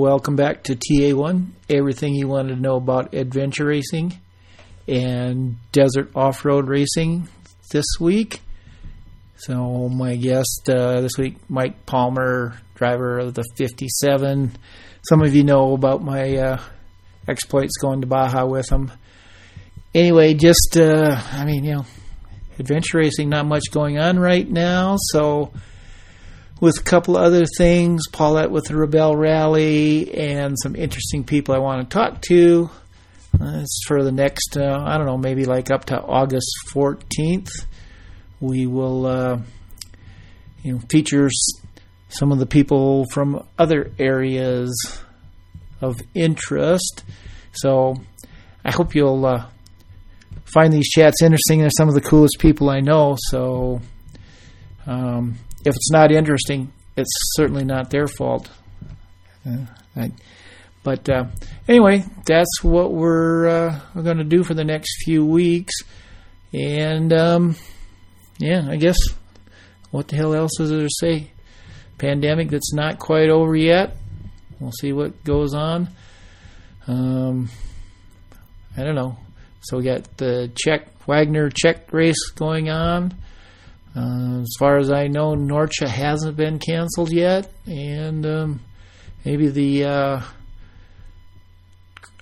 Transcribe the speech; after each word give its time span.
Welcome 0.00 0.34
back 0.34 0.62
to 0.62 0.76
TA1. 0.76 1.48
Everything 1.68 2.14
you 2.14 2.26
wanted 2.26 2.54
to 2.54 2.60
know 2.62 2.76
about 2.76 3.12
adventure 3.12 3.66
racing 3.66 4.18
and 4.88 5.56
desert 5.72 6.12
off 6.14 6.42
road 6.46 6.68
racing 6.68 7.28
this 7.70 7.84
week. 8.00 8.40
So, 9.36 9.90
my 9.90 10.16
guest 10.16 10.70
uh, 10.70 11.02
this 11.02 11.18
week, 11.18 11.36
Mike 11.50 11.84
Palmer, 11.84 12.58
driver 12.76 13.18
of 13.18 13.34
the 13.34 13.44
57. 13.58 14.56
Some 15.06 15.20
of 15.20 15.34
you 15.34 15.44
know 15.44 15.74
about 15.74 16.02
my 16.02 16.34
uh, 16.34 16.62
exploits 17.28 17.76
going 17.76 18.00
to 18.00 18.06
Baja 18.06 18.46
with 18.46 18.72
him. 18.72 18.90
Anyway, 19.94 20.32
just, 20.32 20.78
uh, 20.78 21.14
I 21.32 21.44
mean, 21.44 21.62
you 21.62 21.74
know, 21.74 21.84
adventure 22.58 22.96
racing, 22.96 23.28
not 23.28 23.44
much 23.44 23.64
going 23.70 23.98
on 23.98 24.18
right 24.18 24.48
now. 24.48 24.96
So, 24.98 25.52
with 26.60 26.78
a 26.78 26.82
couple 26.82 27.16
other 27.16 27.44
things, 27.56 28.02
Paulette 28.12 28.50
with 28.50 28.66
the 28.66 28.74
Rebelle 28.74 29.16
Rally, 29.16 30.14
and 30.14 30.56
some 30.62 30.76
interesting 30.76 31.24
people 31.24 31.54
I 31.54 31.58
want 31.58 31.88
to 31.88 31.94
talk 31.94 32.20
to. 32.28 32.70
Uh, 33.40 33.60
it's 33.62 33.82
for 33.86 34.04
the 34.04 34.12
next, 34.12 34.56
uh, 34.58 34.78
I 34.84 34.98
don't 34.98 35.06
know, 35.06 35.16
maybe 35.16 35.46
like 35.46 35.70
up 35.70 35.86
to 35.86 36.00
August 36.00 36.50
14th. 36.72 37.48
We 38.40 38.66
will, 38.66 39.06
uh, 39.06 39.38
you 40.62 40.74
know, 40.74 40.80
feature 40.90 41.30
some 42.10 42.32
of 42.32 42.38
the 42.38 42.46
people 42.46 43.06
from 43.12 43.46
other 43.58 43.92
areas 43.98 45.00
of 45.80 45.98
interest. 46.14 47.04
So 47.52 47.96
I 48.64 48.72
hope 48.72 48.94
you'll 48.94 49.24
uh, 49.24 49.46
find 50.44 50.72
these 50.72 50.88
chats 50.90 51.22
interesting. 51.22 51.60
They're 51.60 51.70
some 51.70 51.88
of 51.88 51.94
the 51.94 52.00
coolest 52.00 52.38
people 52.38 52.68
I 52.68 52.80
know. 52.80 53.16
So 53.30 53.80
um, 54.86 55.38
if 55.64 55.74
it's 55.74 55.90
not 55.90 56.12
interesting, 56.12 56.72
it's 56.96 57.12
certainly 57.34 57.64
not 57.64 57.90
their 57.90 58.06
fault. 58.06 58.50
Uh, 59.46 59.66
I, 59.96 60.12
but 60.82 61.08
uh, 61.08 61.26
anyway, 61.68 62.04
that's 62.24 62.62
what 62.62 62.92
we're, 62.92 63.48
uh, 63.48 63.80
we're 63.94 64.02
going 64.02 64.18
to 64.18 64.24
do 64.24 64.42
for 64.42 64.54
the 64.54 64.64
next 64.64 65.02
few 65.04 65.24
weeks. 65.24 65.74
And 66.52 67.12
um, 67.12 67.56
yeah, 68.38 68.66
I 68.68 68.76
guess 68.76 68.96
what 69.90 70.08
the 70.08 70.16
hell 70.16 70.34
else 70.34 70.58
is 70.58 70.70
there 70.70 70.80
to 70.80 70.88
say? 71.00 71.30
Pandemic 71.98 72.48
that's 72.48 72.72
not 72.72 72.98
quite 72.98 73.28
over 73.28 73.54
yet. 73.54 73.96
We'll 74.58 74.72
see 74.72 74.92
what 74.92 75.22
goes 75.24 75.54
on. 75.54 75.88
Um, 76.86 77.50
I 78.76 78.82
don't 78.82 78.94
know. 78.94 79.18
So 79.60 79.76
we 79.76 79.84
got 79.84 80.16
the 80.16 80.50
Czech 80.54 81.06
Wagner 81.06 81.50
Czech 81.50 81.92
race 81.92 82.30
going 82.34 82.70
on. 82.70 83.14
Uh, 83.94 84.40
as 84.42 84.54
far 84.58 84.78
as 84.78 84.90
I 84.90 85.08
know, 85.08 85.34
NORCHA 85.34 85.88
hasn't 85.88 86.36
been 86.36 86.58
canceled 86.58 87.10
yet, 87.12 87.52
and 87.66 88.24
um, 88.24 88.60
maybe 89.24 89.48
the 89.48 89.84
uh, 89.84 90.22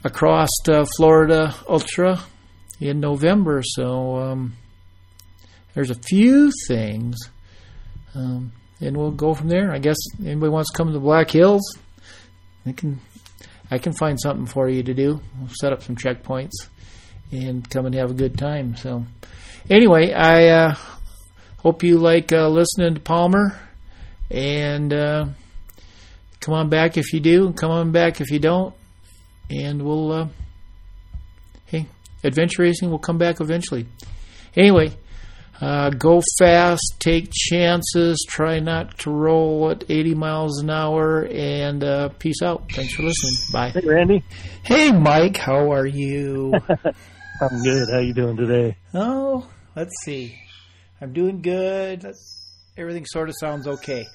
across 0.02 0.48
uh, 0.68 0.86
Florida 0.96 1.54
Ultra 1.68 2.20
in 2.80 3.00
November. 3.00 3.62
So 3.62 4.16
um, 4.16 4.56
there's 5.74 5.90
a 5.90 5.94
few 5.94 6.50
things, 6.66 7.16
um, 8.14 8.52
and 8.80 8.96
we'll 8.96 9.10
go 9.10 9.34
from 9.34 9.48
there. 9.48 9.70
I 9.70 9.78
guess 9.78 9.98
anybody 10.24 10.50
wants 10.50 10.70
to 10.72 10.76
come 10.76 10.86
to 10.86 10.94
the 10.94 11.00
Black 11.00 11.30
Hills, 11.30 11.76
I 12.64 12.72
can 12.72 13.00
I 13.70 13.78
can 13.78 13.92
find 13.92 14.18
something 14.18 14.46
for 14.46 14.68
you 14.68 14.82
to 14.82 14.94
do. 14.94 15.20
We'll 15.38 15.50
set 15.60 15.72
up 15.72 15.82
some 15.82 15.96
checkpoints 15.96 16.54
and 17.30 17.68
come 17.68 17.86
and 17.86 17.94
have 17.94 18.10
a 18.10 18.14
good 18.14 18.38
time. 18.38 18.76
So 18.76 19.04
anyway, 19.68 20.12
I 20.12 20.48
uh, 20.48 20.74
hope 21.58 21.82
you 21.82 21.98
like 21.98 22.32
uh, 22.32 22.48
listening 22.48 22.94
to 22.94 23.00
Palmer, 23.00 23.58
and 24.30 24.92
uh, 24.92 25.26
come 26.40 26.54
on 26.54 26.68
back 26.68 26.96
if 26.96 27.12
you 27.12 27.20
do. 27.20 27.52
Come 27.52 27.70
on 27.70 27.92
back 27.92 28.20
if 28.20 28.30
you 28.30 28.38
don't, 28.38 28.74
and 29.50 29.82
we'll. 29.82 30.12
Uh, 30.12 30.28
hey, 31.66 31.86
adventure 32.24 32.62
racing 32.62 32.90
will 32.90 32.98
come 32.98 33.18
back 33.18 33.40
eventually. 33.40 33.86
Anyway, 34.56 34.92
uh, 35.60 35.90
go 35.90 36.22
fast, 36.38 36.94
take 37.00 37.30
chances, 37.32 38.24
try 38.28 38.60
not 38.60 38.96
to 38.98 39.10
roll 39.10 39.70
at 39.70 39.84
80 39.88 40.14
miles 40.14 40.62
an 40.62 40.70
hour, 40.70 41.26
and 41.26 41.82
uh, 41.82 42.08
peace 42.18 42.42
out. 42.42 42.70
Thanks 42.72 42.94
for 42.94 43.02
listening. 43.02 43.34
Bye. 43.52 43.70
Hey, 43.70 43.86
Randy. 43.86 44.24
Hey, 44.62 44.92
Mike. 44.92 45.36
How 45.36 45.72
are 45.72 45.86
you? 45.86 46.54
I'm 47.40 47.62
good. 47.62 47.88
How 47.92 47.98
you 47.98 48.14
doing 48.14 48.36
today? 48.36 48.76
Oh, 48.94 49.48
let's 49.74 49.94
see. 50.04 50.38
I'm 51.00 51.12
doing 51.12 51.42
good. 51.42 52.04
Everything 52.76 53.06
sort 53.06 53.28
of 53.28 53.34
sounds 53.38 53.66
okay. 53.66 54.06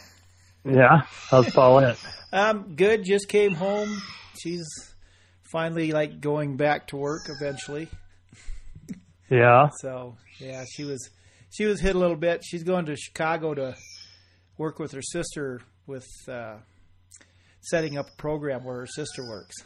yeah. 0.64 1.02
How's 1.30 1.50
Paulette? 1.50 1.98
um, 2.32 2.74
good. 2.76 3.04
Just 3.04 3.28
came 3.28 3.54
home. 3.54 4.00
She's 4.40 4.66
finally 5.50 5.92
like 5.92 6.20
going 6.20 6.56
back 6.56 6.88
to 6.88 6.96
work 6.96 7.22
eventually. 7.28 7.88
Yeah. 9.28 9.68
So 9.80 10.16
yeah, 10.38 10.64
she 10.68 10.84
was 10.84 11.10
she 11.50 11.64
was 11.66 11.80
hit 11.80 11.94
a 11.94 11.98
little 11.98 12.16
bit. 12.16 12.42
She's 12.44 12.62
going 12.64 12.86
to 12.86 12.96
Chicago 12.96 13.54
to 13.54 13.76
work 14.58 14.78
with 14.78 14.92
her 14.92 15.02
sister 15.02 15.60
with 15.86 16.06
uh, 16.28 16.56
setting 17.60 17.98
up 17.98 18.08
a 18.08 18.16
program 18.16 18.64
where 18.64 18.76
her 18.76 18.86
sister 18.86 19.28
works. 19.28 19.56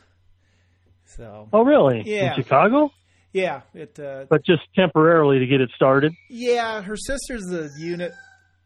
So. 1.16 1.48
Oh 1.52 1.62
really? 1.62 2.02
Yeah. 2.04 2.34
In 2.34 2.42
Chicago? 2.42 2.90
Yeah, 3.34 3.62
it. 3.74 3.98
Uh, 3.98 4.26
but 4.30 4.46
just 4.46 4.62
temporarily 4.76 5.40
to 5.40 5.46
get 5.46 5.60
it 5.60 5.68
started. 5.74 6.14
Yeah, 6.30 6.80
her 6.82 6.96
sister's 6.96 7.42
the 7.42 7.68
unit 7.78 8.12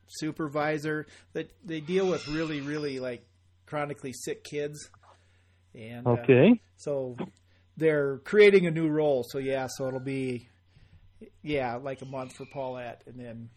supervisor 0.09 1.07
that 1.33 1.51
they 1.65 1.81
deal 1.81 2.07
with 2.07 2.29
really, 2.29 2.61
really 2.61 3.01
like 3.01 3.25
chronically 3.65 4.13
sick 4.13 4.45
kids. 4.45 4.91
And 5.75 6.07
okay, 6.07 6.51
uh, 6.51 6.55
so 6.77 7.17
they're 7.79 8.19
creating 8.19 8.67
a 8.67 8.71
new 8.71 8.89
role. 8.89 9.25
So 9.27 9.39
yeah, 9.39 9.69
so 9.71 9.89
it'll 9.89 10.01
be 10.01 10.49
yeah 11.43 11.77
like 11.77 12.03
a 12.03 12.07
month 12.07 12.35
for 12.37 12.45
Paulette, 12.53 13.05
and 13.07 13.19
then 13.19 13.49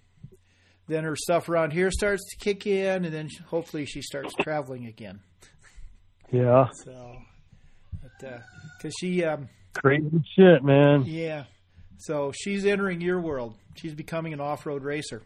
then 0.88 1.04
her 1.04 1.18
stuff 1.18 1.50
around 1.50 1.72
here 1.72 1.92
starts 1.92 2.24
to 2.30 2.38
kick 2.38 2.66
in, 2.66 3.04
and 3.04 3.14
then 3.14 3.28
hopefully 3.48 3.86
she 3.86 4.02
starts 4.02 4.34
traveling 4.40 4.86
again. 4.86 5.20
Yeah. 6.32 6.70
So, 6.86 7.18
because 8.22 8.34
uh, 8.86 8.90
she. 8.98 9.26
Um, 9.26 9.50
Crazy 9.74 10.24
shit, 10.36 10.64
man. 10.64 11.04
Yeah. 11.06 11.46
So 11.98 12.32
she's 12.32 12.66
entering 12.66 13.02
your 13.02 13.20
world. 13.20 13.56
She's 13.76 13.94
becoming 13.94 14.34
an 14.34 14.42
off-road 14.42 14.84
racer. 14.84 15.22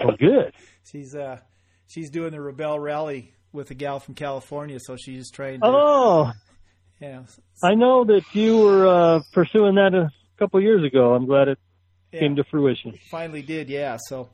Oh, 0.00 0.12
good. 0.18 0.52
she's 0.90 1.14
uh, 1.14 1.38
she's 1.86 2.10
doing 2.10 2.32
the 2.32 2.38
Rebelle 2.38 2.82
Rally 2.82 3.32
with 3.52 3.70
a 3.70 3.74
gal 3.74 4.00
from 4.00 4.14
California. 4.14 4.78
So 4.80 4.96
she's 4.96 5.30
trying. 5.30 5.60
To, 5.60 5.66
oh. 5.66 6.32
Yeah. 7.00 7.22
I 7.62 7.74
know 7.74 8.04
that 8.04 8.22
you 8.32 8.58
were 8.58 8.86
uh, 8.86 9.20
pursuing 9.32 9.76
that 9.76 9.94
a 9.94 10.10
couple 10.38 10.60
years 10.60 10.84
ago. 10.84 11.14
I'm 11.14 11.26
glad 11.26 11.48
it 11.48 11.58
yeah. 12.12 12.20
came 12.20 12.36
to 12.36 12.44
fruition. 12.44 12.98
Finally 13.10 13.42
did, 13.42 13.70
yeah. 13.70 13.96
So 14.08 14.28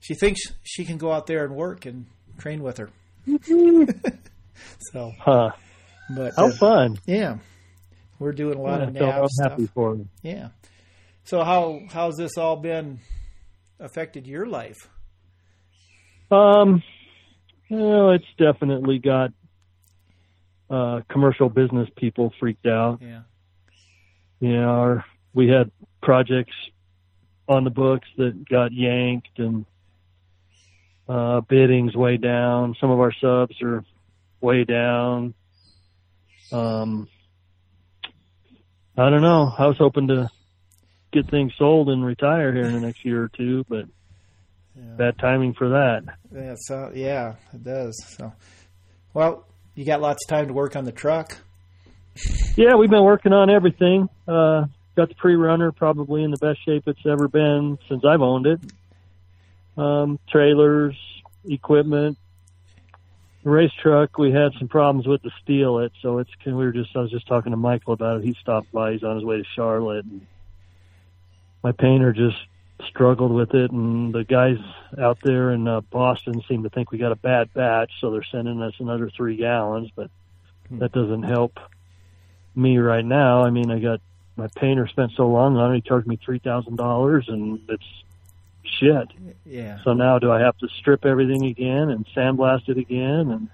she 0.00 0.14
thinks 0.14 0.40
she 0.62 0.84
can 0.84 0.98
go 0.98 1.12
out 1.12 1.26
there 1.26 1.44
and 1.44 1.54
work 1.54 1.86
and 1.86 2.06
train 2.38 2.62
with 2.62 2.78
her. 2.78 2.90
so. 4.92 5.12
Huh. 5.18 5.50
But 6.14 6.34
how 6.36 6.48
uh, 6.48 6.52
fun. 6.52 6.98
Yeah. 7.06 7.38
We're 8.22 8.32
doing 8.32 8.58
a 8.58 8.62
lot 8.62 8.80
yeah, 8.80 8.86
of 8.86 8.94
nav 8.94 9.22
I'm 9.22 9.28
stuff. 9.28 9.50
happy 9.52 9.66
for 9.66 9.96
you. 9.96 10.08
Yeah. 10.22 10.48
So 11.24 11.42
how 11.42 11.80
how's 11.90 12.16
this 12.16 12.38
all 12.38 12.56
been 12.56 13.00
affected 13.78 14.26
your 14.26 14.46
life? 14.46 14.88
Um, 16.30 16.82
well, 17.68 18.12
it's 18.12 18.24
definitely 18.38 18.98
got 18.98 19.32
uh, 20.70 21.00
commercial 21.10 21.48
business 21.48 21.88
people 21.96 22.32
freaked 22.40 22.66
out. 22.66 23.00
Yeah. 23.02 23.22
Yeah, 24.40 24.64
our, 24.64 25.04
we 25.34 25.48
had 25.48 25.70
projects 26.02 26.54
on 27.48 27.64
the 27.64 27.70
books 27.70 28.08
that 28.16 28.48
got 28.48 28.72
yanked 28.72 29.38
and 29.38 29.66
uh, 31.08 31.40
biddings 31.42 31.94
way 31.94 32.16
down. 32.16 32.74
Some 32.80 32.90
of 32.90 32.98
our 32.98 33.12
subs 33.12 33.60
are 33.62 33.84
way 34.40 34.64
down. 34.64 35.34
Um, 36.50 37.08
I 38.96 39.08
don't 39.08 39.22
know. 39.22 39.52
I 39.56 39.66
was 39.66 39.78
hoping 39.78 40.08
to 40.08 40.30
get 41.12 41.30
things 41.30 41.52
sold 41.58 41.88
and 41.88 42.04
retire 42.04 42.52
here 42.52 42.64
in 42.64 42.72
the 42.72 42.80
next 42.80 43.04
year 43.04 43.22
or 43.22 43.28
two, 43.28 43.64
but 43.68 43.86
yeah. 44.76 44.94
bad 44.96 45.18
timing 45.18 45.54
for 45.54 45.70
that. 45.70 46.02
Yeah, 46.34 46.54
so 46.58 46.92
yeah, 46.94 47.34
it 47.52 47.64
does. 47.64 47.96
So, 48.16 48.32
well, 49.14 49.46
you 49.74 49.84
got 49.84 50.00
lots 50.00 50.24
of 50.24 50.28
time 50.28 50.48
to 50.48 50.52
work 50.52 50.76
on 50.76 50.84
the 50.84 50.92
truck. 50.92 51.38
Yeah, 52.56 52.74
we've 52.74 52.90
been 52.90 53.04
working 53.04 53.32
on 53.32 53.48
everything. 53.48 54.08
Uh, 54.28 54.66
got 54.94 55.08
the 55.08 55.14
pre-runner 55.14 55.72
probably 55.72 56.22
in 56.22 56.30
the 56.30 56.36
best 56.36 56.58
shape 56.64 56.84
it's 56.86 57.06
ever 57.06 57.28
been 57.28 57.78
since 57.88 58.04
I've 58.04 58.20
owned 58.20 58.46
it. 58.46 58.60
Um, 59.76 60.18
trailers, 60.30 60.94
equipment, 61.46 62.18
race 63.44 63.72
truck, 63.80 64.18
we 64.18 64.30
had 64.30 64.52
some 64.58 64.68
problems 64.68 65.06
with 65.06 65.22
the 65.22 65.30
Steel-It, 65.42 65.92
so 66.00 66.18
it's 66.18 66.30
we 66.44 66.52
were 66.52 66.72
just 66.72 66.94
I 66.96 67.00
was 67.00 67.10
just 67.10 67.26
talking 67.26 67.50
to 67.52 67.56
Michael 67.56 67.92
about 67.92 68.18
it. 68.18 68.24
He 68.24 68.34
stopped 68.40 68.70
by. 68.72 68.92
He's 68.92 69.02
on 69.02 69.16
his 69.16 69.24
way 69.24 69.38
to 69.38 69.44
Charlotte. 69.54 70.04
And 70.04 70.26
my 71.62 71.72
painter 71.72 72.12
just 72.12 72.36
struggled 72.86 73.32
with 73.32 73.54
it, 73.54 73.70
and 73.70 74.12
the 74.12 74.24
guys 74.24 74.58
out 74.98 75.18
there 75.22 75.50
in 75.50 75.68
uh, 75.68 75.80
Boston 75.82 76.42
seem 76.48 76.62
to 76.64 76.70
think 76.70 76.90
we 76.90 76.98
got 76.98 77.12
a 77.12 77.16
bad 77.16 77.52
batch, 77.54 77.92
so 78.00 78.10
they're 78.10 78.24
sending 78.24 78.60
us 78.62 78.74
another 78.78 79.10
three 79.10 79.36
gallons. 79.36 79.90
But 79.94 80.10
hmm. 80.68 80.78
that 80.78 80.92
doesn't 80.92 81.22
help 81.22 81.58
me 82.54 82.78
right 82.78 83.04
now. 83.04 83.42
I 83.42 83.50
mean, 83.50 83.70
I 83.70 83.78
got 83.78 84.00
my 84.36 84.48
painter 84.56 84.86
spent 84.86 85.12
so 85.16 85.28
long 85.28 85.56
on 85.56 85.72
it; 85.72 85.76
he 85.76 85.80
charged 85.82 86.06
me 86.06 86.16
three 86.16 86.38
thousand 86.38 86.76
dollars, 86.76 87.26
and 87.28 87.60
it's 87.68 88.04
shit. 88.64 89.08
Yeah. 89.44 89.78
So 89.84 89.92
now, 89.92 90.18
do 90.18 90.30
I 90.30 90.40
have 90.40 90.56
to 90.58 90.68
strip 90.78 91.04
everything 91.04 91.46
again 91.46 91.90
and 91.90 92.06
sandblast 92.16 92.68
it 92.68 92.78
again, 92.78 93.48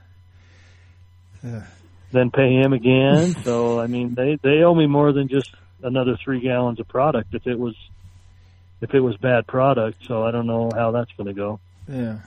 and 1.42 1.54
uh. 1.54 1.66
then 2.12 2.30
pay 2.30 2.54
him 2.54 2.72
again? 2.72 3.34
so 3.44 3.80
I 3.80 3.86
mean, 3.86 4.14
they 4.14 4.38
they 4.42 4.62
owe 4.62 4.74
me 4.74 4.86
more 4.86 5.12
than 5.12 5.28
just 5.28 5.50
another 5.82 6.16
three 6.22 6.40
gallons 6.40 6.80
of 6.80 6.88
product. 6.88 7.34
If 7.34 7.46
it 7.46 7.58
was 7.58 7.74
if 8.80 8.94
it 8.94 9.00
was 9.00 9.16
bad 9.16 9.46
product. 9.46 10.04
So 10.06 10.24
I 10.24 10.30
don't 10.30 10.46
know 10.46 10.70
how 10.74 10.90
that's 10.92 11.12
going 11.12 11.28
to 11.28 11.34
go. 11.34 11.60
Yeah, 11.88 12.18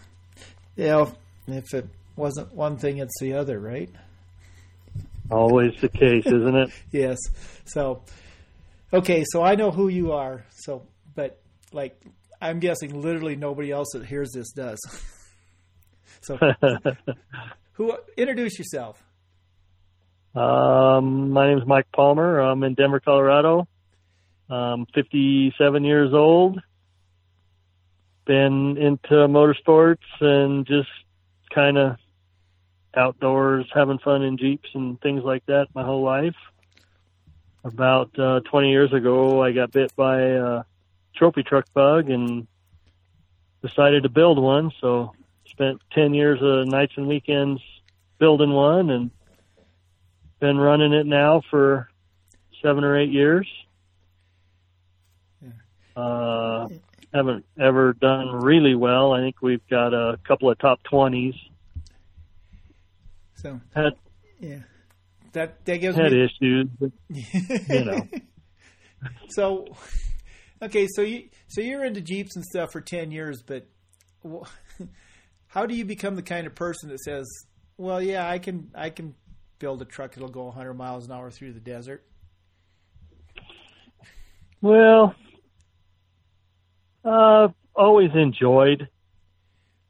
yeah. 0.75 1.05
If 1.47 1.73
it 1.73 1.87
wasn't 2.15 2.53
one 2.53 2.77
thing, 2.77 2.97
it's 2.97 3.19
the 3.19 3.33
other, 3.33 3.59
right? 3.59 3.89
Always 5.29 5.79
the 5.79 5.89
case, 5.89 6.25
isn't 6.27 6.55
it? 6.55 6.71
yes. 6.91 7.17
So, 7.65 8.03
okay. 8.93 9.23
So 9.31 9.43
I 9.43 9.55
know 9.55 9.71
who 9.71 9.87
you 9.87 10.11
are. 10.11 10.45
So, 10.51 10.83
but 11.15 11.39
like, 11.71 11.99
I'm 12.41 12.59
guessing 12.59 12.99
literally 12.99 13.35
nobody 13.35 13.71
else 13.71 13.89
that 13.93 14.05
hears 14.05 14.31
this 14.31 14.51
does. 14.51 14.79
so, 16.21 16.39
who 17.73 17.95
introduce 18.17 18.57
yourself? 18.57 19.03
Um, 20.33 21.29
my 21.29 21.49
name 21.49 21.59
is 21.59 21.67
Mike 21.67 21.87
Palmer. 21.93 22.39
I'm 22.39 22.63
in 22.63 22.73
Denver, 22.73 22.99
Colorado. 22.99 23.67
I'm 24.49 24.87
57 24.87 25.83
years 25.83 26.13
old. 26.13 26.59
Been 28.25 28.77
into 28.77 29.27
motorsports 29.27 29.97
and 30.19 30.65
just 30.65 30.89
kind 31.53 31.77
of 31.77 31.97
outdoors, 32.95 33.67
having 33.73 33.99
fun 33.99 34.23
in 34.23 34.37
Jeeps 34.37 34.69
and 34.73 34.99
things 34.99 35.23
like 35.23 35.45
that 35.45 35.67
my 35.75 35.83
whole 35.83 36.03
life. 36.03 36.35
About 37.63 38.17
uh, 38.17 38.39
20 38.49 38.71
years 38.71 38.91
ago, 38.93 39.43
I 39.43 39.51
got 39.51 39.71
bit 39.71 39.95
by 39.95 40.21
a 40.21 40.63
trophy 41.15 41.43
truck 41.43 41.65
bug 41.73 42.09
and 42.09 42.47
decided 43.61 44.03
to 44.03 44.09
build 44.09 44.39
one. 44.39 44.71
So 44.79 45.13
spent 45.45 45.81
10 45.93 46.13
years 46.13 46.39
of 46.41 46.67
nights 46.67 46.93
and 46.97 47.07
weekends 47.07 47.61
building 48.17 48.51
one 48.51 48.89
and 48.89 49.11
been 50.39 50.57
running 50.57 50.93
it 50.93 51.05
now 51.05 51.41
for 51.49 51.89
seven 52.61 52.83
or 52.83 52.97
eight 52.97 53.11
years. 53.11 53.47
Uh, 55.95 56.67
haven't 57.13 57.45
ever 57.59 57.93
done 57.93 58.29
really 58.29 58.75
well. 58.75 59.13
I 59.13 59.19
think 59.19 59.41
we've 59.41 59.65
got 59.69 59.93
a 59.93 60.17
couple 60.23 60.49
of 60.49 60.57
top 60.57 60.81
twenties. 60.83 61.35
So 63.35 63.59
had 63.75 63.93
yeah, 64.39 64.59
that 65.33 65.65
that 65.65 65.77
gives 65.77 65.97
had 65.97 66.13
me... 66.13 66.23
issues, 66.23 66.67
but, 66.79 66.91
you 67.09 67.85
know. 67.85 68.07
so 69.29 69.67
okay, 70.61 70.87
so 70.87 71.01
you 71.01 71.29
so 71.47 71.61
you're 71.61 71.83
into 71.83 72.01
Jeeps 72.01 72.35
and 72.35 72.45
stuff 72.45 72.71
for 72.71 72.81
ten 72.81 73.11
years, 73.11 73.41
but 73.41 73.67
how 75.47 75.65
do 75.65 75.75
you 75.75 75.85
become 75.85 76.15
the 76.15 76.21
kind 76.21 76.47
of 76.47 76.55
person 76.55 76.89
that 76.89 76.99
says, 76.99 77.27
"Well, 77.77 78.01
yeah, 78.01 78.27
I 78.27 78.39
can 78.39 78.71
I 78.75 78.89
can 78.89 79.15
build 79.59 79.81
a 79.81 79.85
truck 79.85 80.13
that'll 80.15 80.29
go 80.29 80.45
100 80.45 80.73
miles 80.73 81.05
an 81.05 81.11
hour 81.11 81.31
through 81.31 81.53
the 81.53 81.59
desert"? 81.59 82.03
Well, 84.61 85.15
uh, 87.03 87.47
always 87.75 88.11
enjoyed 88.13 88.87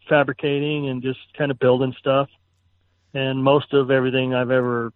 fabricating 0.07 0.89
and 0.89 1.01
just 1.01 1.19
kind 1.37 1.51
of 1.51 1.59
building 1.59 1.93
stuff. 1.99 2.29
And 3.13 3.43
most 3.43 3.73
of 3.73 3.91
everything 3.91 4.33
I've 4.33 4.51
ever 4.51 4.93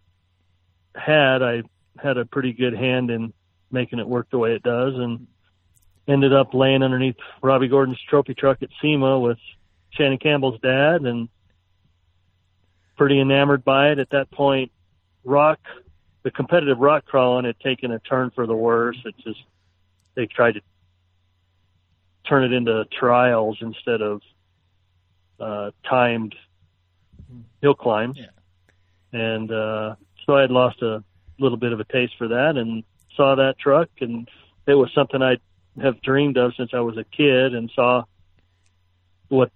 had, 0.94 1.42
I 1.42 1.62
had 1.98 2.16
a 2.16 2.24
pretty 2.24 2.52
good 2.52 2.74
hand 2.74 3.10
in 3.10 3.32
making 3.70 3.98
it 3.98 4.06
work 4.06 4.28
the 4.30 4.38
way 4.38 4.52
it 4.52 4.62
does 4.62 4.94
and 4.94 5.26
ended 6.08 6.32
up 6.32 6.54
laying 6.54 6.82
underneath 6.82 7.16
Robby 7.42 7.68
Gordon's 7.68 8.00
trophy 8.08 8.34
truck 8.34 8.62
at 8.62 8.68
SEMA 8.80 9.18
with 9.18 9.38
Shannon 9.90 10.18
Campbell's 10.18 10.60
dad 10.60 11.02
and 11.02 11.28
pretty 12.96 13.20
enamored 13.20 13.64
by 13.64 13.90
it 13.90 13.98
at 13.98 14.10
that 14.10 14.30
point. 14.30 14.70
Rock, 15.24 15.58
the 16.22 16.30
competitive 16.30 16.78
rock 16.78 17.04
crawling 17.04 17.44
had 17.44 17.58
taken 17.60 17.90
a 17.90 17.98
turn 17.98 18.30
for 18.30 18.46
the 18.46 18.54
worse. 18.54 18.96
It 19.04 19.14
just, 19.24 19.42
they 20.14 20.26
tried 20.26 20.52
to 20.52 20.60
turn 22.28 22.44
it 22.44 22.52
into 22.52 22.84
trials 22.86 23.58
instead 23.60 24.00
of 24.02 24.22
uh, 25.40 25.70
timed 25.88 26.34
hill 27.60 27.74
climbs. 27.74 28.18
Yeah. 28.18 28.26
And 29.12 29.50
uh, 29.50 29.96
so 30.24 30.36
I 30.36 30.42
had 30.42 30.50
lost 30.50 30.82
a 30.82 31.02
little 31.38 31.58
bit 31.58 31.72
of 31.72 31.80
a 31.80 31.84
taste 31.84 32.14
for 32.18 32.28
that 32.28 32.56
and 32.56 32.84
saw 33.16 33.34
that 33.36 33.58
truck, 33.58 33.88
and 34.00 34.28
it 34.66 34.74
was 34.74 34.90
something 34.94 35.22
I 35.22 35.36
have 35.82 36.00
dreamed 36.02 36.36
of 36.36 36.54
since 36.56 36.70
I 36.72 36.80
was 36.80 36.96
a 36.96 37.04
kid 37.04 37.54
and 37.54 37.70
saw 37.74 38.04
what 39.28 39.50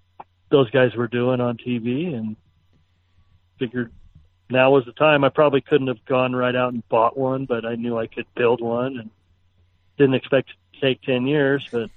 those 0.51 0.71
guys 0.71 0.95
were 0.95 1.09
doing 1.09 1.41
on 1.41 1.57
TV 1.57 2.15
and 2.15 2.37
figured 3.59 3.93
now 4.51 4.71
was 4.71 4.85
the 4.85 4.93
time. 4.93 5.25
I 5.25 5.29
probably 5.29 5.61
couldn't 5.61 5.87
have 5.87 6.05
gone 6.05 6.35
right 6.35 6.57
out 6.57 6.73
and 6.73 6.87
bought 6.89 7.17
one, 7.17 7.47
but 7.47 7.65
I 7.65 7.77
knew 7.77 7.99
I 7.99 8.07
could 8.07 8.27
build 8.35 8.61
one 8.61 8.99
and 8.99 9.11
didn't 9.97 10.15
expect 10.15 10.51
to 10.75 10.81
take 10.81 11.03
10 11.03 11.27
years, 11.27 11.67
but 11.71 11.91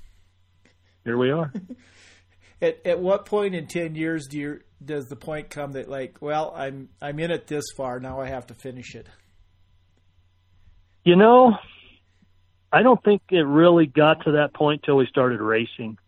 here 1.04 1.18
we 1.18 1.32
are. 1.32 1.52
at 2.64 2.80
at 2.86 3.00
what 3.00 3.26
point 3.26 3.54
in 3.54 3.68
ten 3.68 3.94
years 3.94 4.28
do 4.28 4.40
you 4.40 4.60
does 4.84 5.06
the 5.08 5.16
point 5.16 5.50
come 5.50 5.74
that 5.74 5.90
like, 5.90 6.18
well, 6.22 6.54
I'm 6.56 6.90
I'm 7.02 7.20
in 7.20 7.30
it 7.30 7.48
this 7.48 7.66
far 7.76 8.00
now, 8.00 8.22
I 8.22 8.28
have 8.28 8.48
to 8.48 8.54
finish 8.54 8.96
it? 8.96 9.08
You 11.04 11.18
know, 11.18 11.58
I 12.74 12.82
don't 12.82 13.02
think 13.04 13.22
it 13.30 13.44
really 13.44 13.86
got 13.86 14.26
to 14.26 14.32
that 14.34 14.54
point 14.54 14.82
till 14.84 14.98
we 14.98 15.06
started 15.06 15.40
racing. 15.40 16.00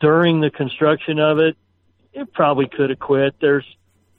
During 0.00 0.42
the 0.42 0.50
construction 0.50 1.18
of 1.18 1.38
it, 1.38 1.56
it 2.12 2.30
probably 2.34 2.68
could 2.68 2.90
have 2.90 2.98
quit. 2.98 3.34
There's, 3.40 3.64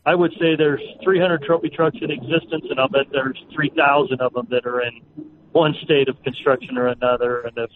I 0.03 0.15
would 0.15 0.31
say 0.39 0.55
there's 0.55 0.81
300 1.03 1.43
trophy 1.43 1.69
trucks 1.69 1.97
in 2.01 2.09
existence, 2.09 2.65
and 2.67 2.79
I'll 2.79 2.89
bet 2.89 3.05
there's 3.11 3.37
3,000 3.53 4.19
of 4.19 4.33
them 4.33 4.47
that 4.49 4.65
are 4.65 4.81
in 4.81 5.01
one 5.51 5.75
state 5.83 6.09
of 6.09 6.21
construction 6.23 6.75
or 6.75 6.87
another, 6.87 7.41
and 7.41 7.55
if 7.55 7.69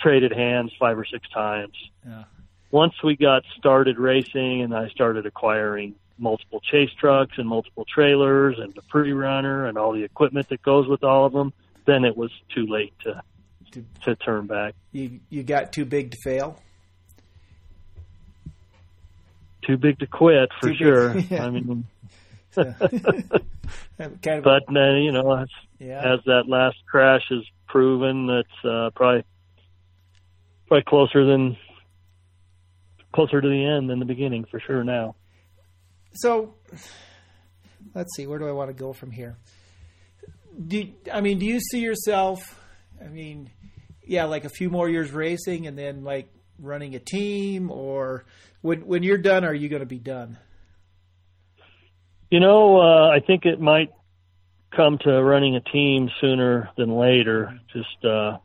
traded 0.00 0.32
hands 0.32 0.72
five 0.78 0.98
or 0.98 1.04
six 1.04 1.28
times. 1.30 1.74
Yeah. 2.04 2.24
Once 2.72 2.94
we 3.02 3.16
got 3.16 3.44
started 3.56 3.98
racing 3.98 4.62
and 4.62 4.74
I 4.74 4.88
started 4.88 5.24
acquiring 5.24 5.94
multiple 6.18 6.60
chase 6.60 6.90
trucks 6.98 7.38
and 7.38 7.48
multiple 7.48 7.86
trailers 7.92 8.58
and 8.58 8.74
the 8.74 8.82
pre-runner 8.82 9.66
and 9.66 9.78
all 9.78 9.92
the 9.92 10.02
equipment 10.02 10.48
that 10.48 10.62
goes 10.62 10.88
with 10.88 11.04
all 11.04 11.24
of 11.24 11.32
them, 11.32 11.52
then 11.88 12.04
it 12.04 12.16
was 12.16 12.30
too 12.54 12.66
late 12.66 12.92
to 13.00 13.22
to, 14.04 14.16
turn 14.16 14.46
back. 14.46 14.74
You 14.92 15.20
you 15.30 15.42
got 15.42 15.72
too 15.72 15.84
big 15.84 16.10
to 16.12 16.18
fail. 16.22 16.60
Too 19.66 19.76
big 19.76 19.98
to 19.98 20.06
quit 20.06 20.50
for 20.60 20.70
too 20.70 20.76
sure. 20.76 21.14
Big, 21.14 21.30
yeah. 21.30 21.46
I 21.46 21.50
mean, 21.50 21.84
kind 22.56 22.74
of 23.98 24.44
but 24.44 24.62
uh, 24.68 24.94
you 24.96 25.12
know, 25.12 25.32
as, 25.32 25.48
yeah. 25.78 26.14
as 26.14 26.20
that 26.26 26.44
last 26.46 26.76
crash 26.90 27.22
has 27.30 27.44
proven, 27.66 28.26
that's 28.26 28.64
uh, 28.64 28.90
probably 28.94 29.24
probably 30.66 30.84
closer 30.84 31.24
than 31.24 31.56
closer 33.12 33.40
to 33.40 33.48
the 33.48 33.64
end 33.64 33.88
than 33.88 33.98
the 33.98 34.04
beginning 34.04 34.44
for 34.50 34.60
sure 34.60 34.84
now. 34.84 35.14
So 36.12 36.54
let's 37.94 38.14
see, 38.14 38.26
where 38.26 38.38
do 38.38 38.46
I 38.46 38.52
want 38.52 38.68
to 38.68 38.74
go 38.74 38.92
from 38.92 39.10
here? 39.10 39.36
Do 40.66 40.88
I 41.12 41.20
mean, 41.20 41.38
do 41.38 41.46
you 41.46 41.60
see 41.60 41.80
yourself? 41.80 42.40
I 43.00 43.08
mean, 43.08 43.50
yeah, 44.04 44.24
like 44.24 44.44
a 44.44 44.48
few 44.48 44.70
more 44.70 44.88
years 44.88 45.12
racing, 45.12 45.66
and 45.66 45.78
then 45.78 46.02
like 46.02 46.28
running 46.58 46.94
a 46.94 46.98
team, 46.98 47.70
or 47.70 48.24
when 48.60 48.86
when 48.86 49.02
you're 49.02 49.18
done, 49.18 49.44
are 49.44 49.54
you 49.54 49.68
going 49.68 49.80
to 49.80 49.86
be 49.86 49.98
done? 49.98 50.38
You 52.30 52.40
know, 52.40 52.78
uh, 52.78 53.08
I 53.08 53.20
think 53.20 53.46
it 53.46 53.60
might 53.60 53.90
come 54.74 54.98
to 55.04 55.22
running 55.22 55.56
a 55.56 55.60
team 55.60 56.10
sooner 56.20 56.70
than 56.76 56.90
later. 56.90 57.58
Just 57.72 58.04
uh, 58.04 58.38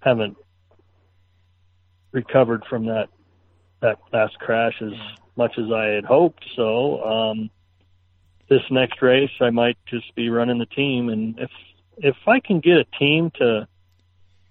haven't 0.00 0.36
recovered 2.12 2.64
from 2.68 2.86
that 2.86 3.08
that 3.80 3.98
last 4.12 4.38
crash 4.38 4.74
as 4.80 4.92
much 5.36 5.52
as 5.58 5.64
I 5.74 5.86
had 5.86 6.04
hoped. 6.04 6.44
So 6.56 7.02
um, 7.02 7.50
this 8.52 8.70
next 8.70 9.00
race, 9.00 9.30
I 9.40 9.50
might 9.50 9.78
just 9.86 10.14
be 10.14 10.28
running 10.28 10.58
the 10.58 10.66
team, 10.66 11.08
and 11.08 11.38
if 11.38 11.50
if 11.96 12.16
I 12.26 12.40
can 12.40 12.60
get 12.60 12.76
a 12.76 12.84
team 12.98 13.30
to 13.36 13.66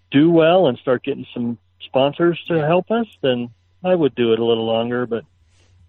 do 0.10 0.32
well 0.32 0.68
and 0.68 0.78
start 0.80 1.04
getting 1.04 1.28
some 1.34 1.58
sponsors 1.82 2.42
to 2.48 2.66
help 2.66 2.90
us, 2.90 3.06
then 3.22 3.50
I 3.84 3.94
would 3.94 4.16
do 4.16 4.34
it 4.34 4.40
a 4.40 4.46
little 4.46 4.66
longer. 4.66 5.06
But 5.06 5.26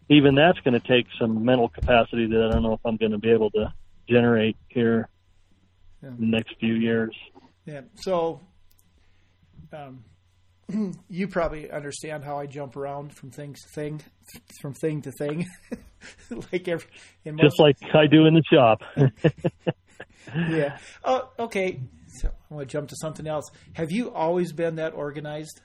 even 0.09 0.35
that's 0.35 0.61
going 0.61 0.79
to 0.79 0.87
take 0.87 1.07
some 1.19 1.45
mental 1.45 1.69
capacity 1.69 2.27
that 2.27 2.49
I 2.49 2.53
don't 2.53 2.63
know 2.63 2.75
if 2.75 2.81
I'm 2.85 2.97
going 2.97 3.13
to 3.13 3.19
be 3.19 3.31
able 3.31 3.51
to 3.53 3.73
generate 4.09 4.57
here 4.69 5.09
yeah. 6.03 6.11
in 6.11 6.17
the 6.17 6.27
next 6.27 6.57
few 6.59 6.75
years. 6.75 7.15
Yeah. 7.65 7.83
So, 7.95 8.41
um, 9.73 10.05
you 11.09 11.29
probably 11.29 11.71
understand 11.71 12.25
how 12.25 12.39
I 12.39 12.47
jump 12.47 12.77
around 12.77 13.15
from 13.15 13.31
thing 13.31 13.55
to 13.55 13.69
thing, 13.75 14.03
from 14.61 14.75
thing 14.75 15.03
to 15.03 15.13
thing, 15.13 15.47
like 16.53 16.69
every, 16.69 16.89
in 17.25 17.39
just 17.39 17.59
like 17.59 17.77
I 17.95 18.07
do 18.07 18.27
in 18.27 18.35
the 18.35 18.43
shop. 18.51 18.83
yeah. 20.49 20.79
Oh, 21.05 21.31
okay. 21.39 21.81
So 22.09 22.29
I 22.29 22.55
want 22.55 22.69
to 22.69 22.73
jump 22.73 22.89
to 22.91 22.97
something 22.97 23.27
else. 23.27 23.51
Have 23.75 23.91
you 23.91 24.13
always 24.13 24.53
been 24.53 24.77
that 24.77 24.93
organized? 24.93 25.61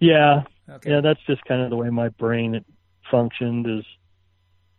Yeah. 0.00 0.42
Okay. 0.68 0.90
Yeah, 0.90 1.00
that's 1.00 1.20
just 1.26 1.44
kind 1.44 1.62
of 1.62 1.70
the 1.70 1.76
way 1.76 1.88
my 1.90 2.08
brain 2.10 2.64
functioned. 3.10 3.66
Is 3.66 3.84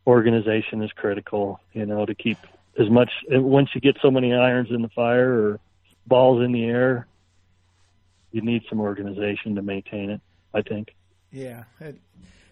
organization 0.05 0.83
is 0.83 0.91
critical. 0.91 1.59
You 1.73 1.85
know, 1.85 2.05
to 2.05 2.13
keep 2.13 2.37
as 2.79 2.89
much 2.89 3.09
once 3.29 3.69
you 3.73 3.81
get 3.81 3.97
so 4.01 4.11
many 4.11 4.33
irons 4.33 4.69
in 4.69 4.81
the 4.81 4.89
fire 4.89 5.31
or 5.31 5.59
balls 6.05 6.43
in 6.43 6.51
the 6.51 6.65
air, 6.65 7.07
you 8.31 8.41
need 8.41 8.61
some 8.69 8.79
organization 8.79 9.55
to 9.55 9.61
maintain 9.61 10.09
it. 10.09 10.21
I 10.53 10.61
think. 10.61 10.89
Yeah, 11.31 11.63
it, 11.79 11.99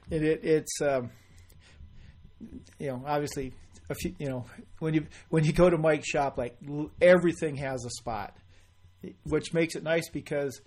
it, 0.09 0.23
it 0.23 0.39
it's 0.43 0.81
um, 0.81 1.09
you 2.79 2.87
know 2.87 3.03
obviously 3.05 3.53
a 3.89 3.95
few 3.95 4.15
you 4.19 4.29
know 4.29 4.45
when 4.79 4.93
you 4.93 5.07
when 5.29 5.43
you 5.43 5.53
go 5.53 5.69
to 5.69 5.77
Mike's 5.77 6.09
shop 6.09 6.37
like 6.37 6.57
everything 7.01 7.55
has 7.55 7.85
a 7.85 7.89
spot, 7.89 8.35
which 9.23 9.53
makes 9.53 9.75
it 9.75 9.83
nice 9.83 10.09
because 10.09 10.61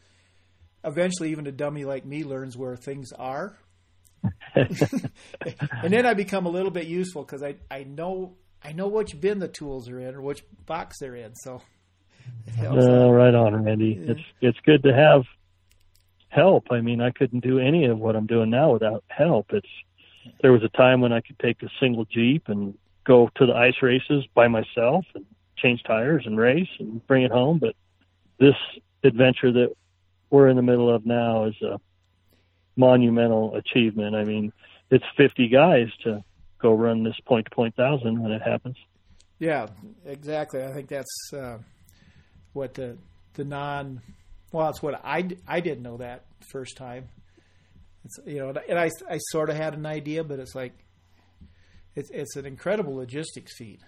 eventually 0.84 1.30
even 1.30 1.46
a 1.46 1.52
dummy 1.52 1.84
like 1.84 2.04
me 2.04 2.24
learns 2.24 2.56
where 2.56 2.76
things 2.76 3.12
are. 3.12 3.58
and 4.54 5.92
then 5.92 6.04
I 6.04 6.14
become 6.14 6.46
a 6.46 6.50
little 6.50 6.72
bit 6.72 6.86
useful 6.86 7.22
because 7.22 7.42
I, 7.42 7.56
I 7.70 7.84
know 7.84 8.34
I 8.62 8.72
know 8.72 8.88
which 8.88 9.20
bin 9.20 9.38
the 9.38 9.48
tools 9.48 9.88
are 9.88 10.00
in 10.00 10.14
or 10.14 10.20
which 10.20 10.42
box 10.66 10.96
they're 11.00 11.14
in. 11.14 11.34
So 11.36 11.62
uh, 12.61 13.11
right 13.11 13.35
on, 13.35 13.64
Randy. 13.64 14.00
Yeah. 14.00 14.12
It's 14.12 14.20
it's 14.40 14.58
good 14.64 14.82
to 14.85 14.94
have 14.94 15.23
help. 16.28 16.66
I 16.70 16.80
mean, 16.80 17.00
I 17.00 17.11
couldn't 17.11 17.40
do 17.40 17.58
any 17.58 17.87
of 17.87 17.99
what 17.99 18.16
I'm 18.16 18.26
doing 18.26 18.50
now 18.50 18.73
without 18.73 19.04
help. 19.08 19.47
It's 19.50 19.68
there 20.42 20.52
was 20.52 20.62
a 20.62 20.68
time 20.68 21.00
when 21.00 21.12
I 21.12 21.20
could 21.20 21.38
take 21.38 21.62
a 21.62 21.68
single 21.80 22.04
Jeep 22.04 22.49
and 22.49 22.76
go 23.04 23.30
to 23.37 23.47
the 23.47 23.54
ice 23.54 23.82
races 23.82 24.25
by 24.35 24.49
myself 24.49 25.04
and 25.14 25.25
change 25.56 25.82
tires 25.85 26.25
and 26.26 26.38
race 26.38 26.68
and 26.78 27.04
bring 27.06 27.25
it 27.25 27.30
home. 27.30 27.58
But 27.58 27.75
this 28.38 28.54
adventure 29.02 29.52
that 29.52 29.75
we're 30.30 30.49
in 30.49 30.56
the 30.56 30.62
middle 30.62 30.94
of 30.94 31.06
now 31.06 31.44
is 31.44 31.54
a 31.62 31.80
monumental 32.76 33.56
achievement. 33.56 34.14
I 34.14 34.25
mean, 34.25 34.52
it's 34.90 35.04
50 35.16 35.49
guys 35.49 35.88
to 36.04 36.23
go 36.61 36.75
run 36.75 37.04
this 37.04 37.18
point 37.26 37.47
to 37.47 37.54
point 37.54 37.75
thousand 37.76 38.23
when 38.23 38.32
it 38.32 38.42
happens. 38.42 38.76
Yeah, 39.38 39.68
exactly. 40.04 40.64
I 40.64 40.73
think 40.73 40.88
that's 40.88 41.32
uh, 41.32 41.58
what 42.52 42.75
the 42.75 42.97
the 43.35 43.45
non. 43.45 44.00
Well, 44.52 44.69
it's 44.71 44.83
what 44.83 45.00
I, 45.05 45.28
I 45.47 45.61
didn't 45.61 45.83
know 45.83 45.99
that 45.99 46.25
first 46.50 46.76
time. 46.76 47.09
It's 48.05 48.19
you 48.26 48.38
know, 48.38 48.55
and 48.69 48.78
I 48.78 48.90
I 49.11 49.19
sort 49.31 49.50
of 49.50 49.57
had 49.57 49.75
an 49.75 49.87
idea, 49.87 50.25
but 50.25 50.38
it's 50.38 50.55
like 50.55 50.73
it's 51.95 52.11
it's 52.11 52.37
an 52.37 52.47
incredible 52.47 52.95
logistics 52.95 53.57
feat. 53.57 53.81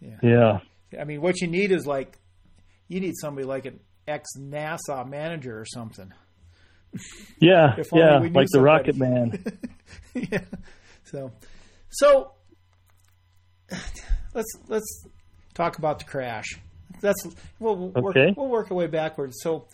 Yeah. 0.00 0.18
Yeah. 0.22 0.58
I 1.00 1.04
mean, 1.04 1.20
what 1.22 1.40
you 1.40 1.48
need 1.48 1.72
is 1.72 1.86
like 1.86 2.18
you 2.88 3.00
need 3.00 3.14
somebody 3.16 3.46
like 3.46 3.66
an 3.66 3.80
ex 4.06 4.28
NASA 4.38 5.08
manager 5.08 5.58
or 5.58 5.64
something. 5.64 6.12
Yeah, 7.40 7.76
yeah, 7.92 8.18
like 8.18 8.46
the 8.52 8.60
Rocket 8.60 8.96
Man. 8.96 9.44
yeah. 10.14 10.44
So, 11.04 11.32
so 11.90 12.32
let's 14.32 14.52
let's 14.68 15.06
talk 15.54 15.78
about 15.78 15.98
the 15.98 16.04
crash. 16.04 16.46
That's 17.00 17.26
we'll 17.58 17.92
okay. 17.96 18.26
work, 18.26 18.36
we'll 18.36 18.48
work 18.48 18.70
our 18.70 18.76
way 18.76 18.86
backwards. 18.86 19.36
So, 19.40 19.66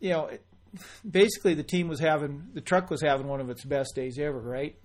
you 0.00 0.10
know, 0.10 0.30
basically 1.08 1.54
the 1.54 1.62
team 1.62 1.88
was 1.88 2.00
having 2.00 2.48
the 2.54 2.60
truck 2.60 2.90
was 2.90 3.02
having 3.02 3.26
one 3.26 3.40
of 3.40 3.50
its 3.50 3.64
best 3.64 3.94
days 3.94 4.18
ever, 4.18 4.38
right? 4.38 4.76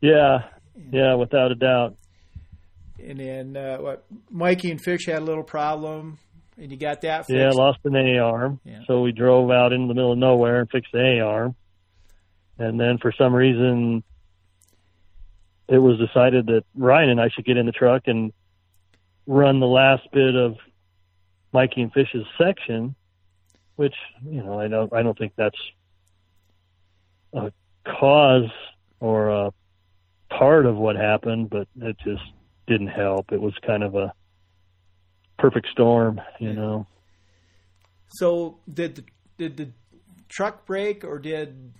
Yeah, 0.00 0.44
yeah, 0.92 1.14
without 1.14 1.50
a 1.50 1.54
doubt. 1.54 1.96
And 3.02 3.20
then 3.20 3.56
uh, 3.56 3.78
what? 3.78 4.04
Mikey 4.30 4.70
and 4.70 4.80
Fish 4.80 5.06
had 5.06 5.18
a 5.18 5.24
little 5.24 5.44
problem, 5.44 6.18
and 6.56 6.70
you 6.70 6.76
got 6.76 7.00
that. 7.02 7.26
Fixed. 7.26 7.30
Yeah, 7.30 7.50
lost 7.50 7.78
an 7.84 7.96
A 7.96 8.18
arm, 8.18 8.60
yeah. 8.64 8.80
so 8.86 9.00
we 9.02 9.12
drove 9.12 9.50
out 9.50 9.72
into 9.72 9.88
the 9.88 9.94
middle 9.94 10.12
of 10.12 10.18
nowhere 10.18 10.60
and 10.60 10.70
fixed 10.70 10.92
the 10.92 11.00
A 11.00 11.20
arm. 11.20 11.54
And 12.58 12.78
then 12.78 12.98
for 12.98 13.12
some 13.16 13.32
reason, 13.32 14.02
it 15.68 15.78
was 15.78 15.98
decided 15.98 16.46
that 16.46 16.64
Ryan 16.74 17.10
and 17.10 17.20
I 17.20 17.28
should 17.28 17.44
get 17.44 17.56
in 17.56 17.66
the 17.66 17.72
truck 17.72 18.02
and 18.06 18.32
run 19.28 19.60
the 19.60 19.66
last 19.66 20.02
bit 20.12 20.34
of 20.34 20.56
Mikey 21.52 21.82
and 21.82 21.92
Fish's 21.92 22.26
section 22.36 22.96
which 23.78 23.94
you 24.28 24.42
know 24.42 24.58
I 24.58 24.66
don't 24.66 24.92
I 24.92 25.02
don't 25.02 25.16
think 25.16 25.34
that's 25.36 25.58
a 27.32 27.52
cause 27.86 28.50
or 28.98 29.28
a 29.28 29.52
part 30.30 30.66
of 30.66 30.76
what 30.76 30.96
happened, 30.96 31.48
but 31.48 31.68
it 31.80 31.96
just 32.04 32.24
didn't 32.66 32.88
help. 32.88 33.30
It 33.30 33.40
was 33.40 33.54
kind 33.64 33.84
of 33.84 33.94
a 33.94 34.12
perfect 35.38 35.68
storm, 35.70 36.20
you 36.40 36.52
know. 36.52 36.88
So 38.08 38.58
did 38.72 38.96
the, 38.96 39.04
did 39.38 39.56
the 39.56 39.68
truck 40.28 40.66
break 40.66 41.04
or 41.04 41.20
did? 41.20 41.72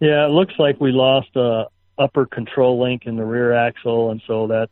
Yeah, 0.00 0.26
it 0.26 0.30
looks 0.30 0.54
like 0.58 0.80
we 0.80 0.90
lost 0.90 1.28
a 1.36 1.66
upper 1.98 2.26
control 2.26 2.82
link 2.82 3.02
in 3.06 3.14
the 3.14 3.24
rear 3.24 3.52
axle, 3.52 4.10
and 4.10 4.20
so 4.26 4.48
that. 4.48 4.70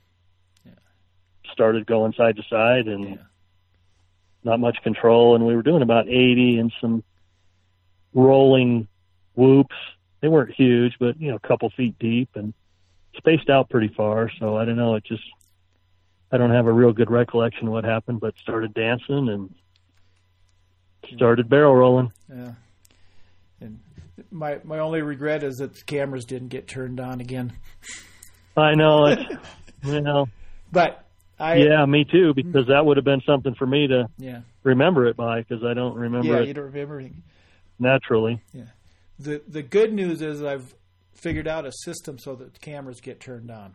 Started 1.53 1.87
going 1.87 2.13
side 2.15 2.37
to 2.37 2.43
side, 2.49 2.87
and 2.87 3.09
yeah 3.11 3.17
not 4.47 4.61
much 4.61 4.79
control, 4.83 5.35
and 5.35 5.45
we 5.45 5.55
were 5.55 5.63
doing 5.63 5.83
about 5.83 6.09
80 6.09 6.59
and 6.59 6.73
some 6.81 7.05
rolling 8.15 8.89
whoops. 9.35 9.75
They 10.23 10.29
weren't 10.29 10.55
huge, 10.55 10.95
but 10.99 11.21
you 11.21 11.31
know, 11.31 11.37
a 11.37 11.47
couple 11.47 11.69
feet 11.77 11.99
deep 11.99 12.31
and 12.37 12.55
spaced 13.17 13.51
out 13.51 13.69
pretty 13.69 13.93
far. 13.95 14.31
So 14.39 14.57
I 14.57 14.65
don't 14.65 14.77
know. 14.77 14.95
It 14.95 15.05
just 15.05 15.25
I 16.33 16.39
don't 16.39 16.53
have 16.53 16.67
a 16.67 16.73
real 16.73 16.93
good 16.93 17.11
recollection 17.11 17.67
of 17.67 17.73
what 17.73 17.85
happened, 17.85 18.21
but 18.21 18.35
started 18.41 18.73
dancing 18.73 19.29
and 19.29 19.55
started 21.15 21.49
barrel 21.49 21.75
rolling. 21.75 22.13
Yeah. 22.29 22.53
And 23.61 23.81
my 24.31 24.61
my 24.65 24.79
only 24.79 25.03
regret 25.03 25.43
is 25.43 25.57
that 25.57 25.75
the 25.75 25.83
cameras 25.83 26.25
didn't 26.25 26.49
get 26.49 26.69
turned 26.69 27.01
on 27.01 27.21
again. 27.21 27.53
I 28.57 28.75
know 28.75 29.07
it. 29.09 29.19
you 29.83 30.01
know. 30.01 30.29
But 30.73 31.06
I, 31.39 31.57
yeah, 31.57 31.85
me 31.85 32.05
too, 32.11 32.33
because 32.35 32.67
that 32.69 32.85
would 32.85 32.97
have 32.97 33.05
been 33.05 33.21
something 33.27 33.55
for 33.55 33.67
me 33.67 33.87
to 33.89 34.09
yeah. 34.19 34.41
remember 34.63 35.07
it 35.07 35.17
by, 35.17 35.41
because 35.43 35.63
I 35.65 35.75
don't 35.75 35.95
remember 35.95 36.29
yeah, 36.29 36.41
it. 36.41 36.49
you 36.49 36.55
don't 36.55 36.65
remember 36.65 37.01
it. 37.01 37.13
naturally. 37.79 38.41
Yeah. 38.53 38.65
The 39.19 39.43
the 39.47 39.63
good 39.63 39.93
news 39.93 40.23
is 40.23 40.43
I've 40.43 40.75
figured 41.15 41.49
out 41.49 41.67
a 41.67 41.73
system 41.73 42.19
so 42.19 42.35
that 42.37 42.55
the 42.55 42.61
cameras 42.61 43.01
get 43.01 43.21
turned 43.21 43.51
on. 43.51 43.75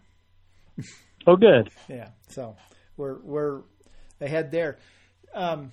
oh, 1.28 1.36
good. 1.36 1.70
Yeah. 1.88 2.10
So 2.30 2.56
we're 2.98 3.20
we're 3.20 3.62
ahead 4.20 4.52
there. 4.52 4.78
Um, 5.34 5.72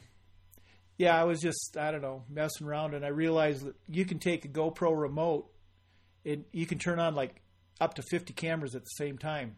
yeah, 0.97 1.19
I 1.19 1.25
was 1.25 1.41
just 1.41 1.77
I 1.79 1.91
don't 1.91 2.03
know 2.03 2.25
messing 2.29 2.67
around, 2.67 2.95
and 2.95 3.05
I 3.05 3.09
realized 3.09 3.65
that 3.65 3.77
you 3.89 4.05
can 4.05 4.19
take 4.19 4.45
a 4.45 4.49
GoPro 4.49 4.99
remote, 4.99 5.51
and 6.25 6.45
you 6.53 6.67
can 6.67 6.79
turn 6.79 6.99
on 6.99 7.15
like 7.15 7.41
up 7.81 7.95
to 7.95 8.03
fifty 8.11 8.33
cameras 8.33 8.75
at 8.75 8.83
the 8.83 8.91
same 8.97 9.19
time. 9.19 9.57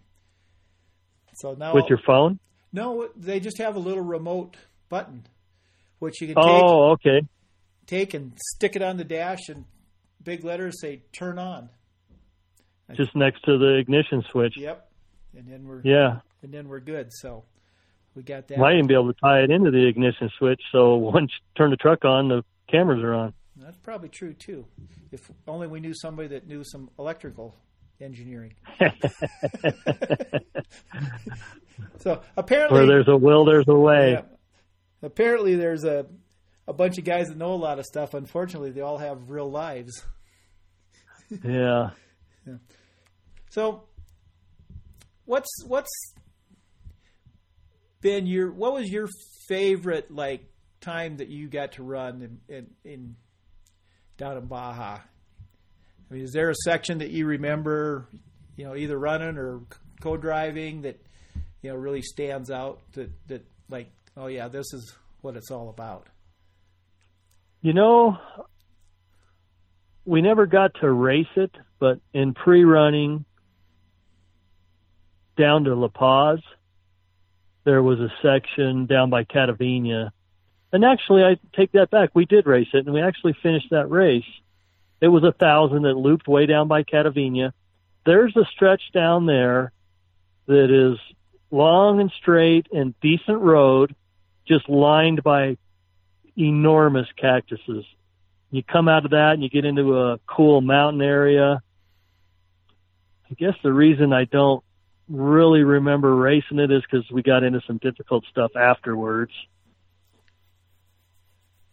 So 1.40 1.54
now 1.58 1.72
with 1.72 1.86
your 1.88 2.00
phone? 2.06 2.38
No, 2.72 3.08
they 3.16 3.40
just 3.40 3.58
have 3.58 3.74
a 3.74 3.78
little 3.78 4.02
remote 4.02 4.56
button, 4.90 5.26
which 5.98 6.20
you 6.20 6.28
can 6.28 6.36
oh, 6.38 6.96
take, 6.96 7.06
okay. 7.06 7.26
take 7.86 8.14
and 8.14 8.32
stick 8.54 8.76
it 8.76 8.82
on 8.82 8.98
the 8.98 9.04
dash, 9.04 9.48
and 9.48 9.64
big 10.22 10.44
letters 10.44 10.80
say 10.80 11.02
"turn 11.12 11.38
on." 11.38 11.70
Just 12.94 13.16
next 13.16 13.42
to 13.44 13.56
the 13.56 13.78
ignition 13.78 14.22
switch. 14.30 14.54
Yep, 14.58 14.90
and 15.34 15.46
then 15.48 15.66
we're 15.66 15.80
yeah, 15.82 16.20
and 16.42 16.52
then 16.52 16.68
we're 16.68 16.80
good. 16.80 17.08
So 17.10 17.44
we 18.14 18.22
got 18.22 18.46
that. 18.48 18.58
Might 18.58 18.74
even 18.74 18.86
be 18.86 18.94
able 18.94 19.12
to 19.12 19.18
tie 19.18 19.40
it 19.40 19.50
into 19.50 19.70
the 19.70 19.86
ignition 19.86 20.30
switch, 20.38 20.60
so 20.70 20.96
once 20.96 21.32
you 21.32 21.46
turn 21.56 21.70
the 21.70 21.76
truck 21.76 22.04
on, 22.04 22.28
the 22.28 22.44
cameras 22.70 23.02
are 23.02 23.14
on. 23.14 23.32
That's 23.56 23.78
probably 23.78 24.10
true 24.10 24.34
too. 24.34 24.66
If 25.10 25.30
only 25.48 25.68
we 25.68 25.80
knew 25.80 25.94
somebody 25.94 26.28
that 26.28 26.46
knew 26.46 26.64
some 26.64 26.90
electrical 26.98 27.56
engineering. 28.00 28.54
so 31.98 32.22
apparently, 32.36 32.78
where 32.78 32.86
there's 32.86 33.08
a 33.08 33.16
will, 33.16 33.44
there's 33.44 33.68
a 33.68 33.74
way. 33.74 34.12
Yeah, 34.12 34.22
apparently, 35.02 35.56
there's 35.56 35.84
a 35.84 36.06
a 36.70 36.72
bunch 36.72 36.98
of 36.98 37.04
guys 37.04 37.28
that 37.28 37.36
know 37.36 37.52
a 37.52 37.56
lot 37.56 37.78
of 37.80 37.84
stuff. 37.84 38.14
Unfortunately, 38.14 38.70
they 38.70 38.80
all 38.80 38.98
have 38.98 39.28
real 39.28 39.50
lives. 39.50 40.04
yeah. 41.44 41.90
yeah. 42.46 42.54
So, 43.50 43.84
what's 45.24 45.50
what's 45.66 45.90
been 48.00 48.26
your 48.26 48.52
what 48.52 48.72
was 48.72 48.88
your 48.88 49.08
favorite 49.48 50.10
like 50.10 50.44
time 50.80 51.16
that 51.18 51.28
you 51.28 51.48
got 51.48 51.72
to 51.72 51.82
run 51.82 52.22
in 52.48 52.56
in, 52.56 52.66
in 52.84 53.16
down 54.16 54.36
in 54.36 54.46
Baja? 54.46 55.00
I 56.10 56.14
mean, 56.14 56.24
is 56.24 56.32
there 56.32 56.50
a 56.50 56.54
section 56.64 56.98
that 56.98 57.10
you 57.10 57.26
remember, 57.26 58.06
you 58.56 58.64
know, 58.64 58.74
either 58.74 58.98
running 58.98 59.38
or 59.38 59.60
co-driving 60.00 60.82
that, 60.82 61.00
you 61.62 61.70
know, 61.70 61.76
really 61.76 62.02
stands 62.02 62.50
out 62.50 62.80
that, 62.92 63.10
that 63.28 63.44
like, 63.68 63.90
oh 64.16 64.26
yeah, 64.26 64.48
this 64.48 64.72
is 64.72 64.92
what 65.20 65.36
it's 65.36 65.50
all 65.50 65.68
about. 65.68 66.08
You 67.62 67.74
know, 67.74 68.18
we 70.04 70.22
never 70.22 70.46
got 70.46 70.74
to 70.80 70.90
race 70.90 71.26
it, 71.36 71.54
but 71.78 72.00
in 72.12 72.34
pre-running 72.34 73.24
down 75.36 75.64
to 75.64 75.74
La 75.74 75.88
Paz, 75.88 76.40
there 77.64 77.82
was 77.82 78.00
a 78.00 78.08
section 78.22 78.86
down 78.86 79.10
by 79.10 79.24
Catavina. 79.24 80.10
And 80.72 80.84
actually, 80.84 81.22
I 81.22 81.36
take 81.54 81.72
that 81.72 81.90
back. 81.90 82.10
We 82.14 82.24
did 82.24 82.46
race 82.46 82.68
it, 82.72 82.86
and 82.86 82.94
we 82.94 83.02
actually 83.02 83.36
finished 83.42 83.68
that 83.70 83.90
race. 83.90 84.24
It 85.00 85.08
was 85.08 85.24
a 85.24 85.32
thousand 85.32 85.82
that 85.82 85.94
looped 85.96 86.28
way 86.28 86.46
down 86.46 86.68
by 86.68 86.82
Catavina. 86.82 87.52
There's 88.04 88.36
a 88.36 88.44
stretch 88.52 88.82
down 88.92 89.26
there 89.26 89.72
that 90.46 90.70
is 90.70 90.98
long 91.50 92.00
and 92.00 92.12
straight 92.20 92.66
and 92.72 92.98
decent 93.00 93.40
road, 93.40 93.94
just 94.46 94.68
lined 94.68 95.22
by 95.22 95.56
enormous 96.36 97.06
cactuses. 97.16 97.84
You 98.50 98.62
come 98.62 98.88
out 98.88 99.04
of 99.04 99.12
that 99.12 99.34
and 99.34 99.42
you 99.42 99.48
get 99.48 99.64
into 99.64 99.98
a 99.98 100.18
cool 100.26 100.60
mountain 100.60 101.02
area. 101.02 101.62
I 103.30 103.34
guess 103.34 103.54
the 103.62 103.72
reason 103.72 104.12
I 104.12 104.24
don't 104.24 104.64
really 105.08 105.62
remember 105.62 106.14
racing 106.14 106.58
it 106.58 106.70
is 106.70 106.82
because 106.82 107.08
we 107.10 107.22
got 107.22 107.44
into 107.44 107.60
some 107.66 107.78
difficult 107.78 108.24
stuff 108.30 108.56
afterwards. 108.56 109.32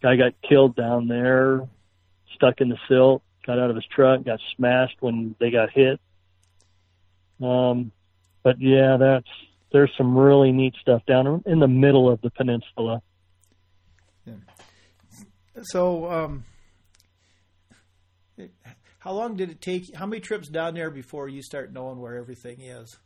Guy 0.02 0.16
got 0.16 0.34
killed 0.48 0.76
down 0.76 1.08
there, 1.08 1.68
stuck 2.38 2.62
in 2.62 2.70
the 2.70 2.78
silt, 2.88 3.24
got 3.46 3.60
out 3.60 3.70
of 3.70 3.76
his 3.76 3.86
truck, 3.86 4.24
got 4.24 4.40
smashed 4.56 4.98
when 5.00 5.36
they 5.40 5.52
got 5.52 5.70
hit. 5.72 6.00
Um, 7.42 7.92
but 8.44 8.60
yeah, 8.60 8.98
that's 8.98 9.28
there's 9.72 9.92
some 9.98 10.18
really 10.18 10.52
neat 10.52 10.76
stuff 10.80 11.06
down 11.06 11.44
in 11.46 11.60
the 11.60 11.68
middle 11.68 12.10
of 12.10 12.22
the 12.22 12.30
peninsula. 12.30 13.02
Yeah. 14.26 14.34
So, 15.64 16.10
um, 16.10 16.46
how 19.00 19.14
long 19.14 19.36
did 19.36 19.50
it 19.50 19.62
take? 19.62 19.94
How 19.96 20.06
many 20.06 20.22
trips 20.22 20.50
down 20.50 20.74
there 20.74 20.90
before 20.90 21.28
you 21.28 21.42
start 21.42 21.74
knowing 21.74 22.00
where 22.00 22.16
everything 22.16 22.62
is? 22.62 22.98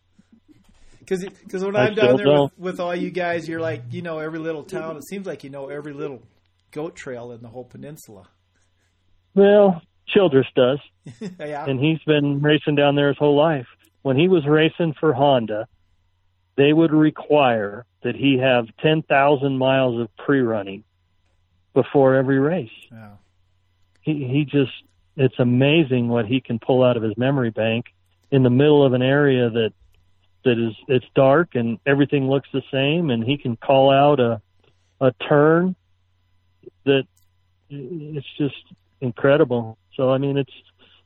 Because 1.00 1.24
because 1.24 1.64
when 1.64 1.76
I 1.76 1.88
am 1.88 1.96
down 1.96 2.18
there 2.18 2.42
with, 2.44 2.58
with, 2.58 2.80
all 2.80 2.96
you 2.96 3.10
guys, 3.10 3.48
you're 3.48 3.60
like 3.60 3.84
you 3.92 4.02
know 4.02 4.20
every 4.20 4.40
little 4.40 4.64
town. 4.64 4.98
It 4.98 5.08
seems 5.08 5.26
like 5.26 5.44
you 5.44 5.50
know 5.50 5.70
every 5.70 5.94
little 5.94 6.22
goat 6.72 6.96
trail 6.96 7.32
in 7.32 7.42
the 7.42 7.50
whole 7.50 7.66
peninsula. 7.66 8.28
Well, 9.34 9.82
Childress 10.08 10.48
does, 10.56 10.80
yeah, 11.40 11.66
and 11.66 11.80
he's 11.80 12.00
been 12.00 12.42
racing 12.42 12.76
down 12.76 12.96
there 12.96 13.10
his 13.10 13.18
whole 13.18 13.36
life. 13.36 13.68
When 14.02 14.18
he 14.18 14.28
was 14.28 14.46
racing 14.46 14.96
for 15.00 15.14
Honda, 15.14 15.68
they 16.58 16.74
would 16.74 16.92
require 16.92 17.86
that 18.04 18.16
he 18.16 18.38
have 18.40 18.66
ten 18.82 19.04
thousand 19.04 19.58
miles 19.58 20.02
of 20.02 20.16
pre-running 20.18 20.84
before 21.74 22.16
every 22.16 22.40
race. 22.40 22.70
Wow. 22.92 23.20
He 24.02 24.28
he 24.28 24.46
just 24.46 24.74
it's 25.16 25.40
amazing 25.40 26.10
what 26.10 26.26
he 26.26 26.42
can 26.42 26.60
pull 26.60 26.84
out 26.84 26.98
of 26.98 27.04
his 27.04 27.18
memory 27.18 27.52
bank 27.52 27.86
in 28.32 28.44
the 28.44 28.50
middle 28.50 28.86
of 28.86 28.94
an 28.94 29.02
area 29.02 29.50
that 29.50 29.74
that 30.44 30.58
is 30.58 30.76
it's 30.88 31.06
dark 31.16 31.56
and 31.56 31.80
everything 31.86 32.28
looks 32.30 32.50
the 32.52 32.64
same 32.72 33.10
and 33.10 33.24
he 33.24 33.38
can 33.38 33.56
call 33.56 33.92
out 33.92 34.20
a 34.20 34.42
a 35.00 35.12
turn 35.28 35.76
that 36.86 37.04
it's 37.70 38.28
just 38.38 38.56
incredible. 39.02 39.78
So 39.96 40.10
I 40.10 40.18
mean 40.18 40.38
it's 40.38 40.54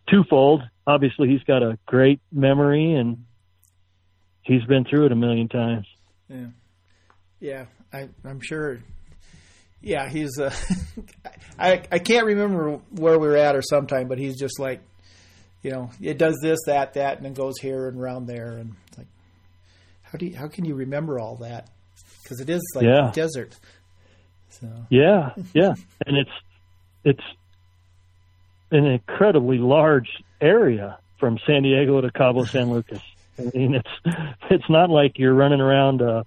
twofold. 0.10 0.62
Obviously 0.86 1.30
he's 1.30 1.44
got 1.44 1.64
a 1.64 1.78
great 1.86 2.20
memory 2.32 2.94
and 2.94 3.26
he's 4.44 4.64
been 4.66 4.86
through 4.86 5.08
it 5.08 5.12
a 5.12 5.16
million 5.16 5.48
times. 5.48 5.88
Yeah. 6.30 6.48
Yeah, 7.40 7.66
I 7.92 8.10
I'm 8.24 8.42
sure 8.42 8.80
yeah, 9.82 10.10
he's 10.10 10.40
uh 10.40 10.54
I 11.60 11.84
I 11.92 12.00
can't 12.00 12.26
remember 12.26 12.80
where 12.92 13.20
we 13.20 13.28
were 13.28 13.38
at 13.38 13.56
or 13.56 13.62
sometime, 13.62 14.08
but 14.08 14.18
he's 14.18 14.38
just 14.38 14.60
like 14.60 14.82
you 15.66 15.72
know, 15.72 15.90
it 16.00 16.20
does 16.20 16.38
this, 16.44 16.60
that, 16.68 16.94
that, 16.94 17.18
and 17.18 17.26
then 17.26 17.34
goes 17.34 17.56
here 17.60 17.88
and 17.88 18.00
around 18.00 18.28
there, 18.28 18.58
and 18.58 18.76
like, 19.00 19.08
how 20.04 20.16
do 20.20 20.28
you, 20.28 20.36
how 20.36 20.48
can 20.48 20.64
you 20.64 20.76
remember 20.76 21.18
all 21.20 21.38
that? 21.38 21.72
Because 22.22 22.40
it 22.40 22.52
is 22.52 22.62
like 22.76 22.86
yeah. 22.86 23.10
desert. 23.12 23.56
So 24.50 24.68
yeah, 24.92 25.32
yeah, 25.56 25.74
and 26.06 26.18
it's 26.18 26.30
it's 27.04 27.24
an 28.72 28.86
incredibly 28.86 29.58
large 29.58 30.10
area 30.42 30.98
from 31.20 31.40
San 31.46 31.64
Diego 31.64 32.02
to 32.02 32.12
Cabo 32.12 32.46
San 32.46 32.72
Lucas. 32.72 33.02
I 33.38 33.52
mean, 33.54 33.76
it's 33.76 34.16
it's 34.50 34.70
not 34.70 34.90
like 34.90 35.18
you're 35.18 35.34
running 35.34 35.62
around 35.62 36.02
a 36.02 36.26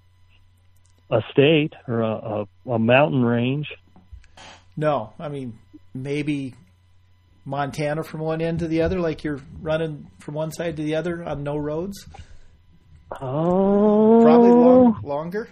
a 1.11 1.23
state 1.33 1.73
or 1.87 2.03
a, 2.03 2.47
a, 2.67 2.71
a 2.73 2.79
mountain 2.79 3.25
range. 3.25 3.69
No, 4.77 5.13
I 5.19 5.29
mean 5.29 5.59
maybe 5.95 6.55
Montana 7.45 8.03
from 8.03 8.21
one 8.21 8.41
end 8.41 8.61
to 8.61 8.69
the 8.69 8.83
other, 8.83 9.01
like 9.01 9.25
you're 9.25 9.41
running 9.61 10.11
from 10.19 10.35
one 10.35 10.53
side 10.53 10.77
to 10.77 10.83
the 10.83 10.97
other 10.97 11.25
on 11.25 11.43
no 11.43 11.57
roads. 11.57 12.07
Oh, 13.21 14.21
probably 14.23 14.51
long, 14.51 15.01
longer. 15.03 15.49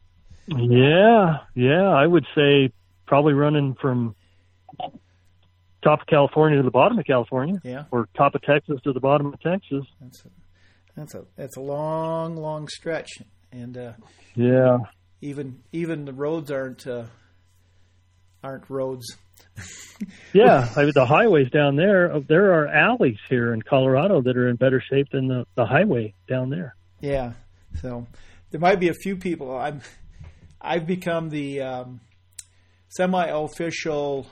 yeah, 0.46 1.38
yeah, 1.54 1.88
I 1.88 2.06
would 2.06 2.24
say 2.34 2.72
probably 3.06 3.32
running 3.32 3.74
from 3.80 4.14
top 5.82 6.00
of 6.02 6.06
California 6.06 6.58
to 6.58 6.64
the 6.64 6.70
bottom 6.70 6.98
of 6.98 7.04
California. 7.04 7.60
Yeah, 7.64 7.84
or 7.90 8.08
top 8.16 8.34
of 8.34 8.42
Texas 8.42 8.80
to 8.84 8.92
the 8.92 9.00
bottom 9.00 9.26
of 9.26 9.40
Texas. 9.40 9.84
That's 10.00 10.24
a, 10.24 10.28
that's 10.96 11.14
a 11.14 11.24
that's 11.36 11.56
a 11.56 11.60
long, 11.60 12.36
long 12.36 12.68
stretch, 12.68 13.10
and 13.50 13.76
uh, 13.76 13.92
yeah, 14.34 14.78
even 15.20 15.60
even 15.72 16.04
the 16.04 16.12
roads 16.12 16.50
aren't 16.50 16.86
uh, 16.86 17.04
aren't 18.42 18.68
roads. 18.68 19.06
yeah, 20.32 20.68
I 20.76 20.84
mean, 20.84 20.92
the 20.94 21.06
highways 21.06 21.50
down 21.50 21.76
there. 21.76 22.20
There 22.20 22.52
are 22.52 22.68
alleys 22.68 23.18
here 23.28 23.52
in 23.52 23.62
Colorado 23.62 24.22
that 24.22 24.36
are 24.36 24.48
in 24.48 24.56
better 24.56 24.82
shape 24.90 25.08
than 25.10 25.28
the 25.28 25.46
the 25.54 25.64
highway 25.64 26.14
down 26.28 26.50
there. 26.50 26.76
Yeah, 27.00 27.32
so 27.80 28.06
there 28.50 28.60
might 28.60 28.80
be 28.80 28.88
a 28.88 28.94
few 28.94 29.16
people. 29.16 29.56
I'm 29.56 29.80
I've 30.60 30.86
become 30.86 31.28
the 31.28 31.60
um, 31.62 32.00
semi-official 32.88 34.26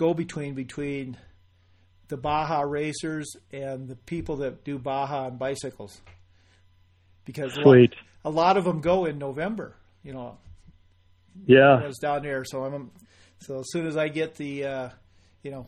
go-between 0.00 0.54
between 0.54 1.14
the 2.08 2.16
Baja 2.16 2.62
racers 2.62 3.36
and 3.52 3.86
the 3.86 3.96
people 3.96 4.36
that 4.36 4.64
do 4.64 4.78
Baja 4.78 5.26
on 5.26 5.36
bicycles 5.36 6.00
because 7.26 7.52
Sweet. 7.52 7.94
A, 8.24 8.30
lot, 8.30 8.56
of 8.56 8.64
them 8.64 8.80
go 8.80 9.04
in 9.04 9.18
November. 9.18 9.74
You 10.02 10.14
know. 10.14 10.38
Yeah. 11.44 11.74
I 11.74 11.86
was 11.86 11.98
down 11.98 12.22
there, 12.22 12.46
so 12.46 12.64
I'm 12.64 12.90
so 13.40 13.60
as 13.60 13.66
soon 13.70 13.86
as 13.86 13.98
I 13.98 14.08
get 14.08 14.36
the, 14.36 14.64
uh, 14.64 14.88
you 15.42 15.50
know, 15.50 15.66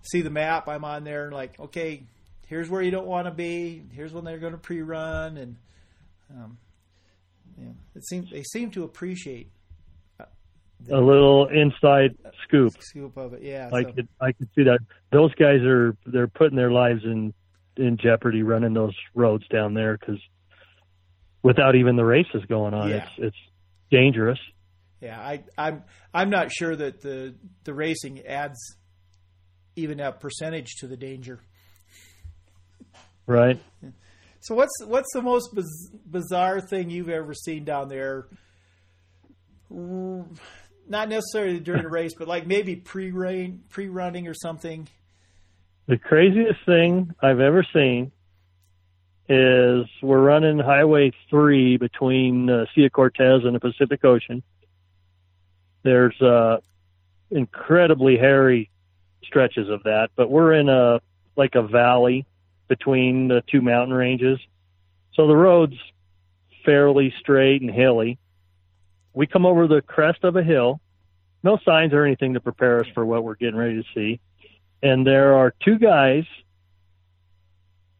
see 0.00 0.22
the 0.22 0.30
map, 0.30 0.66
I'm 0.66 0.84
on 0.84 1.04
there 1.04 1.26
and 1.26 1.34
like, 1.34 1.60
okay, 1.60 2.04
here's 2.46 2.70
where 2.70 2.80
you 2.80 2.90
don't 2.90 3.06
want 3.06 3.26
to 3.26 3.30
be. 3.30 3.82
Here's 3.92 4.14
when 4.14 4.24
they're 4.24 4.38
going 4.38 4.52
to 4.52 4.58
pre-run, 4.58 5.36
and 5.36 5.56
um, 6.30 6.56
yeah, 7.60 7.72
it 7.94 8.06
seems 8.06 8.30
they 8.30 8.44
seem 8.44 8.70
to 8.70 8.84
appreciate 8.84 9.50
a 10.90 11.00
little 11.00 11.48
inside 11.48 12.16
scoop. 12.46 12.74
Scoop 12.80 13.16
of 13.16 13.34
it, 13.34 13.42
yeah. 13.42 13.70
I 13.72 13.82
so. 13.82 13.92
could 13.92 14.08
I 14.20 14.32
could 14.32 14.48
see 14.54 14.64
that. 14.64 14.78
Those 15.12 15.34
guys 15.34 15.60
are 15.62 15.96
they're 16.06 16.28
putting 16.28 16.56
their 16.56 16.70
lives 16.70 17.02
in 17.04 17.32
in 17.76 17.96
jeopardy 17.96 18.42
running 18.42 18.74
those 18.74 18.94
roads 19.14 19.46
down 19.48 19.74
there 19.74 19.96
because 19.98 20.20
without 21.42 21.74
even 21.74 21.96
the 21.96 22.04
races 22.04 22.44
going 22.48 22.74
on, 22.74 22.90
yeah. 22.90 22.96
it's 22.96 23.10
it's 23.18 23.36
dangerous. 23.90 24.38
Yeah, 25.00 25.20
I, 25.20 25.44
I'm 25.58 25.84
I'm 26.12 26.30
not 26.30 26.50
sure 26.50 26.74
that 26.74 27.02
the 27.02 27.34
the 27.64 27.74
racing 27.74 28.26
adds 28.26 28.58
even 29.76 30.00
a 30.00 30.12
percentage 30.12 30.76
to 30.80 30.86
the 30.86 30.96
danger. 30.96 31.40
Right. 33.26 33.60
So 34.40 34.54
what's 34.54 34.72
what's 34.86 35.12
the 35.12 35.22
most 35.22 35.54
biz- 35.54 35.90
bizarre 36.06 36.60
thing 36.60 36.90
you've 36.90 37.08
ever 37.08 37.34
seen 37.34 37.64
down 37.64 37.88
there? 37.88 38.26
Not 40.86 41.08
necessarily 41.08 41.60
during 41.60 41.84
a 41.84 41.88
race, 41.88 42.12
but 42.18 42.28
like 42.28 42.46
maybe 42.46 42.76
pre-rain, 42.76 43.62
pre-running 43.70 44.28
or 44.28 44.34
something. 44.34 44.88
The 45.86 45.98
craziest 45.98 46.64
thing 46.66 47.14
I've 47.22 47.40
ever 47.40 47.66
seen 47.72 48.12
is 49.28 49.86
we're 50.02 50.20
running 50.20 50.58
Highway 50.58 51.12
3 51.30 51.78
between 51.78 52.50
uh, 52.50 52.66
Sea 52.74 52.86
of 52.86 52.92
Cortez 52.92 53.44
and 53.44 53.54
the 53.54 53.60
Pacific 53.60 54.04
Ocean. 54.04 54.42
There's 55.82 56.18
uh, 56.20 56.58
incredibly 57.30 58.16
hairy 58.16 58.70
stretches 59.22 59.68
of 59.68 59.82
that, 59.84 60.10
but 60.16 60.30
we're 60.30 60.52
in 60.54 60.68
a 60.68 61.00
like 61.36 61.54
a 61.54 61.62
valley 61.62 62.26
between 62.68 63.28
the 63.28 63.42
two 63.50 63.60
mountain 63.60 63.94
ranges, 63.94 64.38
so 65.14 65.26
the 65.26 65.36
road's 65.36 65.76
fairly 66.64 67.12
straight 67.20 67.60
and 67.60 67.70
hilly. 67.70 68.18
We 69.14 69.26
come 69.26 69.46
over 69.46 69.66
the 69.66 69.80
crest 69.80 70.24
of 70.24 70.36
a 70.36 70.42
hill, 70.42 70.80
no 71.42 71.58
signs 71.64 71.92
or 71.92 72.04
anything 72.04 72.34
to 72.34 72.40
prepare 72.40 72.80
us 72.80 72.86
for 72.94 73.04
what 73.06 73.24
we're 73.24 73.36
getting 73.36 73.56
ready 73.56 73.82
to 73.82 73.88
see, 73.94 74.20
and 74.82 75.06
there 75.06 75.34
are 75.34 75.54
two 75.64 75.78
guys 75.78 76.24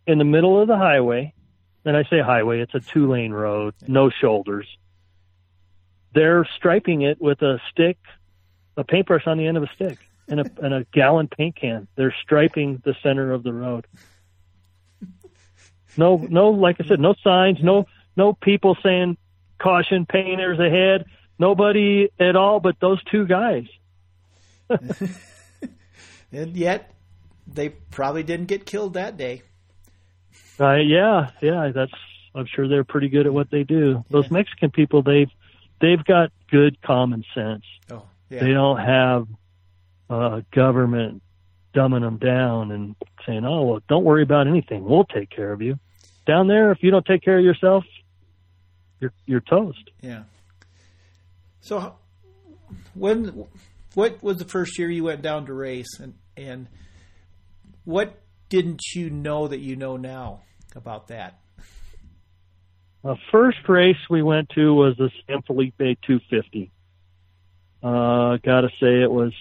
in 0.07 0.19
the 0.19 0.25
middle 0.25 0.61
of 0.61 0.69
the 0.69 0.77
highway. 0.77 1.33
And 1.87 1.97
I 1.97 2.05
say 2.05 2.21
highway, 2.21 2.61
it's 2.61 2.75
a 2.75 2.81
two 2.81 3.11
lane 3.11 3.33
road, 3.33 3.75
no 3.87 4.11
shoulders 4.11 4.67
they're 6.15 6.49
striping 6.57 7.03
it 7.03 7.21
with 7.21 7.43
a 7.43 7.61
stick, 7.71 7.99
a 8.77 8.85
paintbrush 8.85 9.27
on 9.27 9.37
the 9.37 9.47
end 9.47 9.57
of 9.57 9.65
a 9.65 9.71
stick, 9.75 9.99
and 10.29 10.41
a 10.41 10.51
and 10.63 10.73
a 10.73 10.85
gallon 10.93 11.29
paint 11.29 11.57
can. 11.57 11.87
They're 11.97 12.15
striping 12.23 12.81
the 12.85 12.95
center 13.03 13.33
of 13.33 13.43
the 13.43 13.53
road. 13.53 13.87
No, 15.97 16.17
no, 16.17 16.51
like 16.51 16.81
I 16.81 16.87
said, 16.87 16.99
no 16.99 17.15
signs, 17.23 17.59
no, 17.63 17.87
no 18.17 18.33
people 18.33 18.77
saying 18.83 19.17
caution, 19.59 20.07
painters 20.07 20.59
ahead. 20.59 21.07
Nobody 21.39 22.09
at 22.19 22.37
all, 22.37 22.61
but 22.61 22.77
those 22.81 23.03
two 23.05 23.27
guys. 23.27 23.67
and 26.33 26.57
yet, 26.57 26.93
they 27.47 27.69
probably 27.71 28.23
didn't 28.23 28.47
get 28.47 28.67
killed 28.67 28.95
that 28.95 29.17
day. 29.17 29.43
Uh, 30.59 30.75
yeah, 30.75 31.31
yeah, 31.41 31.71
that's. 31.75 31.93
I'm 32.37 32.47
sure 32.47 32.67
they're 32.69 32.85
pretty 32.85 33.09
good 33.09 33.27
at 33.27 33.33
what 33.33 33.51
they 33.51 33.63
do. 33.63 34.05
Those 34.11 34.25
Yeah. 34.27 34.33
Mexican 34.39 34.71
people, 34.71 35.03
they've 35.03 35.31
they've 35.81 36.05
got 36.05 36.33
good 36.51 36.81
common 36.83 37.25
sense. 37.35 37.65
Oh, 37.91 38.03
They 38.29 38.53
don't 38.53 38.79
have 38.79 39.29
uh, 40.11 40.41
government 40.53 41.23
dumbing 41.75 42.01
them 42.03 42.19
down 42.19 42.71
and 42.73 42.97
saying, 43.27 43.45
"Oh, 43.45 43.63
well, 43.65 43.81
don't 43.89 44.05
worry 44.05 44.23
about 44.23 44.47
anything. 44.49 44.85
We'll 44.85 45.05
take 45.05 45.31
care 45.31 45.53
of 45.53 45.63
you." 45.63 45.79
Down 46.27 46.49
there, 46.49 46.73
if 46.73 46.83
you 46.83 46.91
don't 46.91 47.05
take 47.05 47.23
care 47.23 47.39
of 47.39 47.45
yourself, 47.45 47.85
you're 49.01 49.13
you're 49.27 49.41
toast. 49.41 49.91
Yeah. 50.01 50.25
So, 51.61 51.95
when 52.95 53.47
what 53.95 54.23
was 54.23 54.39
the 54.39 54.45
first 54.45 54.79
year 54.79 54.91
you 54.91 55.05
went 55.05 55.23
down 55.23 55.47
to 55.47 55.55
race, 55.55 55.99
and 56.01 56.15
and 56.37 56.69
what 57.85 58.21
didn't 58.49 58.83
you 58.95 59.11
know 59.11 59.49
that 59.49 59.61
you 59.61 59.77
know 59.77 59.97
now 59.97 60.43
about 60.75 61.09
that? 61.09 61.39
The 63.03 63.17
first 63.31 63.69
race 63.69 63.97
we 64.09 64.23
went 64.23 64.49
to 64.51 64.73
was 64.73 64.97
the 64.97 65.11
San 65.27 65.43
Felipe 65.43 65.77
250. 65.79 66.71
Uh, 67.83 68.39
gotta 68.43 68.69
say 68.81 69.03
it 69.03 69.11
was 69.11 69.33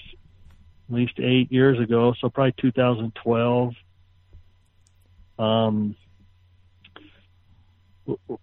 at 0.90 0.96
least 0.96 1.14
eight 1.20 1.52
years 1.52 1.80
ago, 1.80 2.14
so 2.20 2.30
probably 2.30 2.54
2012. 2.62 3.74
Um, 5.40 5.96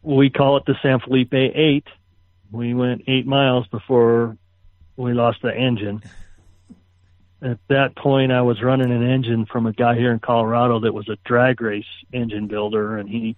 we 0.02 0.30
call 0.30 0.56
it 0.56 0.64
the 0.66 0.74
San 0.82 1.00
Felipe 1.00 1.34
8. 1.34 1.86
We 2.52 2.74
went 2.74 3.04
eight 3.06 3.26
miles 3.26 3.66
before 3.68 4.36
we 4.96 5.12
lost 5.12 5.42
the 5.42 5.54
engine. 5.54 6.02
At 7.42 7.58
that 7.68 7.94
point, 7.96 8.32
I 8.32 8.42
was 8.42 8.62
running 8.62 8.90
an 8.90 9.02
engine 9.08 9.46
from 9.46 9.66
a 9.66 9.72
guy 9.72 9.94
here 9.96 10.12
in 10.12 10.18
Colorado 10.18 10.80
that 10.80 10.92
was 10.92 11.08
a 11.08 11.16
drag 11.24 11.60
race 11.60 11.86
engine 12.12 12.48
builder, 12.48 12.98
and 12.98 13.08
he 13.08 13.36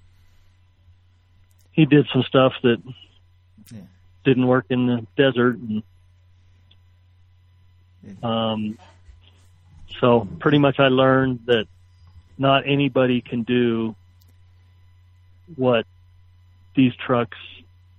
he 1.73 1.87
did 1.87 2.07
some 2.13 2.23
stuff 2.25 2.53
that 2.63 2.83
Yeah. 3.73 3.81
didn't 4.25 4.47
work 4.47 4.67
in 4.71 4.87
the 4.87 5.07
desert 5.17 5.57
and 5.57 5.83
um 8.23 8.79
so 10.01 10.27
pretty 10.41 10.59
much 10.59 10.79
I 10.81 10.89
learned 10.89 11.41
that 11.47 11.67
not 12.37 12.65
anybody 12.67 13.21
can 13.21 13.43
do 13.45 13.95
what 15.57 15.87
these 16.75 16.93
trucks 16.97 17.39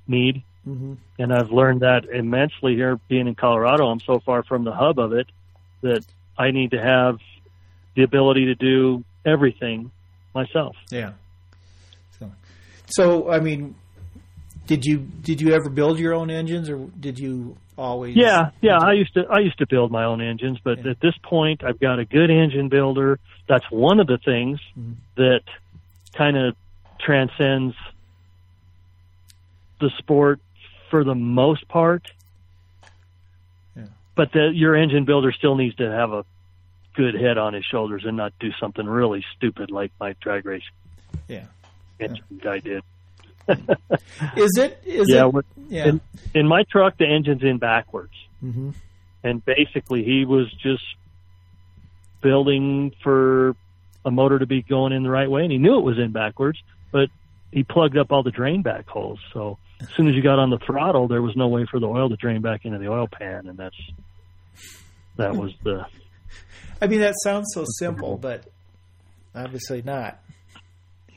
need 0.07 0.43
Mm-hmm. 0.65 0.93
and 1.19 1.33
I've 1.33 1.51
learned 1.51 1.81
that 1.81 2.05
immensely 2.05 2.73
here 2.75 2.97
being 3.09 3.27
in 3.27 3.35
Colorado. 3.35 3.87
I'm 3.87 3.99
so 3.99 4.19
far 4.21 4.43
from 4.43 4.63
the 4.63 4.71
hub 4.71 4.97
of 4.97 5.11
it 5.11 5.27
that 5.81 6.05
I 6.37 6.51
need 6.51 6.71
to 6.71 6.81
have 6.81 7.17
the 7.97 8.03
ability 8.03 8.45
to 8.45 8.55
do 8.55 9.03
everything 9.25 9.91
myself. 10.33 10.77
Yeah. 10.89 11.11
So, 12.17 12.31
so 12.85 13.29
I 13.29 13.41
mean, 13.41 13.75
did 14.65 14.85
you 14.85 14.99
did 14.99 15.41
you 15.41 15.51
ever 15.53 15.69
build 15.69 15.99
your 15.99 16.13
own 16.13 16.29
engines, 16.31 16.69
or 16.69 16.77
did 16.97 17.19
you 17.19 17.57
always? 17.77 18.15
Yeah, 18.15 18.51
yeah. 18.61 18.77
I 18.77 18.93
used 18.93 19.13
to 19.15 19.23
I 19.29 19.39
used 19.39 19.57
to 19.57 19.67
build 19.67 19.91
my 19.91 20.05
own 20.05 20.21
engines, 20.21 20.59
but 20.63 20.77
Yeah. 20.85 20.91
at 20.91 21.01
this 21.01 21.15
point, 21.23 21.61
I've 21.65 21.81
got 21.81 21.99
a 21.99 22.05
good 22.05 22.29
engine 22.29 22.69
builder. 22.69 23.19
That's 23.49 23.65
one 23.69 23.99
of 23.99 24.07
the 24.07 24.17
things 24.23 24.61
Mhm. 24.79 24.93
that 25.17 25.41
kind 26.15 26.37
of 26.37 26.55
transcends 27.01 27.75
the 29.83 29.91
sport 29.99 30.39
for 30.89 31.03
the 31.03 31.13
most 31.15 31.67
part. 31.67 32.03
Yeah. 33.75 33.85
But 34.15 34.31
the, 34.31 34.51
your 34.53 34.75
engine 34.75 35.05
builder 35.05 35.31
still 35.31 35.55
needs 35.55 35.75
to 35.75 35.91
have 35.91 36.11
a 36.11 36.25
good 36.95 37.15
head 37.15 37.37
on 37.37 37.53
his 37.53 37.65
shoulders 37.65 38.03
and 38.05 38.15
not 38.17 38.33
do 38.39 38.51
something 38.59 38.85
really 38.85 39.23
stupid 39.35 39.71
like 39.71 39.91
my 39.99 40.15
drag 40.21 40.45
race 40.45 40.63
Yeah. 41.27 41.45
engine 41.99 42.23
guy 42.41 42.59
did. 42.59 42.83
Is 44.37 44.57
it? 44.57 44.79
Is 44.85 45.07
yeah, 45.09 45.27
it? 45.33 45.45
Yeah. 45.69 45.87
in, 45.87 46.01
in 46.33 46.47
my 46.47 46.63
truck, 46.71 46.97
the 46.97 47.05
engine's 47.07 47.43
in 47.43 47.57
backwards. 47.57 48.13
hmm 48.41 48.71
and 49.25 49.43
basically 49.45 50.03
he 50.03 50.25
was 50.25 50.51
just 50.61 50.83
building 52.21 52.91
for 53.03 53.55
a 54.05 54.11
motor 54.11 54.37
to 54.39 54.45
be 54.45 54.61
going 54.61 54.91
in 54.91 55.03
the 55.03 55.09
right 55.09 55.29
way 55.31 55.43
and 55.43 55.51
he 55.51 55.57
knew 55.57 55.77
it 55.77 55.81
was 55.83 55.97
in 55.97 56.11
backwards 56.11 56.59
but 56.91 57.09
he 57.53 57.63
plugged 57.63 57.97
up 57.97 58.11
all 58.11 58.23
the 58.23 58.31
drain 58.31 58.61
back 58.61 58.87
holes 58.87 59.19
so 59.33 59.57
as 59.81 59.87
soon 59.95 60.07
as 60.07 60.15
you 60.15 60.21
got 60.21 60.39
on 60.39 60.49
the 60.49 60.59
throttle 60.59 61.07
there 61.07 61.21
was 61.21 61.35
no 61.35 61.47
way 61.47 61.65
for 61.69 61.79
the 61.79 61.87
oil 61.87 62.09
to 62.09 62.15
drain 62.15 62.41
back 62.41 62.65
into 62.65 62.77
the 62.79 62.87
oil 62.87 63.07
pan 63.07 63.47
and 63.47 63.57
that's 63.57 63.75
that 65.17 65.35
was 65.35 65.51
the 65.63 65.85
I 66.81 66.87
mean, 66.87 66.99
that 66.99 67.13
sounds 67.23 67.51
so 67.53 67.63
simple, 67.77 68.17
but 68.17 68.45
obviously 69.33 69.81
not. 69.83 70.19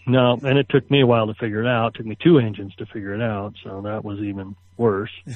no 0.06 0.38
and 0.42 0.58
it 0.58 0.68
took 0.68 0.88
me 0.90 1.00
a 1.00 1.06
while 1.06 1.26
to 1.26 1.34
figure 1.34 1.62
it 1.62 1.68
out 1.68 1.94
it 1.94 1.98
took 1.98 2.06
me 2.06 2.16
two 2.22 2.38
engines 2.38 2.74
to 2.76 2.86
figure 2.86 3.14
it 3.14 3.22
out 3.22 3.54
so 3.64 3.80
that 3.82 4.04
was 4.04 4.20
even 4.20 4.54
worse 4.76 5.10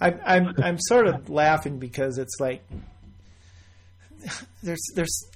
I'm 0.00 0.20
I'm 0.24 0.54
I'm 0.62 0.78
sort 0.78 1.06
of 1.06 1.28
laughing 1.28 1.78
because 1.78 2.18
it's 2.18 2.36
like 2.40 2.64
there's 4.62 4.82
there's 4.94 5.30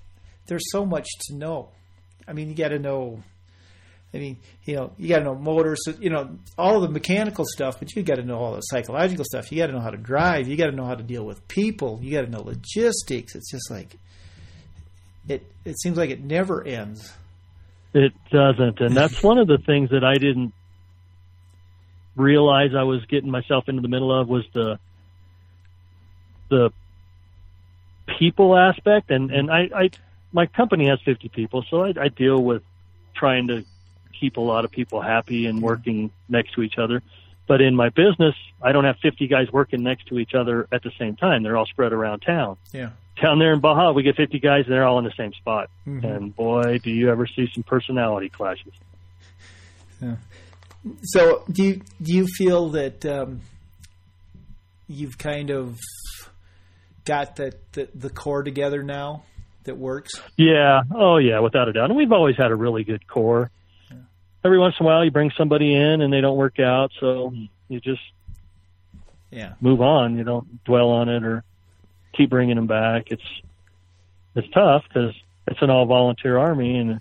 there's 0.46 0.70
so 0.70 0.84
much 0.84 1.06
to 1.28 1.34
know. 1.34 1.70
I 2.26 2.32
mean, 2.32 2.48
you 2.48 2.54
got 2.54 2.68
to 2.68 2.78
know. 2.78 3.22
I 4.12 4.18
mean, 4.18 4.36
you 4.64 4.76
know, 4.76 4.92
you 4.96 5.08
got 5.08 5.18
to 5.18 5.24
know 5.24 5.34
motors, 5.34 5.80
you 5.98 6.08
know, 6.08 6.38
all 6.56 6.80
the 6.80 6.88
mechanical 6.88 7.44
stuff, 7.44 7.80
but 7.80 7.96
you 7.96 8.02
got 8.04 8.14
to 8.16 8.22
know 8.22 8.38
all 8.38 8.54
the 8.54 8.60
psychological 8.60 9.24
stuff. 9.24 9.50
You 9.50 9.58
got 9.58 9.66
to 9.66 9.72
know 9.72 9.80
how 9.80 9.90
to 9.90 9.96
drive. 9.96 10.46
You 10.46 10.56
got 10.56 10.66
to 10.66 10.72
know 10.76 10.84
how 10.84 10.94
to 10.94 11.02
deal 11.02 11.24
with 11.24 11.46
people. 11.48 11.98
You 12.00 12.12
got 12.12 12.22
to 12.22 12.30
know 12.30 12.42
logistics. 12.42 13.34
It's 13.34 13.50
just 13.50 13.70
like 13.70 13.96
it. 15.28 15.44
It 15.64 15.80
seems 15.80 15.96
like 15.96 16.10
it 16.10 16.22
never 16.22 16.64
ends. 16.64 17.12
It 17.92 18.12
doesn't, 18.30 18.80
and 18.80 18.96
that's 18.96 19.22
one 19.22 19.38
of 19.38 19.46
the 19.46 19.58
things 19.58 19.90
that 19.90 20.02
I 20.02 20.14
didn't 20.14 20.52
realize 22.16 22.70
I 22.76 22.82
was 22.82 23.04
getting 23.06 23.30
myself 23.30 23.68
into 23.68 23.82
the 23.82 23.88
middle 23.88 24.20
of 24.20 24.28
was 24.28 24.44
the 24.52 24.78
the 26.50 26.70
people 28.18 28.56
aspect, 28.56 29.10
and 29.10 29.30
and 29.30 29.50
I, 29.50 29.68
I 29.74 29.90
my 30.34 30.44
company 30.46 30.88
has 30.88 31.00
50 31.02 31.28
people, 31.30 31.64
so 31.70 31.84
I, 31.84 31.94
I 31.98 32.08
deal 32.08 32.42
with 32.42 32.62
trying 33.14 33.46
to 33.48 33.64
keep 34.20 34.36
a 34.36 34.40
lot 34.40 34.64
of 34.66 34.70
people 34.70 35.00
happy 35.00 35.46
and 35.46 35.62
working 35.62 36.10
next 36.28 36.52
to 36.54 36.62
each 36.62 36.76
other. 36.76 37.02
But 37.46 37.60
in 37.60 37.74
my 37.74 37.88
business, 37.90 38.34
I 38.62 38.72
don't 38.72 38.84
have 38.84 38.96
50 39.02 39.26
guys 39.28 39.50
working 39.52 39.82
next 39.82 40.06
to 40.08 40.18
each 40.18 40.34
other 40.34 40.66
at 40.72 40.82
the 40.82 40.90
same 40.98 41.14
time. 41.16 41.42
They're 41.42 41.56
all 41.56 41.66
spread 41.66 41.92
around 41.92 42.20
town 42.20 42.56
Yeah. 42.72 42.90
down 43.22 43.38
there 43.38 43.52
in 43.52 43.60
Baja, 43.60 43.92
we 43.92 44.02
get 44.02 44.16
50 44.16 44.38
guys 44.40 44.64
and 44.64 44.72
they're 44.74 44.84
all 44.86 44.98
in 44.98 45.04
the 45.04 45.12
same 45.16 45.32
spot. 45.34 45.70
Mhm. 45.86 46.04
And 46.04 46.34
boy, 46.36 46.78
do 46.82 46.90
you 46.90 47.10
ever 47.10 47.26
see 47.26 47.48
some 47.54 47.62
personality 47.62 48.28
clashes. 48.28 48.72
So, 51.02 51.44
do 51.50 51.62
you 51.62 51.80
do 52.02 52.12
you 52.12 52.26
feel 52.26 52.70
that 52.70 53.06
um, 53.06 53.40
you've 54.86 55.16
kind 55.16 55.50
of 55.50 55.78
got 57.04 57.36
the, 57.36 57.54
the 57.72 57.88
the 57.94 58.10
core 58.10 58.42
together 58.42 58.82
now 58.82 59.22
that 59.64 59.76
works? 59.76 60.20
Yeah. 60.36 60.82
Oh, 60.94 61.16
yeah, 61.18 61.40
without 61.40 61.68
a 61.68 61.72
doubt. 61.72 61.90
And 61.90 61.96
we've 61.96 62.12
always 62.12 62.36
had 62.36 62.50
a 62.50 62.54
really 62.56 62.84
good 62.84 63.06
core. 63.06 63.50
Every 64.44 64.58
once 64.58 64.74
in 64.78 64.84
a 64.84 64.88
while, 64.88 65.04
you 65.04 65.10
bring 65.10 65.30
somebody 65.38 65.74
in 65.74 66.00
and 66.02 66.12
they 66.12 66.20
don't 66.20 66.36
work 66.36 66.60
out, 66.60 66.90
so 67.00 67.32
you 67.68 67.80
just 67.80 68.02
Yeah. 69.30 69.54
move 69.60 69.80
on. 69.80 70.18
You 70.18 70.24
don't 70.24 70.62
dwell 70.64 70.90
on 70.90 71.08
it 71.08 71.24
or 71.24 71.42
keep 72.12 72.30
bringing 72.30 72.56
them 72.56 72.66
back. 72.66 73.10
It's 73.10 73.24
it's 74.36 74.48
tough 74.50 74.82
because 74.88 75.14
it's 75.46 75.62
an 75.62 75.70
all 75.70 75.86
volunteer 75.86 76.36
army, 76.38 76.76
and 76.76 76.90
if 76.92 77.00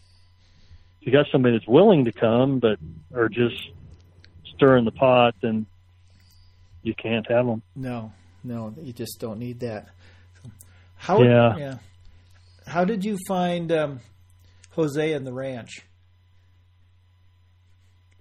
you 1.02 1.12
got 1.12 1.26
somebody 1.32 1.58
that's 1.58 1.68
willing 1.68 2.06
to 2.06 2.12
come 2.12 2.60
but 2.60 2.80
are 3.14 3.28
just 3.28 3.70
stirring 4.56 4.86
the 4.86 4.92
pot, 4.92 5.36
then 5.42 5.66
you 6.84 6.94
can't 6.94 7.28
have 7.30 7.46
them. 7.46 7.62
No, 7.76 8.14
no, 8.44 8.74
you 8.82 8.94
just 8.94 9.20
don't 9.20 9.40
need 9.40 9.60
that. 9.62 9.90
How? 10.96 11.22
Yeah. 11.24 11.78
How 12.66 12.86
did 12.86 13.04
you 13.04 13.18
find 13.28 13.72
um, 13.72 14.00
Jose 14.72 15.14
and 15.14 15.26
the 15.26 15.34
ranch? 15.34 15.82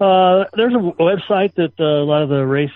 Uh, 0.00 0.44
there's 0.54 0.74
a 0.74 0.78
website 0.78 1.54
that 1.54 1.72
uh, 1.78 1.84
a 1.84 2.04
lot 2.04 2.22
of 2.22 2.28
the 2.28 2.44
race, 2.44 2.70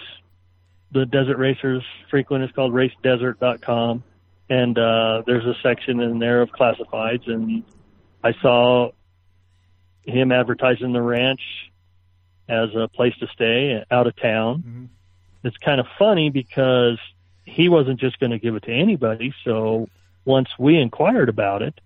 the 0.92 1.06
desert 1.06 1.38
racers 1.38 1.82
frequent. 2.08 2.44
It's 2.44 2.52
called 2.52 2.72
racedesert.com. 2.72 4.04
And, 4.48 4.78
uh, 4.78 5.22
there's 5.26 5.44
a 5.44 5.54
section 5.60 6.00
in 6.00 6.20
there 6.20 6.40
of 6.40 6.50
classifieds. 6.50 7.28
And 7.28 7.64
I 8.22 8.32
saw 8.40 8.90
him 10.02 10.30
advertising 10.30 10.92
the 10.92 11.02
ranch 11.02 11.40
as 12.48 12.68
a 12.76 12.86
place 12.86 13.14
to 13.18 13.26
stay 13.34 13.84
out 13.90 14.06
of 14.06 14.14
town. 14.16 14.58
Mm-hmm. 14.58 14.84
It's 15.42 15.56
kind 15.58 15.80
of 15.80 15.86
funny 15.98 16.30
because 16.30 16.98
he 17.44 17.68
wasn't 17.68 18.00
just 18.00 18.18
going 18.18 18.30
to 18.30 18.38
give 18.38 18.54
it 18.54 18.64
to 18.64 18.72
anybody. 18.72 19.34
So 19.44 19.88
once 20.26 20.48
we 20.58 20.76
inquired 20.76 21.30
about 21.30 21.62
it, 21.62 21.80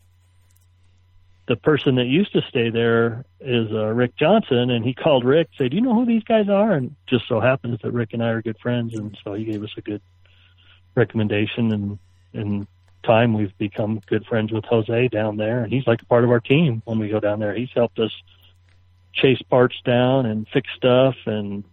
the 1.47 1.57
person 1.57 1.97
that 1.97 2.07
used 2.07 2.33
to 2.33 2.43
stay 2.49 2.71
there 2.71 3.25
is 3.41 3.71
uh, 3.73 3.87
Rick 3.87 4.17
Johnson, 4.17 4.71
and 4.71 4.85
he 4.85 4.95
called 4.95 5.25
Rick, 5.25 5.49
said, 5.59 5.71
"Do 5.71 5.77
you 5.77 5.83
know 5.83 5.95
who 5.95 6.07
these 6.07 6.25
guys 6.25 6.49
are?" 6.49 6.73
And 6.73 6.97
just 7.07 7.29
so 7.29 7.41
happens 7.41 7.81
that 7.83 7.93
Rick 7.93 8.13
and 8.13 8.23
I 8.23 8.31
are 8.31 8.43
good 8.43 8.59
friends, 8.59 8.95
and 8.95 9.17
so 9.23 9.35
he 9.35 9.45
gave 9.45 9.63
us 9.63 9.73
a 9.77 9.81
good 9.81 10.01
recommendation. 10.95 11.73
And 11.73 11.99
in 12.33 12.67
time, 13.03 13.35
we've 13.35 13.57
become 13.59 14.01
good 14.07 14.27
friends 14.27 14.53
with 14.53 14.65
Jose 14.65 15.09
down 15.09 15.37
there, 15.37 15.63
and 15.63 15.73
he's 15.73 15.87
like 15.87 16.03
a 16.03 16.07
part 16.07 16.25
of 16.25 16.31
our 16.31 16.41
team 16.41 16.83
when 16.85 16.99
we 16.99 17.09
go 17.09 17.21
down 17.21 17.41
there. 17.41 17.55
He's 17.55 17.73
helped 17.75 17.99
us 17.99 18.13
chase 19.13 19.43
parts 19.43 19.77
down 19.85 20.27
and 20.27 20.47
fix 20.49 20.71
stuff 20.77 21.17
and 21.27 21.65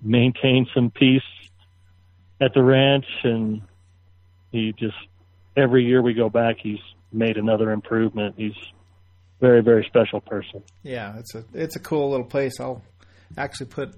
maintain 0.00 0.66
some 0.72 0.90
peace 0.90 1.22
at 2.40 2.54
the 2.54 2.62
ranch, 2.62 3.06
and 3.24 3.60
he 4.52 4.72
just 4.72 4.96
every 5.56 5.84
year 5.84 6.02
we 6.02 6.14
go 6.14 6.28
back, 6.28 6.56
he's 6.60 6.78
made 7.12 7.36
another 7.36 7.70
improvement. 7.72 8.34
He's 8.36 8.52
a 8.52 9.40
very, 9.40 9.62
very 9.62 9.84
special 9.84 10.20
person. 10.20 10.62
Yeah, 10.82 11.18
it's 11.18 11.34
a 11.34 11.44
it's 11.52 11.76
a 11.76 11.80
cool 11.80 12.10
little 12.10 12.26
place. 12.26 12.60
I'll 12.60 12.82
actually 13.36 13.66
put 13.66 13.94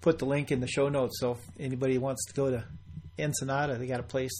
put 0.00 0.18
the 0.18 0.26
link 0.26 0.50
in 0.50 0.60
the 0.60 0.66
show 0.66 0.88
notes. 0.88 1.18
So 1.20 1.32
if 1.32 1.38
anybody 1.58 1.98
wants 1.98 2.24
to 2.26 2.34
go 2.34 2.50
to 2.50 2.64
Ensenada, 3.18 3.76
they 3.76 3.86
got 3.86 4.00
a 4.00 4.04
place, 4.04 4.32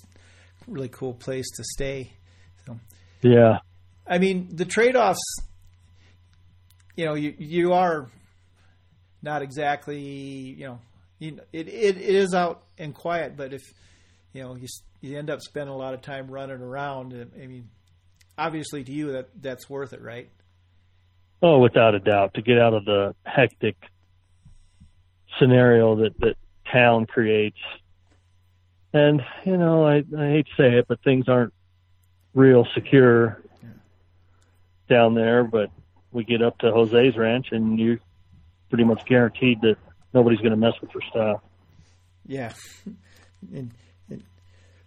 really 0.67 0.89
cool 0.89 1.15
place 1.15 1.47
to 1.57 1.65
stay. 1.65 2.13
So, 2.67 2.79
yeah, 3.23 3.59
I 4.07 4.19
mean 4.19 4.49
the 4.53 4.65
trade 4.65 4.97
offs. 4.97 5.23
You 6.97 7.07
know, 7.07 7.15
you 7.15 7.35
you 7.39 7.73
are 7.73 8.09
not 9.23 9.43
exactly 9.43 10.01
you 10.01 10.67
know 10.67 10.79
you, 11.19 11.41
it, 11.53 11.69
it 11.69 11.97
it 11.97 12.15
is 12.15 12.35
out 12.35 12.63
and 12.79 12.95
quiet, 12.95 13.37
but 13.37 13.53
if 13.53 13.63
you 14.33 14.43
know 14.43 14.57
you 14.57 14.69
you 15.05 15.19
end 15.19 15.29
up 15.29 15.43
spending 15.43 15.73
a 15.73 15.77
lot 15.77 15.93
of 15.93 16.01
time 16.01 16.31
running 16.31 16.63
around. 16.63 17.31
I 17.41 17.47
mean, 17.47 17.69
obviously 18.39 18.85
to 18.85 18.93
you 18.93 19.13
that 19.13 19.29
that's 19.41 19.69
worth 19.69 19.93
it, 19.93 20.01
right? 20.01 20.31
Oh, 21.43 21.59
without 21.59 21.95
a 21.95 22.01
doubt, 22.01 22.35
to 22.35 22.43
get 22.43 22.59
out 22.59 22.73
of 22.73 22.87
the 22.87 23.15
hectic 23.25 23.77
scenario 25.39 25.97
that 25.97 26.19
that 26.21 26.37
town 26.73 27.07
creates. 27.07 27.59
And 28.95 29.21
you 29.45 29.59
know, 29.59 29.87
I, 29.87 29.97
I 29.97 30.29
hate 30.31 30.47
to 30.47 30.53
say 30.57 30.79
it, 30.79 30.87
but 30.89 31.03
things 31.03 31.29
aren't 31.29 31.53
real 32.33 32.67
secure 32.75 33.43
yeah. 33.63 33.69
down 34.89 35.15
there. 35.15 35.45
But 35.45 35.71
we 36.13 36.25
get 36.25 36.41
up 36.41 36.59
to 36.59 36.73
Jose's 36.73 37.17
ranch, 37.17 37.49
and 37.51 37.79
you're 37.79 37.99
pretty 38.71 38.85
much 38.85 39.05
guaranteed 39.05 39.61
that 39.61 39.77
nobody's 40.15 40.39
going 40.39 40.53
to 40.53 40.57
mess 40.57 40.75
with 40.81 40.95
your 40.95 41.03
stuff. 41.11 41.41
Yeah, 42.27 42.55
and, 42.87 42.97
and 43.53 43.71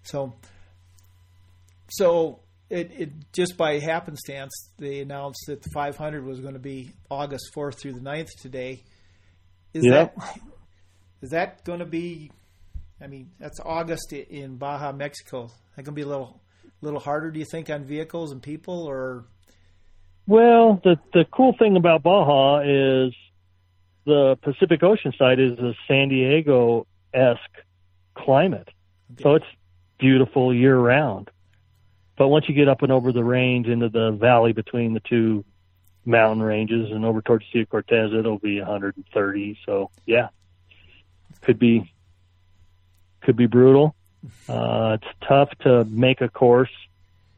so 0.07 0.33
so 1.89 2.39
it, 2.69 2.91
it 2.97 3.11
just 3.33 3.57
by 3.57 3.79
happenstance 3.79 4.51
they 4.77 4.99
announced 4.99 5.45
that 5.47 5.61
the 5.61 5.69
500 5.69 6.25
was 6.25 6.39
going 6.39 6.53
to 6.53 6.59
be 6.59 6.91
August 7.09 7.51
4th 7.55 7.75
through 7.79 7.93
the 7.93 8.01
9th 8.01 8.29
today. 8.41 8.83
Is 9.73 9.85
yep. 9.85 10.15
that 10.15 10.39
is 11.21 11.29
that 11.31 11.63
going 11.63 11.79
to 11.79 11.85
be? 11.85 12.31
I 13.01 13.07
mean, 13.07 13.31
that's 13.39 13.59
August 13.63 14.11
in 14.13 14.57
Baja, 14.57 14.91
Mexico. 14.91 15.51
That 15.75 15.83
going 15.83 15.85
to 15.85 15.91
be 15.91 16.01
a 16.01 16.07
little 16.07 16.41
little 16.81 16.99
harder, 16.99 17.31
do 17.31 17.39
you 17.39 17.45
think, 17.49 17.69
on 17.69 17.83
vehicles 17.85 18.31
and 18.31 18.41
people, 18.41 18.85
or? 18.85 19.25
Well, 20.25 20.81
the 20.83 20.97
the 21.13 21.25
cool 21.31 21.55
thing 21.57 21.77
about 21.77 22.03
Baja 22.03 22.61
is 22.61 23.13
the 24.05 24.37
Pacific 24.41 24.83
Ocean 24.83 25.13
side 25.17 25.39
is 25.39 25.57
a 25.59 25.73
San 25.87 26.09
Diego 26.09 26.85
esque 27.13 27.39
climate, 28.15 28.69
okay. 29.13 29.23
so 29.23 29.35
it's 29.35 29.45
beautiful 29.97 30.53
year 30.53 30.77
round. 30.77 31.29
But 32.17 32.29
once 32.29 32.49
you 32.49 32.55
get 32.55 32.67
up 32.67 32.81
and 32.81 32.91
over 32.91 33.11
the 33.11 33.23
range 33.23 33.67
into 33.67 33.89
the 33.89 34.11
valley 34.11 34.51
between 34.53 34.93
the 34.93 34.99
two 34.99 35.45
mountain 36.05 36.41
ranges 36.41 36.91
and 36.91 37.05
over 37.05 37.21
towards 37.21 37.45
Sea 37.51 37.65
Cortez, 37.65 38.11
it'll 38.13 38.39
be 38.39 38.59
130. 38.59 39.59
So 39.65 39.91
yeah, 40.05 40.29
could 41.41 41.59
be 41.59 41.91
could 43.21 43.35
be 43.35 43.45
brutal. 43.45 43.95
Uh, 44.49 44.97
it's 44.99 45.27
tough 45.27 45.49
to 45.59 45.85
make 45.85 46.21
a 46.21 46.29
course 46.29 46.71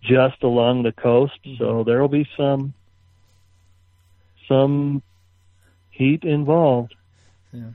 just 0.02 0.43
along 0.43 0.84
the 0.84 0.91
coast, 0.91 1.39
so 1.43 1.50
mm-hmm. 1.50 1.89
there 1.89 2.00
will 2.00 2.08
be 2.08 2.28
some 2.38 2.74
some 4.48 5.04
heat 5.89 6.24
involved. 6.24 6.95
Yeah. 7.52 7.72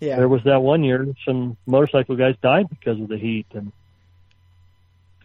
yeah. 0.00 0.16
There 0.16 0.28
was 0.28 0.44
that 0.44 0.60
one 0.60 0.84
year 0.84 1.06
some 1.24 1.56
motorcycle 1.66 2.16
guys 2.16 2.36
died 2.42 2.68
because 2.68 3.00
of 3.00 3.08
the 3.08 3.18
heat 3.18 3.46
and 3.54 3.72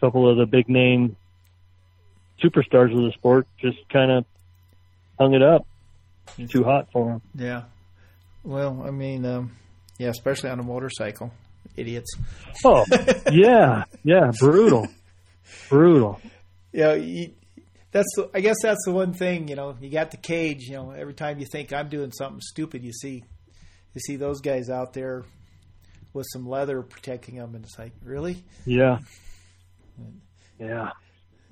couple 0.01 0.29
of 0.29 0.37
the 0.37 0.45
big 0.45 0.67
name 0.67 1.15
superstars 2.43 2.91
of 2.91 3.03
the 3.03 3.11
sport 3.13 3.47
just 3.59 3.77
kind 3.89 4.11
of 4.11 4.25
hung 5.19 5.33
it 5.33 5.43
up. 5.43 5.65
It's 6.37 6.51
too 6.51 6.63
hot 6.63 6.87
for 6.91 7.11
them. 7.11 7.21
Yeah. 7.35 7.63
Well, 8.43 8.83
I 8.85 8.91
mean, 8.91 9.25
um, 9.25 9.51
yeah, 9.97 10.09
especially 10.09 10.49
on 10.49 10.59
a 10.59 10.63
motorcycle, 10.63 11.31
idiots. 11.75 12.11
Oh, 12.65 12.85
yeah, 13.31 13.83
yeah, 14.03 14.31
brutal, 14.39 14.87
brutal. 15.69 16.19
Yeah, 16.71 16.93
you, 16.93 17.33
that's 17.91 18.07
the, 18.15 18.29
I 18.33 18.39
guess 18.39 18.57
that's 18.63 18.83
the 18.85 18.91
one 18.91 19.13
thing. 19.13 19.47
You 19.47 19.55
know, 19.55 19.75
you 19.79 19.91
got 19.91 20.11
the 20.11 20.17
cage. 20.17 20.63
You 20.63 20.77
know, 20.77 20.91
every 20.91 21.13
time 21.13 21.39
you 21.39 21.45
think 21.45 21.71
I'm 21.71 21.89
doing 21.89 22.11
something 22.11 22.41
stupid, 22.41 22.83
you 22.83 22.93
see, 22.93 23.23
you 23.93 24.01
see 24.01 24.15
those 24.15 24.41
guys 24.41 24.69
out 24.69 24.93
there 24.93 25.23
with 26.13 26.25
some 26.31 26.47
leather 26.47 26.81
protecting 26.81 27.35
them, 27.35 27.53
and 27.53 27.63
it's 27.63 27.77
like, 27.77 27.93
really? 28.03 28.43
Yeah. 28.65 28.99
Yeah. 30.59 30.91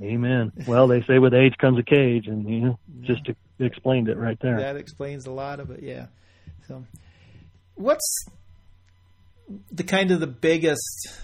Amen. 0.02 0.54
Well, 0.66 0.88
they 0.88 1.02
say 1.02 1.20
with 1.20 1.34
age 1.34 1.56
comes 1.58 1.78
a 1.78 1.84
cage, 1.84 2.28
and 2.28 2.50
you 2.50 2.60
know, 2.62 2.80
just 3.02 3.22
explained 3.60 4.08
it 4.08 4.18
right 4.18 4.38
there. 4.40 4.58
That 4.58 4.78
explains 4.78 5.26
a 5.26 5.32
lot 5.32 5.60
of 5.60 5.72
it. 5.72 5.84
Yeah. 5.84 6.06
So, 6.68 6.86
what's 7.76 8.26
the 9.72 9.84
kind 9.84 10.12
of 10.12 10.22
the 10.22 10.28
biggest 10.28 11.20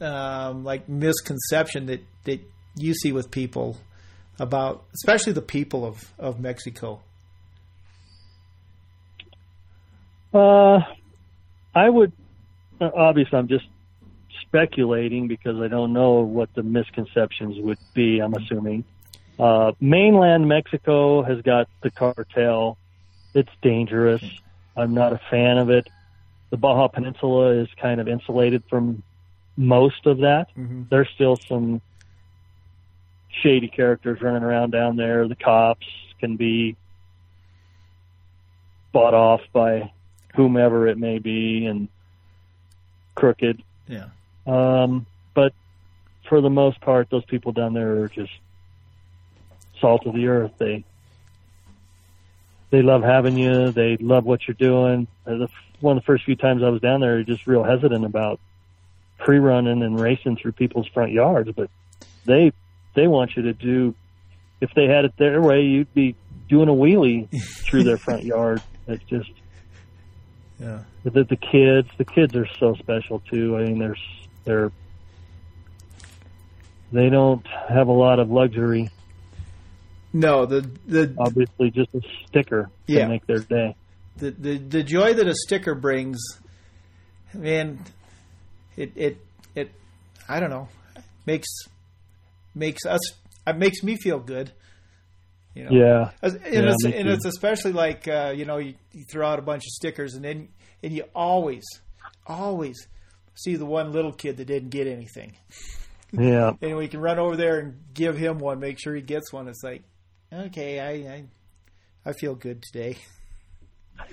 um, 0.00 0.64
like 0.64 0.88
misconception 0.88 1.86
that 1.86 2.00
that 2.24 2.40
you 2.76 2.94
see 2.94 3.12
with 3.12 3.30
people 3.30 3.76
about, 4.38 4.84
especially 4.94 5.34
the 5.34 5.42
people 5.42 5.84
of 5.84 6.12
of 6.18 6.40
Mexico? 6.40 7.02
Uh, 10.32 10.80
I 11.74 11.88
would 11.90 12.12
obviously 12.80 13.38
I'm 13.38 13.48
just 13.48 13.66
speculating 14.54 15.26
because 15.26 15.60
I 15.60 15.66
don't 15.66 15.92
know 15.92 16.20
what 16.20 16.48
the 16.54 16.62
misconceptions 16.62 17.58
would 17.58 17.78
be. 17.92 18.20
I'm 18.20 18.34
assuming 18.34 18.84
uh, 19.36 19.72
mainland 19.80 20.48
Mexico 20.48 21.24
has 21.24 21.42
got 21.42 21.68
the 21.82 21.90
cartel. 21.90 22.78
It's 23.34 23.50
dangerous. 23.62 24.22
I'm 24.76 24.94
not 24.94 25.12
a 25.12 25.20
fan 25.28 25.58
of 25.58 25.70
it. 25.70 25.88
The 26.50 26.56
Baja 26.56 26.86
Peninsula 26.86 27.62
is 27.62 27.68
kind 27.80 28.00
of 28.00 28.06
insulated 28.06 28.62
from 28.70 29.02
most 29.56 30.06
of 30.06 30.18
that. 30.18 30.46
Mm-hmm. 30.56 30.84
There's 30.88 31.08
still 31.16 31.36
some 31.48 31.80
shady 33.42 33.66
characters 33.66 34.22
running 34.22 34.44
around 34.44 34.70
down 34.70 34.94
there. 34.94 35.26
The 35.26 35.34
cops 35.34 35.86
can 36.20 36.36
be 36.36 36.76
bought 38.92 39.14
off 39.14 39.40
by 39.52 39.90
whomever 40.36 40.86
it 40.86 40.96
may 40.96 41.18
be 41.18 41.66
and 41.66 41.88
crooked. 43.16 43.60
Yeah. 43.88 44.10
Um, 44.46 45.06
but 45.34 45.52
for 46.28 46.40
the 46.40 46.50
most 46.50 46.80
part, 46.80 47.10
those 47.10 47.24
people 47.24 47.52
down 47.52 47.74
there 47.74 48.02
are 48.02 48.08
just 48.08 48.32
salt 49.80 50.06
of 50.06 50.14
the 50.14 50.28
earth. 50.28 50.52
They 50.58 50.84
they 52.70 52.82
love 52.82 53.02
having 53.02 53.38
you. 53.38 53.70
They 53.70 53.96
love 53.98 54.24
what 54.24 54.46
you're 54.48 54.54
doing. 54.54 55.06
Uh, 55.26 55.46
one 55.80 55.96
of 55.96 56.02
the 56.02 56.06
first 56.06 56.24
few 56.24 56.36
times 56.36 56.62
I 56.62 56.70
was 56.70 56.80
down 56.80 57.00
there, 57.00 57.22
just 57.22 57.46
real 57.46 57.62
hesitant 57.62 58.04
about 58.04 58.40
pre-running 59.18 59.82
and 59.82 60.00
racing 60.00 60.36
through 60.36 60.52
people's 60.52 60.88
front 60.88 61.12
yards, 61.12 61.50
but 61.52 61.70
they 62.24 62.52
they 62.94 63.06
want 63.06 63.36
you 63.36 63.42
to 63.44 63.52
do. 63.52 63.94
If 64.60 64.72
they 64.74 64.86
had 64.86 65.04
it 65.04 65.16
their 65.16 65.42
way, 65.42 65.62
you'd 65.62 65.92
be 65.94 66.16
doing 66.48 66.68
a 66.68 66.72
wheelie 66.72 67.28
through 67.64 67.84
their 67.84 67.98
front 67.98 68.24
yard. 68.24 68.62
It's 68.86 69.04
just 69.04 69.30
yeah. 70.58 70.80
The, 71.04 71.24
the 71.24 71.36
kids, 71.36 71.88
the 71.98 72.04
kids 72.04 72.34
are 72.34 72.48
so 72.58 72.74
special 72.74 73.20
too. 73.30 73.56
I 73.56 73.64
mean, 73.64 73.78
there's 73.78 74.02
they're 74.44 74.70
they 76.92 77.10
don't 77.10 77.44
have 77.68 77.88
a 77.88 77.92
lot 77.92 78.20
of 78.20 78.30
luxury. 78.30 78.90
No, 80.12 80.46
the 80.46 80.68
the 80.86 81.14
obviously 81.18 81.70
just 81.70 81.94
a 81.94 82.00
sticker 82.26 82.70
yeah. 82.86 83.00
to 83.00 83.08
make 83.08 83.26
their 83.26 83.40
day. 83.40 83.74
The 84.16 84.30
the 84.30 84.58
the 84.58 84.82
joy 84.82 85.14
that 85.14 85.26
a 85.26 85.34
sticker 85.34 85.74
brings, 85.74 86.18
man, 87.32 87.80
it 88.76 88.92
it 88.94 89.26
it 89.56 89.72
I 90.28 90.38
don't 90.38 90.50
know 90.50 90.68
makes 91.26 91.48
makes 92.54 92.86
us 92.86 93.00
it 93.46 93.56
makes 93.56 93.82
me 93.82 93.96
feel 93.96 94.20
good. 94.20 94.52
You 95.54 95.64
know? 95.64 95.70
Yeah. 95.70 96.10
And, 96.22 96.32
Yeah, 96.44 96.72
it's, 96.72 96.84
and 96.84 97.08
it's 97.08 97.24
especially 97.24 97.72
like 97.72 98.08
uh, 98.08 98.32
you 98.36 98.44
know 98.44 98.58
you, 98.58 98.74
you 98.92 99.04
throw 99.10 99.26
out 99.26 99.38
a 99.38 99.42
bunch 99.42 99.62
of 99.64 99.70
stickers 99.70 100.14
and 100.14 100.24
then 100.24 100.48
and 100.82 100.92
you 100.92 101.04
always 101.14 101.64
always 102.26 102.86
see 103.34 103.56
the 103.56 103.66
one 103.66 103.92
little 103.92 104.12
kid 104.12 104.36
that 104.36 104.44
didn't 104.46 104.70
get 104.70 104.86
anything 104.86 105.34
Yeah. 106.12 106.52
and 106.62 106.76
we 106.76 106.88
can 106.88 107.00
run 107.00 107.18
over 107.18 107.36
there 107.36 107.58
and 107.58 107.80
give 107.94 108.16
him 108.16 108.38
one 108.38 108.60
make 108.60 108.78
sure 108.80 108.94
he 108.94 109.02
gets 109.02 109.32
one 109.32 109.48
it's 109.48 109.62
like 109.64 109.82
okay 110.32 110.80
I 110.80 111.14
I, 111.14 111.24
I 112.06 112.12
feel 112.12 112.34
good 112.34 112.62
today 112.62 112.96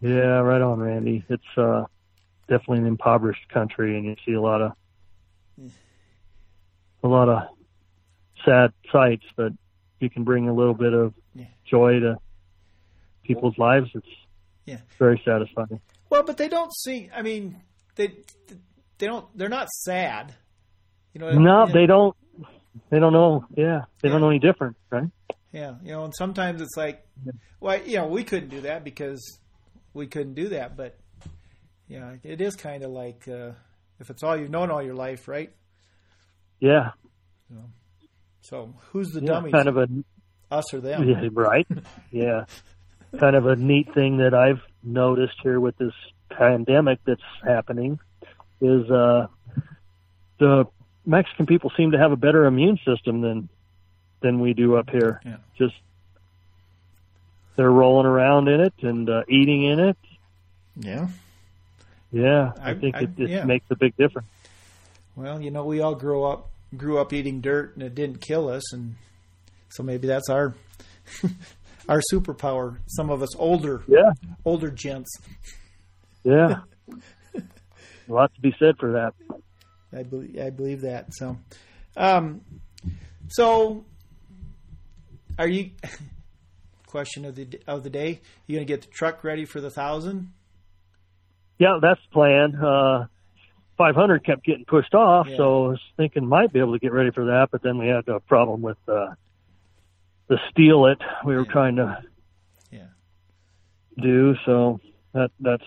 yeah, 0.00 0.40
right 0.40 0.60
on, 0.62 0.80
Randy. 0.80 1.24
It's 1.28 1.42
uh, 1.58 1.84
definitely 2.48 2.78
an 2.78 2.86
impoverished 2.86 3.48
country, 3.50 3.96
and 3.96 4.04
you 4.06 4.16
see 4.26 4.32
a 4.32 4.40
lot 4.40 4.62
of 4.62 4.72
a 7.04 7.08
lot 7.08 7.28
of 7.28 7.42
sad 8.44 8.72
sights. 8.90 9.24
But 9.36 9.52
you 10.00 10.10
can 10.10 10.24
bring 10.24 10.48
a 10.48 10.54
little 10.54 10.74
bit 10.74 10.92
of 10.94 11.14
Yeah. 11.34 11.44
joy 11.70 12.00
to 12.00 12.18
people's 13.24 13.56
lives. 13.58 13.90
It's 13.94 14.06
Yeah. 14.64 14.78
very 14.98 15.20
satisfying. 15.24 15.80
Well 16.12 16.22
but 16.22 16.36
they 16.36 16.48
don't 16.48 16.72
see 16.84 17.08
I 17.14 17.22
mean 17.22 17.44
they 17.96 18.08
they 18.98 19.06
don't 19.06 19.26
they're 19.36 19.48
not 19.60 19.68
sad 19.70 20.34
you 21.14 21.20
know 21.20 21.30
No, 21.32 21.62
and- 21.64 21.72
they 21.74 21.86
don't. 21.86 22.14
They 22.88 22.98
don't 23.00 23.12
know. 23.12 23.44
Yeah, 23.54 23.80
they 24.00 24.08
Yeah. 24.08 24.12
don't 24.12 24.20
know 24.22 24.30
any 24.30 24.38
different, 24.38 24.76
right? 24.88 25.10
Yeah, 25.52 25.74
you 25.84 25.92
know, 25.92 26.04
and 26.04 26.14
sometimes 26.16 26.62
it's 26.62 26.74
like, 26.74 27.06
well, 27.60 27.78
you 27.84 27.96
know, 27.98 28.06
we 28.06 28.24
couldn't 28.24 28.48
do 28.48 28.62
that 28.62 28.82
because 28.82 29.20
we 29.92 30.06
couldn't 30.06 30.32
do 30.42 30.48
that, 30.56 30.74
but 30.74 30.96
yeah, 31.86 32.14
it 32.22 32.40
is 32.40 32.56
kind 32.56 32.82
of 32.82 32.90
like 32.90 33.28
uh, 33.28 33.50
if 34.00 34.08
it's 34.08 34.22
all 34.22 34.34
you've 34.38 34.48
known 34.56 34.70
all 34.70 34.82
your 34.82 34.94
life, 34.94 35.28
right? 35.28 35.52
Yeah, 36.60 36.92
So 38.40 38.74
who's 38.90 39.10
the 39.12 39.20
yeah 39.20 39.26
dummies, 39.26 39.52
kind 39.52 39.68
of 39.68 39.76
a 39.76 39.86
us 40.50 40.72
or 40.72 40.80
them? 40.80 41.06
Yeah, 41.08 41.28
right. 41.32 41.66
Yeah. 42.10 42.44
kind 43.20 43.36
of 43.36 43.44
a 43.46 43.56
neat 43.56 43.92
thing 43.94 44.16
that 44.18 44.32
I've 44.32 44.62
noticed 44.82 45.36
here 45.42 45.60
with 45.60 45.76
this 45.78 45.92
pandemic 46.30 46.98
that's 47.04 47.20
happening 47.44 47.98
is 48.60 48.90
uh 48.90 49.26
the 50.38 50.66
Mexican 51.04 51.46
people 51.46 51.70
seem 51.76 51.92
to 51.92 51.98
have 51.98 52.12
a 52.12 52.16
better 52.16 52.46
immune 52.46 52.78
system 52.84 53.20
than 53.20 53.48
than 54.20 54.40
we 54.40 54.54
do 54.54 54.76
up 54.76 54.88
here. 54.90 55.20
Yeah. 55.24 55.36
Just 55.58 55.74
they're 57.56 57.70
rolling 57.70 58.06
around 58.06 58.48
in 58.48 58.60
it 58.60 58.72
and 58.82 59.08
uh, 59.10 59.22
eating 59.28 59.64
in 59.64 59.78
it. 59.80 59.96
Yeah. 60.76 61.08
Yeah, 62.12 62.52
I, 62.60 62.70
I- 62.70 62.74
think 62.74 62.96
I- 62.96 63.00
it, 63.02 63.10
it 63.18 63.30
yeah. 63.30 63.44
makes 63.44 63.66
a 63.70 63.76
big 63.76 63.96
difference. 63.96 64.28
Well, 65.16 65.40
you 65.42 65.50
know, 65.50 65.64
we 65.64 65.80
all 65.80 65.94
grew 65.94 66.24
up 66.24 66.48
grew 66.76 66.98
up 66.98 67.12
eating 67.12 67.40
dirt, 67.42 67.74
and 67.74 67.82
it 67.82 67.94
didn't 67.94 68.20
kill 68.22 68.48
us, 68.48 68.72
and 68.72 68.94
so 69.68 69.82
maybe 69.82 70.06
that's 70.08 70.30
our 70.30 70.54
our 71.88 72.00
superpower. 72.12 72.78
Some 72.86 73.10
of 73.10 73.22
us 73.22 73.34
older 73.36 73.82
Yeah, 73.88 74.12
older 74.44 74.70
gents. 74.70 75.10
yeah. 76.24 76.60
a 77.34 77.42
lot 78.12 78.32
to 78.34 78.40
be 78.40 78.54
said 78.58 78.76
for 78.78 78.92
that. 78.92 79.14
I 79.96 80.02
believe 80.02 80.38
I 80.40 80.50
believe 80.50 80.80
that. 80.82 81.12
So, 81.14 81.38
um, 81.96 82.40
so 83.28 83.84
are 85.38 85.48
you? 85.48 85.70
Question 86.86 87.24
of 87.24 87.34
the 87.36 87.48
of 87.66 87.84
the 87.84 87.90
day: 87.90 88.20
You 88.46 88.56
going 88.56 88.66
to 88.66 88.70
get 88.70 88.82
the 88.82 88.88
truck 88.88 89.24
ready 89.24 89.46
for 89.46 89.62
the 89.62 89.70
thousand? 89.70 90.32
Yeah, 91.58 91.78
that's 91.80 92.00
the 92.10 92.12
plan. 92.12 92.54
Uh, 92.56 93.06
500 93.78 94.26
kept 94.26 94.44
getting 94.44 94.66
pushed 94.66 94.94
off, 94.94 95.26
Yeah. 95.28 95.36
so 95.38 95.64
I 95.64 95.68
was 95.68 95.80
thinking 95.96 96.26
might 96.26 96.52
be 96.52 96.58
able 96.58 96.74
to 96.74 96.78
get 96.78 96.92
ready 96.92 97.10
for 97.10 97.24
that, 97.26 97.48
but 97.50 97.62
then 97.62 97.78
we 97.78 97.86
had 97.86 98.06
a 98.08 98.20
problem 98.20 98.60
with 98.60 98.76
uh, 98.88 99.14
the 100.28 100.38
Steel-It 100.50 100.98
we 101.24 101.34
were 101.34 101.44
Yeah. 101.46 101.52
trying 101.52 101.76
to 101.76 102.02
Yeah. 102.70 102.86
do. 104.00 104.34
So 104.44 104.80
that 105.12 105.30
that's 105.40 105.64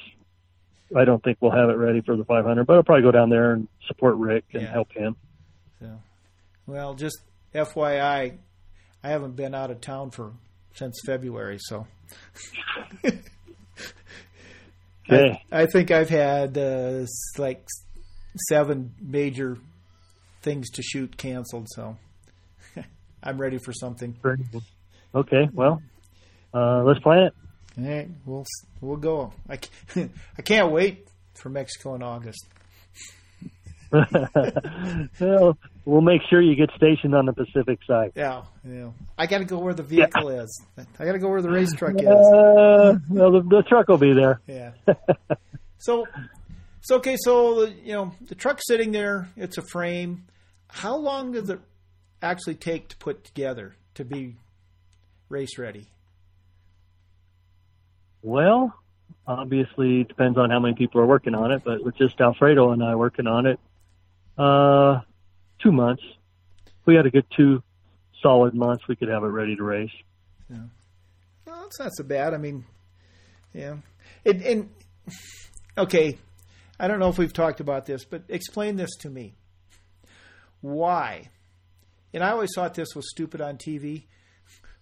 I 0.96 1.04
don't 1.06 1.24
think 1.24 1.38
we'll 1.42 1.52
have 1.52 1.70
it 1.70 1.74
ready 1.78 2.02
for 2.02 2.16
the 2.16 2.24
500, 2.26 2.66
but 2.66 2.76
I'll 2.76 2.84
probably 2.84 3.02
go 3.04 3.12
down 3.12 3.30
there 3.30 3.54
and 3.54 3.68
support 3.88 4.16
Rick 4.18 4.46
and 4.54 4.64
Yeah. 4.64 4.72
help 4.72 4.92
him. 4.94 5.16
So, 5.80 6.00
well, 6.68 6.94
just 6.94 7.18
FYI, 7.54 8.38
I 9.04 9.10
haven't 9.10 9.36
been 9.36 9.56
out 9.56 9.72
of 9.72 9.82
town 9.82 10.12
for 10.12 10.34
since 10.76 11.00
February, 11.06 11.58
so 11.60 11.88
Okay. 15.10 15.40
I, 15.52 15.62
I 15.62 15.66
think 15.68 15.92
I've 15.92 16.10
had 16.10 16.58
uh, 16.58 17.06
like 17.38 17.68
seven 18.50 18.94
major 19.00 19.58
things 20.42 20.70
to 20.72 20.82
shoot 20.82 21.18
canceled. 21.18 21.68
So 21.70 21.98
I'm 23.26 23.40
ready 23.40 23.58
for 23.58 23.74
something. 23.74 24.16
Okay. 25.14 25.50
Well, 25.54 25.82
uh, 26.54 26.84
let's 26.84 27.00
plan 27.00 27.24
it. 27.24 27.34
All 27.78 27.84
right, 27.84 28.10
we'll 28.26 28.46
we'll 28.80 28.98
go. 28.98 29.34
I 29.50 29.58
can't, 29.58 30.12
I 30.38 30.42
can't 30.42 30.72
wait 30.72 31.10
for 31.34 31.50
Mexico 31.50 31.96
in 31.96 32.04
August. 32.04 32.46
well, 35.20 35.58
we'll 35.86 36.02
make 36.02 36.22
sure 36.30 36.42
you 36.42 36.56
get 36.56 36.70
stationed 36.76 37.14
on 37.14 37.26
the 37.26 37.34
Pacific 37.34 37.80
side. 37.88 38.12
Yeah, 38.16 38.44
yeah. 38.68 38.92
I 39.18 39.26
got 39.26 39.40
to 39.40 39.46
go 39.46 39.60
where 39.60 39.74
the 39.74 39.84
vehicle 39.84 40.30
is. 40.30 40.64
I 40.78 41.06
got 41.06 41.14
to 41.14 41.20
go 41.20 41.30
where 41.30 41.42
the 41.42 41.52
race 41.52 41.74
truck 41.74 41.96
is. 41.96 42.08
Uh, 42.08 42.96
well, 43.10 43.32
the, 43.32 43.42
the 43.48 43.64
truck 43.68 43.88
will 43.88 43.98
be 43.98 44.14
there. 44.14 44.42
Yeah. 44.48 44.72
So, 45.78 46.08
so 46.82 46.96
okay. 46.96 47.16
So 47.20 47.66
you 47.66 47.94
know 47.94 48.12
the 48.22 48.34
truck's 48.34 48.64
sitting 48.66 48.92
there. 48.92 49.30
It's 49.38 49.60
a 49.60 49.62
frame. 49.62 50.26
How 50.68 50.96
long 50.96 51.34
does 51.34 51.50
it 51.52 51.60
actually 52.22 52.56
take 52.56 52.90
to 52.90 52.98
put 52.98 53.24
together 53.24 53.76
to 53.96 54.06
be 54.06 54.36
race 55.30 55.58
ready? 55.58 55.90
Well, 58.22 58.74
obviously 59.28 60.02
it 60.02 60.08
depends 60.08 60.38
on 60.38 60.50
how 60.50 60.60
many 60.60 60.76
people 60.76 61.02
are 61.02 61.06
working 61.06 61.36
on 61.36 61.52
it, 61.52 61.64
but 61.64 61.84
with 61.84 61.98
just 61.98 62.20
Alfredo 62.20 62.72
and 62.72 62.84
I 62.84 62.96
working 62.96 63.28
on 63.28 63.46
it, 63.46 63.60
uh, 64.38 65.02
two 65.62 65.72
months. 65.72 66.04
We 66.86 66.96
had 66.96 67.06
a 67.06 67.10
good 67.10 67.26
two 67.36 67.64
solid 68.22 68.54
months. 68.54 68.88
We 68.88 68.96
could 68.96 69.10
have 69.10 69.24
it 69.24 69.28
ready 69.28 69.56
to 69.56 69.64
race. 69.64 69.92
Yeah, 70.50 70.58
well, 71.46 71.66
it's 71.66 71.80
not 71.80 71.92
so 71.96 72.04
bad. 72.04 72.34
I 72.34 72.38
mean, 72.38 72.66
yeah. 73.54 73.78
It, 74.24 74.42
and 74.44 74.70
okay, 75.78 76.18
I 76.80 76.88
don't 76.88 77.00
know 77.00 77.10
if 77.10 77.18
we've 77.18 77.34
talked 77.34 77.60
about 77.60 77.86
this, 77.86 78.06
but 78.06 78.24
explain 78.28 78.76
this 78.76 78.92
to 79.02 79.10
me. 79.10 79.36
Why? 80.62 81.30
And 82.16 82.24
I 82.24 82.30
always 82.32 82.52
thought 82.56 82.74
this 82.74 82.96
was 82.96 83.10
stupid 83.10 83.42
on 83.42 83.58
TV. 83.58 84.06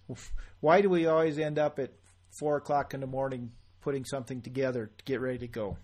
Why 0.60 0.80
do 0.80 0.88
we 0.88 1.06
always 1.06 1.36
end 1.36 1.58
up 1.58 1.80
at 1.80 1.90
four 2.30 2.56
o'clock 2.56 2.94
in 2.94 3.00
the 3.00 3.08
morning 3.08 3.50
putting 3.80 4.04
something 4.04 4.40
together 4.40 4.92
to 4.96 5.04
get 5.04 5.20
ready 5.20 5.38
to 5.38 5.48
go? 5.48 5.76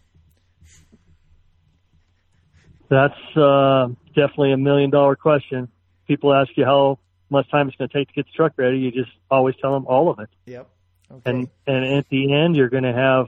That's 2.88 3.36
uh, 3.36 3.88
definitely 4.14 4.52
a 4.52 4.58
million 4.58 4.90
dollar 4.90 5.16
question. 5.16 5.68
People 6.06 6.32
ask 6.32 6.50
you 6.56 6.64
how 6.64 7.00
much 7.30 7.50
time 7.50 7.66
it's 7.66 7.76
going 7.76 7.90
to 7.90 7.98
take 7.98 8.06
to 8.08 8.14
get 8.14 8.26
the 8.26 8.32
truck 8.32 8.52
ready. 8.56 8.78
You 8.78 8.92
just 8.92 9.10
always 9.28 9.56
tell 9.60 9.72
them 9.74 9.86
all 9.88 10.08
of 10.08 10.20
it. 10.20 10.28
Yep. 10.46 10.68
Okay. 11.10 11.30
And 11.30 11.48
and 11.66 11.84
at 11.98 12.08
the 12.10 12.32
end, 12.32 12.54
you're 12.54 12.68
going 12.68 12.84
to 12.84 12.92
have 12.92 13.26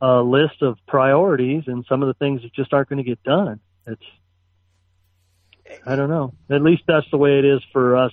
a 0.00 0.20
list 0.20 0.62
of 0.62 0.78
priorities, 0.88 1.64
and 1.68 1.84
some 1.88 2.02
of 2.02 2.08
the 2.08 2.14
things 2.14 2.42
that 2.42 2.52
just 2.52 2.72
aren't 2.72 2.88
going 2.88 2.98
to 3.02 3.08
get 3.08 3.22
done. 3.22 3.60
It's 3.86 4.02
I 5.86 5.96
don't 5.96 6.08
know. 6.10 6.34
At 6.50 6.62
least 6.62 6.82
that's 6.86 7.06
the 7.10 7.16
way 7.16 7.38
it 7.38 7.44
is 7.44 7.60
for 7.72 7.96
us 7.96 8.12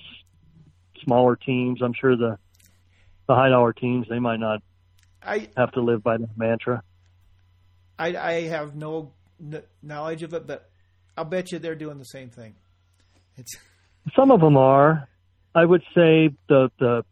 smaller 1.04 1.36
teams. 1.36 1.80
I'm 1.82 1.94
sure 1.94 2.16
the 2.16 2.38
the 3.26 3.34
high 3.34 3.48
dollar 3.48 3.72
teams 3.72 4.06
they 4.08 4.18
might 4.18 4.40
not 4.40 4.60
I 5.22 5.48
have 5.56 5.72
to 5.72 5.80
live 5.80 6.02
by 6.02 6.16
that 6.16 6.36
mantra. 6.36 6.82
I, 7.98 8.16
I 8.16 8.32
have 8.48 8.74
no 8.74 9.12
kn- 9.38 9.62
knowledge 9.82 10.22
of 10.22 10.32
it, 10.32 10.46
but 10.46 10.70
I'll 11.16 11.24
bet 11.24 11.52
you 11.52 11.58
they're 11.58 11.74
doing 11.74 11.98
the 11.98 12.04
same 12.04 12.30
thing. 12.30 12.54
It's 13.36 13.56
Some 14.16 14.30
of 14.30 14.40
them 14.40 14.56
are. 14.56 15.08
I 15.54 15.64
would 15.64 15.82
say 15.94 16.30
the 16.48 16.70
the 16.78 17.04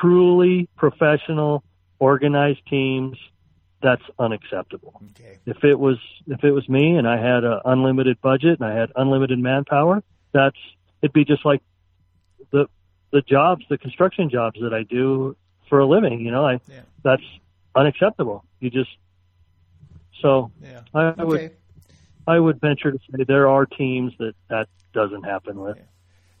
truly 0.00 0.68
professional, 0.76 1.62
organized 1.98 2.66
teams. 2.68 3.16
That's 3.82 4.02
unacceptable. 4.18 5.00
okay. 5.10 5.38
If 5.46 5.62
it 5.62 5.78
was 5.78 5.98
if 6.26 6.42
it 6.44 6.50
was 6.50 6.68
me 6.68 6.96
and 6.96 7.06
I 7.06 7.16
had 7.18 7.44
an 7.44 7.60
unlimited 7.64 8.20
budget 8.22 8.58
and 8.60 8.68
I 8.68 8.74
had 8.74 8.90
unlimited 8.96 9.38
manpower, 9.38 10.02
that's 10.32 10.56
it'd 11.02 11.12
be 11.12 11.24
just 11.24 11.44
like 11.44 11.62
the 12.52 12.66
the 13.12 13.20
jobs, 13.22 13.64
the 13.68 13.78
construction 13.78 14.30
jobs 14.30 14.58
that 14.60 14.72
I 14.74 14.82
do 14.82 15.36
for 15.68 15.78
a 15.80 15.86
living. 15.86 16.20
You 16.20 16.30
know, 16.30 16.46
I 16.46 16.52
Yeah. 16.68 16.80
that's 17.04 17.22
unacceptable. 17.74 18.44
You 18.60 18.70
just 18.70 18.90
so 20.22 20.50
Yeah. 20.62 20.80
I, 20.94 21.14
I 21.18 21.24
would 21.24 21.50
I 22.26 22.38
would 22.40 22.60
venture 22.60 22.90
to 22.90 22.98
say 22.98 23.24
there 23.24 23.48
are 23.48 23.66
teams 23.66 24.12
that 24.18 24.32
that 24.48 24.68
doesn't 24.94 25.24
happen 25.24 25.60
with. 25.60 25.78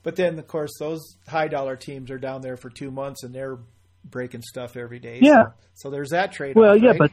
But 0.02 0.16
then, 0.16 0.38
of 0.38 0.46
course, 0.46 0.70
those 0.78 1.00
high 1.28 1.48
dollar 1.48 1.76
teams 1.76 2.10
are 2.10 2.18
down 2.18 2.40
there 2.40 2.56
for 2.56 2.70
two 2.70 2.90
months 2.90 3.22
and 3.24 3.34
they're 3.34 3.58
breaking 4.04 4.42
stuff 4.42 4.76
every 4.76 5.00
day. 5.00 5.18
Yeah. 5.20 5.44
So, 5.44 5.52
so 5.74 5.90
there's 5.90 6.10
that 6.10 6.32
trade. 6.32 6.54
Well, 6.56 6.76
yeah, 6.76 6.92
but 6.96 7.10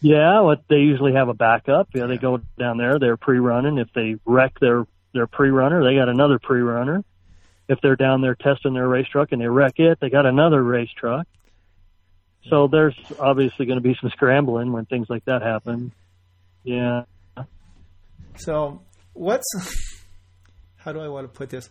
yeah, 0.00 0.40
what 0.40 0.62
they 0.68 0.76
usually 0.76 1.12
have 1.14 1.28
a 1.28 1.34
backup. 1.34 1.88
Yeah, 1.94 2.06
they 2.06 2.16
go 2.16 2.40
down 2.58 2.78
there, 2.78 2.98
they're 2.98 3.16
pre-running. 3.16 3.78
If 3.78 3.92
they 3.94 4.16
wreck 4.24 4.58
their 4.60 4.86
their 5.12 5.26
pre-runner, 5.26 5.82
they 5.84 5.96
got 5.96 6.08
another 6.08 6.38
pre-runner. 6.38 7.04
if 7.68 7.80
they're 7.80 7.96
down 7.96 8.20
there 8.20 8.34
testing 8.34 8.74
their 8.74 8.88
race 8.88 9.06
truck 9.06 9.30
and 9.30 9.40
they 9.40 9.46
wreck 9.46 9.78
it, 9.78 9.98
they 10.00 10.10
got 10.10 10.26
another 10.26 10.62
race 10.62 10.90
truck. 10.96 11.26
So 12.48 12.66
there's 12.66 12.96
obviously 13.18 13.66
going 13.66 13.76
to 13.76 13.82
be 13.82 13.96
some 14.00 14.10
scrambling 14.10 14.72
when 14.72 14.86
things 14.86 15.08
like 15.08 15.24
that 15.26 15.42
happen. 15.42 15.92
Yeah. 16.64 17.04
So 18.36 18.80
what's 19.12 19.46
how 20.76 20.92
do 20.92 21.00
I 21.00 21.08
want 21.08 21.32
to 21.32 21.36
put 21.36 21.50
this? 21.50 21.68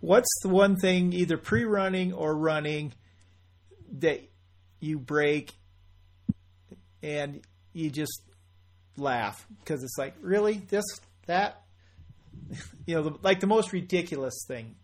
What's 0.00 0.28
the 0.42 0.48
one 0.48 0.76
thing 0.76 1.12
either 1.12 1.38
pre-running 1.38 2.12
or 2.12 2.34
running 2.36 2.92
that 3.98 4.20
you 4.80 4.98
break 4.98 5.52
and 7.02 7.40
you 7.72 7.90
just 7.90 8.22
laugh 8.96 9.46
because 9.60 9.82
it's 9.82 9.96
like 9.98 10.14
really 10.20 10.54
this 10.68 10.84
that 11.26 11.62
you 12.86 12.94
know 12.94 13.02
the, 13.02 13.14
like 13.22 13.40
the 13.40 13.46
most 13.46 13.72
ridiculous 13.72 14.34
thing 14.48 14.74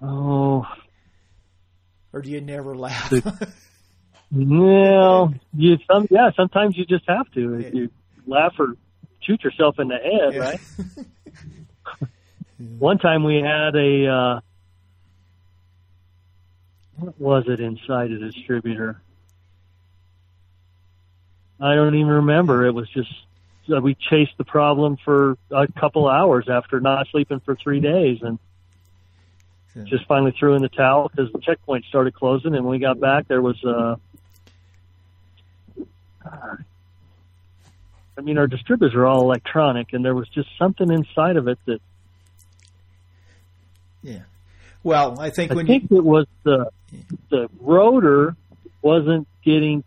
Oh, 0.00 0.64
or 2.12 2.22
do 2.22 2.30
you 2.30 2.40
never 2.40 2.76
laugh 2.76 3.12
well, 4.32 5.34
you 5.56 5.76
some 5.90 6.06
yeah. 6.10 6.30
Sometimes 6.36 6.76
you 6.76 6.84
just 6.86 7.04
have 7.08 7.28
to. 7.32 7.58
Yeah. 7.58 7.68
You 7.72 7.90
laugh 8.26 8.52
or 8.58 8.74
shoot 9.22 9.42
yourself 9.42 9.76
in 9.80 9.88
the 9.88 9.96
head, 9.96 10.34
Yeah. 10.34 10.38
right? 10.40 10.60
One 12.78 12.98
time 12.98 13.24
we 13.24 13.36
had 13.36 13.74
a 13.74 14.06
uh, 14.06 14.40
what 16.98 17.18
was 17.20 17.44
it 17.48 17.58
inside 17.60 18.10
a 18.12 18.18
distributor? 18.18 19.00
I 21.60 21.74
don't 21.74 21.94
even 21.94 22.06
remember. 22.08 22.66
It 22.66 22.72
was 22.72 22.88
just 22.90 23.10
uh, 23.74 23.80
we 23.80 23.94
chased 23.94 24.32
the 24.38 24.44
problem 24.44 24.96
for 25.04 25.36
a 25.50 25.66
couple 25.78 26.08
hours 26.08 26.48
after 26.48 26.80
not 26.80 27.06
sleeping 27.10 27.40
for 27.40 27.56
three 27.56 27.80
days, 27.80 28.18
and 28.22 28.38
Yeah. 29.74 29.84
just 29.84 30.06
finally 30.06 30.32
threw 30.38 30.54
in 30.54 30.62
the 30.62 30.68
towel 30.68 31.08
because 31.08 31.32
the 31.32 31.40
checkpoint 31.40 31.84
started 31.86 32.14
closing. 32.14 32.54
And 32.54 32.64
when 32.64 32.72
we 32.72 32.78
got 32.78 33.00
back, 33.00 33.28
there 33.28 33.42
was 33.42 33.62
uh, 33.64 33.96
I 38.18 38.20
mean, 38.20 38.36
our 38.36 38.48
distributors 38.48 38.94
are 38.96 39.06
all 39.06 39.22
electronic, 39.22 39.92
and 39.92 40.04
there 40.04 40.14
was 40.14 40.28
just 40.28 40.48
something 40.58 40.90
inside 40.90 41.36
of 41.36 41.46
it 41.46 41.58
that 41.66 41.80
yeah 44.02 44.22
well 44.84 45.18
I 45.18 45.30
think 45.30 45.50
I 45.50 45.64
think 45.64 45.90
you 45.90 45.98
it 45.98 46.04
was 46.04 46.26
the 46.44 46.70
the 47.30 47.48
rotor 47.60 48.36
wasn't 48.82 49.26
getting. 49.44 49.84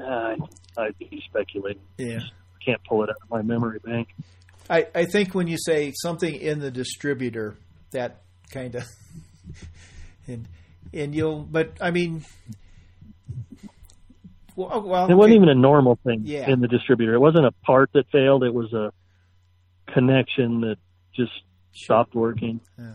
Uh, 0.00 0.36
I'd 0.76 0.98
be 0.98 1.22
speculating. 1.28 1.82
yeah 1.98 2.20
Can't 2.64 2.82
pull 2.84 3.02
it 3.04 3.10
out 3.10 3.16
of 3.22 3.30
my 3.30 3.42
memory 3.42 3.78
bank. 3.84 4.08
I, 4.68 4.86
I 4.94 5.04
think 5.04 5.34
when 5.34 5.46
you 5.46 5.58
say 5.58 5.92
something 6.02 6.34
in 6.34 6.58
the 6.58 6.70
distributor, 6.70 7.56
that 7.90 8.22
kind 8.50 8.74
of, 8.74 8.84
and 10.26 10.48
and 10.92 11.14
you'll, 11.14 11.42
but 11.42 11.72
I 11.80 11.90
mean, 11.90 12.24
well, 14.56 14.68
oh, 14.72 14.80
well 14.80 15.06
It 15.10 15.14
wasn't 15.14 15.32
okay. 15.32 15.36
even 15.36 15.48
a 15.48 15.54
normal 15.54 15.98
thing 16.04 16.22
Yeah. 16.24 16.48
in 16.48 16.60
the 16.60 16.68
distributor. 16.68 17.14
It 17.14 17.20
wasn't 17.20 17.46
a 17.46 17.52
part 17.66 17.90
that 17.94 18.08
failed. 18.10 18.44
It 18.44 18.54
was 18.54 18.72
a 18.72 18.92
connection 19.92 20.60
that 20.62 20.76
just 21.14 21.32
stopped 21.72 22.14
working. 22.14 22.60
Uh, 22.78 22.94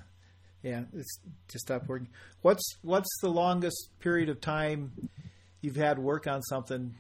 yeah, 0.64 0.84
it's 0.94 1.20
just 1.52 1.66
stopped 1.66 1.88
working. 1.88 2.10
What's 2.42 2.78
what's 2.82 3.10
the 3.22 3.30
longest 3.30 3.90
period 4.00 4.30
of 4.30 4.42
time 4.42 5.10
you've 5.62 5.76
had 5.76 6.00
work 6.00 6.28
on 6.28 6.42
something, 6.44 6.96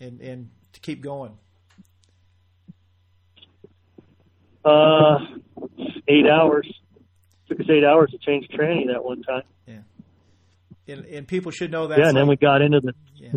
and 0.00 0.20
and 0.20 0.50
to 0.72 0.80
keep 0.80 1.02
going? 1.02 1.36
Uh, 4.64 5.18
eight 6.08 6.26
hours. 6.30 6.68
Took 7.48 7.60
us 7.60 7.66
eight 7.70 7.84
hours 7.84 8.10
to 8.10 8.18
change 8.18 8.46
tranny 8.48 8.86
that 8.92 9.02
one 9.02 9.22
time. 9.22 9.42
Yeah, 9.66 10.94
and, 10.94 11.04
and 11.06 11.28
people 11.28 11.50
should 11.50 11.70
know 11.70 11.86
that. 11.86 11.98
yeah, 11.98 12.08
and 12.08 12.16
then 12.16 12.28
we 12.28 12.36
got 12.36 12.60
into 12.60 12.80
the 12.80 12.92
yeah, 13.14 13.32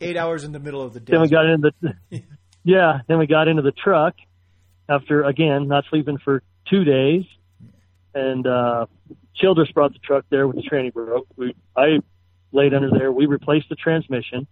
eight 0.00 0.16
hours 0.16 0.44
in 0.44 0.52
the 0.52 0.60
middle 0.60 0.82
of 0.82 0.92
the 0.92 1.00
day. 1.00 1.12
then 1.12 1.22
we 1.22 1.28
got 1.28 1.46
into 1.46 1.72
the 1.80 1.94
yeah 2.64 3.00
then 3.08 3.18
we 3.18 3.26
got 3.26 3.48
into 3.48 3.62
the 3.62 3.72
truck 3.72 4.14
after 4.88 5.22
again 5.24 5.68
not 5.68 5.84
sleeping 5.90 6.18
for 6.18 6.42
two 6.68 6.84
days 6.84 7.24
and 8.14 8.46
uh 8.46 8.86
childress 9.34 9.70
brought 9.72 9.92
the 9.92 9.98
truck 10.00 10.24
there 10.30 10.46
when 10.46 10.56
the 10.56 10.62
tranny 10.62 10.92
broke 10.92 11.26
we 11.36 11.54
i 11.76 11.98
laid 12.52 12.74
under 12.74 12.90
there 12.90 13.12
we 13.12 13.26
replaced 13.26 13.68
the 13.68 13.76
transmission 13.76 14.46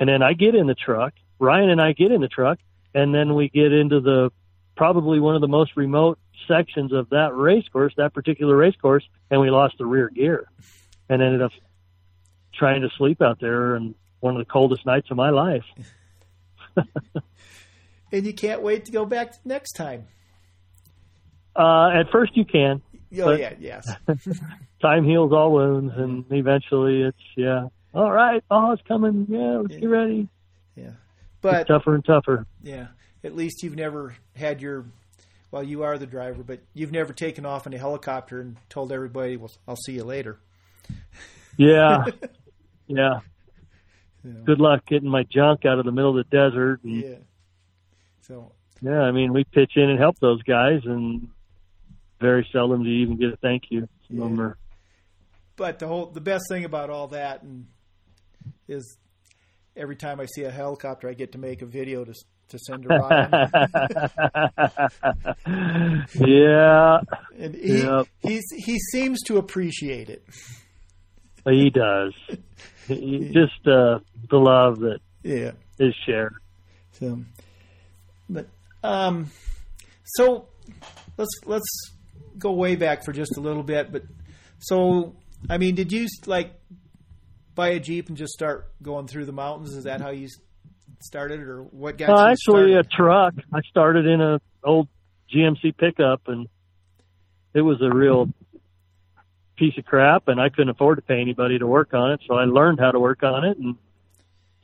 and 0.00 0.08
then 0.08 0.22
i 0.22 0.32
get 0.32 0.54
in 0.54 0.66
the 0.66 0.74
truck 0.74 1.14
ryan 1.38 1.70
and 1.70 1.80
i 1.80 1.92
get 1.92 2.10
in 2.10 2.20
the 2.20 2.28
truck 2.28 2.58
and 2.94 3.14
then 3.14 3.34
we 3.34 3.48
get 3.48 3.72
into 3.72 4.00
the 4.00 4.30
probably 4.76 5.20
one 5.20 5.36
of 5.36 5.40
the 5.40 5.48
most 5.48 5.76
remote 5.76 6.18
sections 6.48 6.92
of 6.92 7.08
that 7.10 7.32
race 7.34 7.68
course 7.72 7.92
that 7.96 8.12
particular 8.12 8.56
race 8.56 8.74
course 8.82 9.04
and 9.30 9.40
we 9.40 9.50
lost 9.50 9.76
the 9.78 9.86
rear 9.86 10.08
gear 10.08 10.48
and 11.08 11.22
ended 11.22 11.42
up 11.42 11.52
trying 12.54 12.80
to 12.80 12.88
sleep 12.98 13.22
out 13.22 13.38
there 13.40 13.76
and 13.76 13.94
one 14.18 14.34
of 14.34 14.44
the 14.44 14.50
coldest 14.50 14.84
nights 14.84 15.08
of 15.10 15.16
my 15.16 15.30
life 15.30 15.64
and 18.12 18.26
you 18.26 18.32
can't 18.32 18.62
wait 18.62 18.86
to 18.86 18.92
go 18.92 19.04
back 19.04 19.34
next 19.44 19.72
time. 19.72 20.06
Uh, 21.54 21.90
at 22.00 22.10
first 22.10 22.36
you 22.36 22.44
can. 22.44 22.82
Oh 23.20 23.32
yeah, 23.32 23.54
yes. 23.58 23.90
Time 24.82 25.04
heals 25.04 25.32
all 25.32 25.52
wounds, 25.52 25.92
and 25.96 26.24
eventually 26.30 27.02
it's 27.02 27.18
yeah. 27.36 27.66
All 27.94 28.10
right, 28.12 28.42
oh, 28.50 28.72
it's 28.72 28.82
coming. 28.86 29.26
Yeah, 29.28 29.58
let's 29.58 29.76
get 29.76 29.86
ready. 29.88 30.28
Yeah, 30.76 30.92
but 31.40 31.62
It's 31.62 31.68
tougher 31.68 31.94
and 31.94 32.04
tougher. 32.04 32.46
yeah, 32.62 32.88
at 33.24 33.34
least 33.34 33.62
you've 33.62 33.76
never 33.76 34.14
had 34.36 34.60
your. 34.60 34.86
Well, 35.50 35.64
you 35.64 35.82
are 35.82 35.98
the 35.98 36.06
driver, 36.06 36.44
but 36.44 36.60
you've 36.74 36.92
never 36.92 37.12
taken 37.12 37.44
off 37.44 37.66
in 37.66 37.74
a 37.74 37.78
helicopter 37.78 38.40
and 38.40 38.56
told 38.68 38.92
everybody, 38.92 39.36
"Well, 39.36 39.50
I'll 39.66 39.76
see 39.76 39.92
you 39.92 40.04
later." 40.04 40.38
Yeah, 41.56 42.04
yeah. 42.86 43.20
Yeah. 44.24 44.32
Good 44.44 44.60
luck 44.60 44.86
getting 44.86 45.10
my 45.10 45.24
junk 45.24 45.66
out 45.66 45.78
of 45.78 45.84
the 45.84 45.92
middle 45.92 46.16
of 46.18 46.24
the 46.24 46.30
desert. 46.36 46.80
And, 46.84 47.02
Yeah. 47.02 47.14
So 48.22 48.52
yeah, 48.80 49.00
I 49.00 49.10
mean, 49.10 49.32
we 49.34 49.44
pitch 49.44 49.72
in 49.76 49.90
and 49.90 49.98
help 49.98 50.18
those 50.20 50.42
guys, 50.44 50.80
and 50.84 51.28
very 52.20 52.48
seldom 52.52 52.84
do 52.84 52.88
you 52.88 53.02
even 53.02 53.18
get 53.18 53.32
a 53.32 53.36
thank 53.36 53.64
you. 53.70 53.88
Some 54.08 54.38
Yeah. 54.38 54.52
but 55.56 55.80
the 55.80 55.88
whole 55.88 56.06
the 56.06 56.20
best 56.20 56.44
thing 56.48 56.64
about 56.64 56.88
all 56.88 57.08
that 57.08 57.42
and 57.42 57.66
is 58.70 58.96
every 59.76 59.96
time 59.96 60.20
I 60.20 60.26
see 60.26 60.44
a 60.44 60.50
helicopter, 60.50 61.08
I 61.08 61.14
get 61.14 61.32
to 61.32 61.38
make 61.38 61.62
a 61.62 61.66
video 61.66 62.04
to 62.04 62.14
to 62.48 62.58
send 62.58 62.82
to 62.82 62.88
Ryan, 62.98 63.40
yeah, 66.14 67.00
and 67.38 67.54
he 67.54 67.82
Yep. 67.84 68.06
he's, 68.22 68.42
he 68.50 68.78
seems 68.92 69.20
to 69.26 69.38
appreciate 69.38 70.08
it. 70.10 70.24
he 71.44 71.70
does. 71.70 72.12
He- 72.88 73.30
Just 73.32 73.66
uh, 73.66 74.00
the 74.30 74.36
love 74.38 74.80
that 74.80 74.98
Yeah. 75.22 75.52
is 75.78 75.94
shared. 76.06 76.34
So, 76.92 77.20
but 78.28 78.48
um, 78.82 79.30
so 80.04 80.48
let's 81.16 81.30
let's 81.46 81.92
go 82.38 82.52
way 82.52 82.74
back 82.76 83.04
for 83.04 83.12
just 83.12 83.36
a 83.36 83.40
little 83.40 83.62
bit. 83.62 83.92
But 83.92 84.02
so, 84.58 85.14
I 85.48 85.56
mean, 85.58 85.74
did 85.76 85.92
you 85.92 86.08
like 86.26 86.52
buy 87.54 87.68
a 87.70 87.80
jeep 87.80 88.08
and 88.08 88.16
just 88.16 88.32
start 88.32 88.70
going 88.82 89.06
through 89.06 89.26
the 89.26 89.32
mountains? 89.32 89.74
Is 89.74 89.84
that 89.84 90.00
how 90.00 90.10
you 90.10 90.28
started, 91.00 91.40
or 91.40 91.62
what 91.62 91.98
got 91.98 92.10
Uh, 92.10 92.26
actually, 92.30 92.72
started? 92.72 92.78
a 92.78 92.82
truck. 92.84 93.34
I 93.52 93.60
started 93.62 94.06
in 94.06 94.20
a 94.20 94.40
old 94.64 94.88
GMC 95.32 95.72
pickup, 95.76 96.22
and 96.28 96.48
it 97.54 97.62
was 97.62 97.80
a 97.82 97.90
real 97.90 98.28
piece 99.56 99.76
of 99.78 99.84
crap, 99.84 100.28
and 100.28 100.40
I 100.40 100.48
couldn't 100.48 100.70
afford 100.70 100.98
to 100.98 101.02
pay 101.02 101.20
anybody 101.20 101.58
to 101.58 101.66
work 101.66 101.92
on 101.94 102.12
it. 102.12 102.20
So 102.26 102.34
I 102.34 102.44
learned 102.44 102.80
how 102.80 102.90
to 102.92 102.98
work 103.00 103.22
on 103.22 103.44
it 103.44 103.58
and 103.58 103.76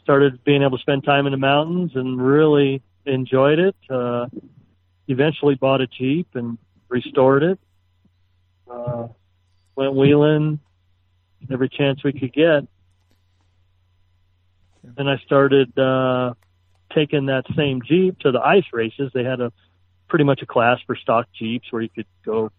started 0.02 0.42
being 0.44 0.62
able 0.62 0.78
to 0.78 0.82
spend 0.82 1.04
time 1.04 1.26
in 1.26 1.32
the 1.32 1.36
mountains 1.38 1.92
and 1.94 2.20
really 2.20 2.82
enjoyed 3.04 3.58
it. 3.58 3.76
Uh, 3.90 4.26
eventually 5.08 5.54
bought 5.54 5.80
a 5.80 5.86
Jeep 5.86 6.28
and 6.34 6.58
restored 6.88 7.42
it. 7.42 7.58
Uh, 8.70 9.08
went 9.76 9.94
wheeling 9.94 10.58
every 11.50 11.68
chance 11.68 12.02
we 12.02 12.12
could 12.12 12.32
get. 12.32 12.66
And 14.96 15.10
I 15.10 15.16
started 15.24 15.76
uh, 15.78 16.34
taking 16.94 17.26
that 17.26 17.44
same 17.56 17.82
Jeep 17.82 18.18
to 18.20 18.32
the 18.32 18.40
ice 18.40 18.64
races. 18.72 19.10
They 19.12 19.24
had 19.24 19.40
a 19.40 19.52
pretty 20.08 20.24
much 20.24 20.42
a 20.42 20.46
class 20.46 20.78
for 20.86 20.96
stock 20.96 21.26
Jeeps 21.38 21.70
where 21.70 21.82
you 21.82 21.88
could 21.88 22.06
go 22.24 22.50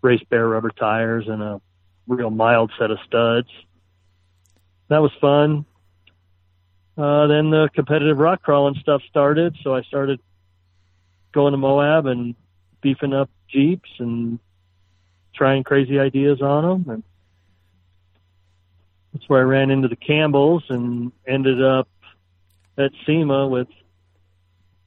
race 0.00 0.22
bare 0.28 0.48
rubber 0.48 0.70
tires 0.70 1.26
and 1.28 1.42
a 1.42 1.60
real 2.06 2.30
mild 2.30 2.72
set 2.78 2.90
of 2.90 2.98
studs. 3.06 3.48
That 4.88 4.98
was 4.98 5.12
fun. 5.20 5.64
Uh, 6.96 7.26
then 7.26 7.50
the 7.50 7.70
competitive 7.74 8.18
rock 8.18 8.42
crawling 8.42 8.74
stuff 8.80 9.00
started, 9.08 9.56
so 9.62 9.74
I 9.74 9.82
started 9.82 10.20
going 11.32 11.52
to 11.52 11.56
Moab 11.56 12.06
and 12.06 12.34
beefing 12.82 13.14
up 13.14 13.30
Jeeps 13.48 13.88
and 13.98 14.38
trying 15.34 15.64
crazy 15.64 15.98
ideas 15.98 16.42
on 16.42 16.84
them. 16.84 16.94
And 16.94 17.02
that's 19.12 19.28
where 19.28 19.40
I 19.40 19.44
ran 19.44 19.70
into 19.70 19.88
the 19.88 19.96
Campbells 19.96 20.64
and 20.68 21.12
ended 21.26 21.62
up 21.62 21.88
at 22.78 22.90
SEMA 23.06 23.46
with 23.48 23.68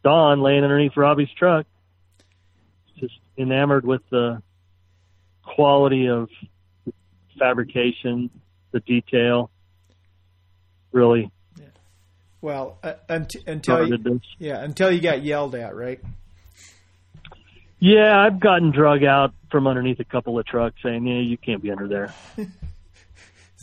Don 0.03 0.41
laying 0.41 0.63
underneath 0.63 0.95
Robby's 0.97 1.29
truck. 1.37 1.65
Just 2.99 3.13
enamored 3.37 3.85
with 3.85 4.01
the 4.09 4.41
quality 5.43 6.07
of 6.07 6.29
fabrication, 7.37 8.29
the 8.71 8.79
detail. 8.79 9.49
Really 10.91 11.29
Yeah. 11.59 11.65
Well, 12.41 12.77
uh, 12.83 12.93
unt- 13.09 13.35
until 13.47 13.87
you, 13.87 13.97
this. 13.97 14.19
yeah, 14.39 14.63
until 14.63 14.91
you 14.91 15.01
got 15.01 15.21
yelled 15.23 15.55
at, 15.55 15.75
right? 15.75 15.99
Yeah, 17.79 18.17
I've 18.17 18.39
gotten 18.39 18.71
drug 18.71 19.03
out 19.03 19.33
from 19.51 19.67
underneath 19.67 19.99
a 19.99 20.05
couple 20.05 20.39
of 20.39 20.45
trucks 20.45 20.77
saying, 20.81 21.05
"Yeah, 21.05 21.19
you 21.19 21.37
can't 21.37 21.61
be 21.61 21.71
under 21.71 21.87
there." 21.87 22.13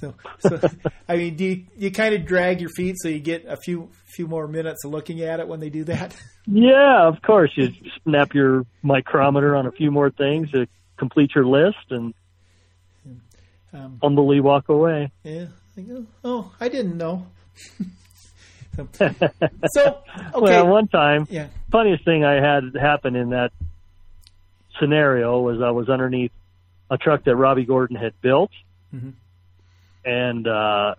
So, 0.02 0.14
so 0.40 0.60
I 1.08 1.16
mean, 1.16 1.36
do 1.36 1.44
you, 1.44 1.64
you 1.78 1.90
kind 1.92 2.12
of 2.14 2.26
drag 2.26 2.60
your 2.60 2.70
feet 2.70 2.96
so 2.98 3.08
you 3.08 3.20
get 3.20 3.44
a 3.46 3.56
few 3.56 3.88
few 4.16 4.26
more 4.26 4.46
minutes 4.48 4.84
of 4.84 4.90
looking 4.90 5.22
at 5.22 5.38
it 5.40 5.46
when 5.48 5.60
they 5.60 5.70
do 5.70 5.84
that? 5.84 6.14
Yeah, 6.44 7.06
of 7.06 7.22
course. 7.22 7.52
You 7.54 7.68
snap 8.02 8.34
your 8.34 8.66
micrometer 8.82 9.54
on 9.54 9.66
a 9.66 9.70
few 9.70 9.92
more 9.92 10.10
things 10.10 10.50
to 10.50 10.66
complete 10.96 11.30
your 11.36 11.46
list 11.46 11.76
and 11.90 12.12
Um, 13.72 13.98
humbly 14.02 14.40
walk 14.40 14.68
away. 14.68 15.12
yeah. 15.22 15.46
Oh, 16.24 16.52
I 16.60 16.68
didn't 16.68 16.98
know. 16.98 17.26
so, 18.76 18.88
so, 19.72 19.98
okay. 20.34 20.62
Well, 20.62 20.66
one 20.66 20.88
time, 20.88 21.28
yeah. 21.30 21.46
funniest 21.70 22.04
thing 22.04 22.24
I 22.24 22.34
had 22.44 22.74
happen 22.74 23.14
in 23.14 23.30
that 23.30 23.52
scenario 24.80 25.40
was 25.40 25.60
I 25.62 25.70
was 25.70 25.88
underneath 25.88 26.32
a 26.90 26.98
truck 26.98 27.22
that 27.24 27.36
Robby 27.36 27.64
Gordon 27.64 27.96
had 27.96 28.20
built, 28.20 28.50
Mhm. 28.94 29.12
And 30.04 30.46
uh, 30.46 30.94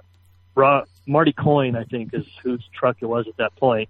Marty 1.06 1.34
Coyne, 1.34 1.76
I 1.76 1.84
think, 1.84 2.14
is 2.14 2.26
whose 2.42 2.64
truck 2.74 2.98
it 3.02 3.06
was 3.06 3.28
at 3.28 3.38
that 3.38 3.56
point. 3.56 3.90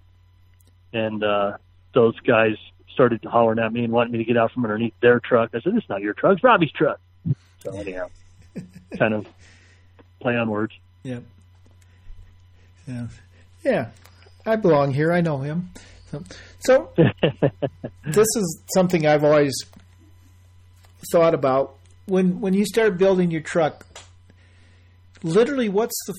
and 0.92 1.24
uh, 1.24 1.56
those 1.92 2.18
guys 2.20 2.56
started 2.92 3.24
hollering 3.24 3.58
at 3.58 3.72
me 3.72 3.84
and 3.84 3.92
wanting 3.92 4.12
me 4.12 4.18
to 4.18 4.24
get 4.24 4.36
out 4.36 4.52
from 4.52 4.64
underneath 4.64 4.94
their 5.00 5.20
truck. 5.20 5.50
I 5.54 5.60
said, 5.60 5.74
"It's 5.74 5.88
not 5.88 6.00
your 6.00 6.14
truck, 6.14 6.34
it's 6.34 6.44
Robby's 6.44 6.72
truck." 6.72 7.00
So 7.58 7.72
anyhow, 7.72 8.08
kind 8.98 9.14
of 9.14 9.26
play 10.20 10.36
on 10.36 10.48
words. 10.48 10.72
Yeah. 11.02 11.20
Yeah. 12.86 13.06
Yeah. 13.64 13.88
I 14.46 14.56
belong 14.56 14.92
here. 14.92 15.12
I 15.12 15.20
know 15.20 15.38
him. 15.38 15.70
So, 16.10 16.22
so 16.60 16.92
this 18.06 18.28
is 18.36 18.62
something 18.74 19.06
I've 19.06 19.24
always 19.24 19.54
thought 21.10 21.34
about 21.34 21.76
when 22.06 22.40
when 22.40 22.54
you 22.54 22.64
start 22.64 22.98
building 22.98 23.30
your 23.30 23.40
truck. 23.40 23.86
Literally, 25.24 25.70
what's 25.70 25.98
the 26.06 26.14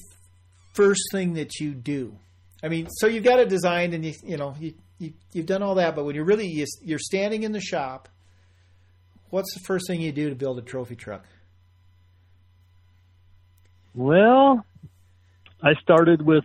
first 0.73 1.03
thing 1.11 1.33
that 1.33 1.59
you 1.59 1.75
do? 1.75 2.17
I 2.63 2.69
mean, 2.69 2.87
so 2.89 3.05
you've 3.05 3.23
got 3.23 3.39
it 3.39 3.49
designed, 3.49 3.93
and 3.93 4.03
you 4.03 4.13
you 4.23 4.35
know 4.35 4.55
you, 4.59 4.73
you 4.97 5.13
you've 5.31 5.45
done 5.45 5.61
all 5.61 5.75
that, 5.75 5.95
but 5.95 6.05
when 6.05 6.15
you're 6.15 6.25
really 6.25 6.47
you, 6.47 6.65
you're 6.81 6.99
standing 6.99 7.43
in 7.43 7.51
the 7.51 7.61
shop, 7.61 8.09
what's 9.29 9.53
the 9.53 9.59
first 9.59 9.85
thing 9.87 10.01
you 10.01 10.11
do 10.11 10.29
to 10.29 10.35
build 10.35 10.57
a 10.57 10.63
trophy 10.63 10.95
truck? 10.95 11.23
Well, 13.93 14.65
I 15.61 15.75
started 15.75 16.23
with 16.23 16.43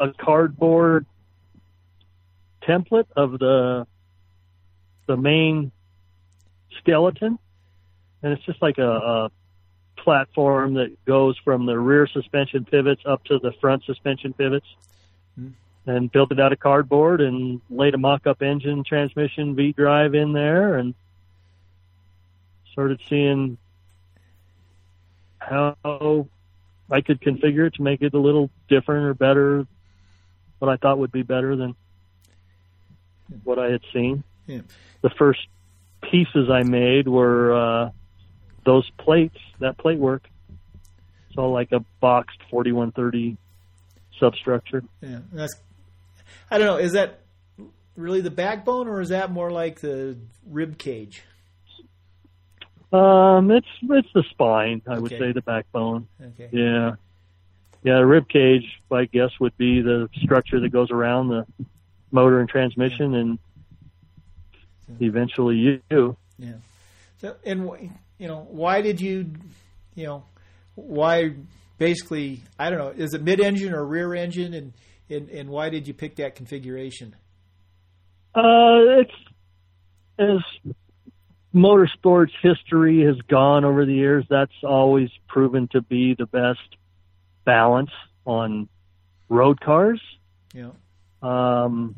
a 0.00 0.08
cardboard 0.12 1.06
template 2.68 3.06
of 3.16 3.38
the 3.38 3.86
the 5.06 5.16
main 5.16 5.70
skeleton, 6.80 7.38
and 8.24 8.32
it's 8.32 8.44
just 8.44 8.60
like 8.60 8.78
a, 8.78 8.90
a 8.90 9.30
platform 10.04 10.74
that 10.74 11.04
goes 11.04 11.36
from 11.38 11.66
the 11.66 11.78
rear 11.78 12.06
suspension 12.06 12.64
pivots 12.64 13.02
up 13.04 13.24
to 13.24 13.38
the 13.38 13.52
front 13.60 13.84
suspension 13.84 14.32
pivots. 14.32 14.66
Hmm. 15.34 15.48
And 15.86 16.10
built 16.10 16.32
it 16.32 16.40
out 16.40 16.50
of 16.50 16.60
cardboard 16.60 17.20
and 17.20 17.60
laid 17.68 17.92
a 17.94 17.98
mock-up 17.98 18.40
engine, 18.40 18.84
transmission, 18.84 19.54
V 19.54 19.72
drive 19.72 20.14
in 20.14 20.32
there, 20.32 20.76
and 20.76 20.94
started 22.72 23.00
seeing 23.06 23.58
how 25.38 25.76
I 26.90 27.02
could 27.02 27.20
configure 27.20 27.66
it 27.66 27.74
to 27.74 27.82
make 27.82 28.00
it 28.00 28.14
a 28.14 28.18
little 28.18 28.48
different 28.66 29.04
or 29.04 29.12
better, 29.12 29.66
what 30.58 30.70
I 30.70 30.76
thought 30.76 30.96
would 30.98 31.12
be 31.12 31.22
better 31.22 31.54
than 31.54 31.76
what 33.42 33.58
I 33.58 33.70
had 33.70 33.82
seen. 33.92 34.24
Yeah. 34.46 34.60
The 35.02 35.10
first 35.10 35.46
pieces 36.02 36.48
I 36.50 36.62
made 36.62 37.08
were 37.08 37.52
uh, 37.52 37.90
those 38.64 38.88
plates, 38.98 39.38
that 39.60 39.78
plate 39.78 39.98
work. 39.98 40.28
It's 41.28 41.38
all 41.38 41.52
like 41.52 41.72
a 41.72 41.80
boxed 42.00 42.38
4130 42.50 43.36
substructure. 44.18 44.84
Yeah, 45.00 45.18
that's. 45.32 45.54
I 46.50 46.58
don't 46.58 46.66
know. 46.66 46.76
Is 46.76 46.92
that 46.92 47.20
really 47.96 48.20
the 48.20 48.30
backbone, 48.30 48.88
or 48.88 49.00
is 49.00 49.08
that 49.08 49.30
more 49.30 49.50
like 49.50 49.80
the 49.80 50.16
rib 50.46 50.78
cage? 50.78 51.22
Um, 52.92 53.50
it's 53.50 53.66
it's 53.82 54.08
the 54.14 54.22
spine, 54.30 54.82
I 54.86 54.98
would 54.98 55.10
say, 55.10 55.32
the 55.32 55.42
backbone. 55.42 56.06
Okay. 56.20 56.48
Yeah, 56.52 56.94
yeah. 57.82 57.96
The 57.98 58.06
rib 58.06 58.28
cage, 58.28 58.80
I 58.90 59.06
guess, 59.06 59.30
would 59.40 59.56
be 59.56 59.80
the 59.80 60.08
structure 60.22 60.60
that 60.60 60.68
goes 60.68 60.92
around 60.92 61.28
the 61.28 61.46
motor 62.12 62.38
and 62.38 62.48
transmission, 62.48 63.14
and 63.14 63.38
eventually 65.00 65.56
you. 65.56 66.16
Yeah. 66.38 66.52
So, 67.20 67.34
and 67.44 67.68
you 68.24 68.28
know, 68.28 68.46
why 68.48 68.80
did 68.80 69.02
you, 69.02 69.32
you 69.94 70.06
know, 70.06 70.24
why 70.76 71.34
basically? 71.76 72.40
I 72.58 72.70
don't 72.70 72.78
know. 72.78 72.88
Is 72.88 73.12
it 73.12 73.22
mid-engine 73.22 73.74
or 73.74 73.84
rear 73.84 74.14
engine, 74.14 74.54
and 74.54 74.72
and 75.10 75.28
and 75.28 75.50
why 75.50 75.68
did 75.68 75.86
you 75.86 75.92
pick 75.92 76.16
that 76.16 76.34
configuration? 76.34 77.14
Uh, 78.34 79.02
it's 79.02 79.12
as 80.18 80.72
motorsports 81.54 82.30
history 82.42 83.04
has 83.04 83.16
gone 83.28 83.66
over 83.66 83.84
the 83.84 83.92
years. 83.92 84.24
That's 84.30 84.56
always 84.62 85.10
proven 85.28 85.68
to 85.72 85.82
be 85.82 86.14
the 86.18 86.24
best 86.24 86.78
balance 87.44 87.90
on 88.24 88.70
road 89.28 89.60
cars. 89.60 90.00
Yeah. 90.54 90.70
Um, 91.20 91.96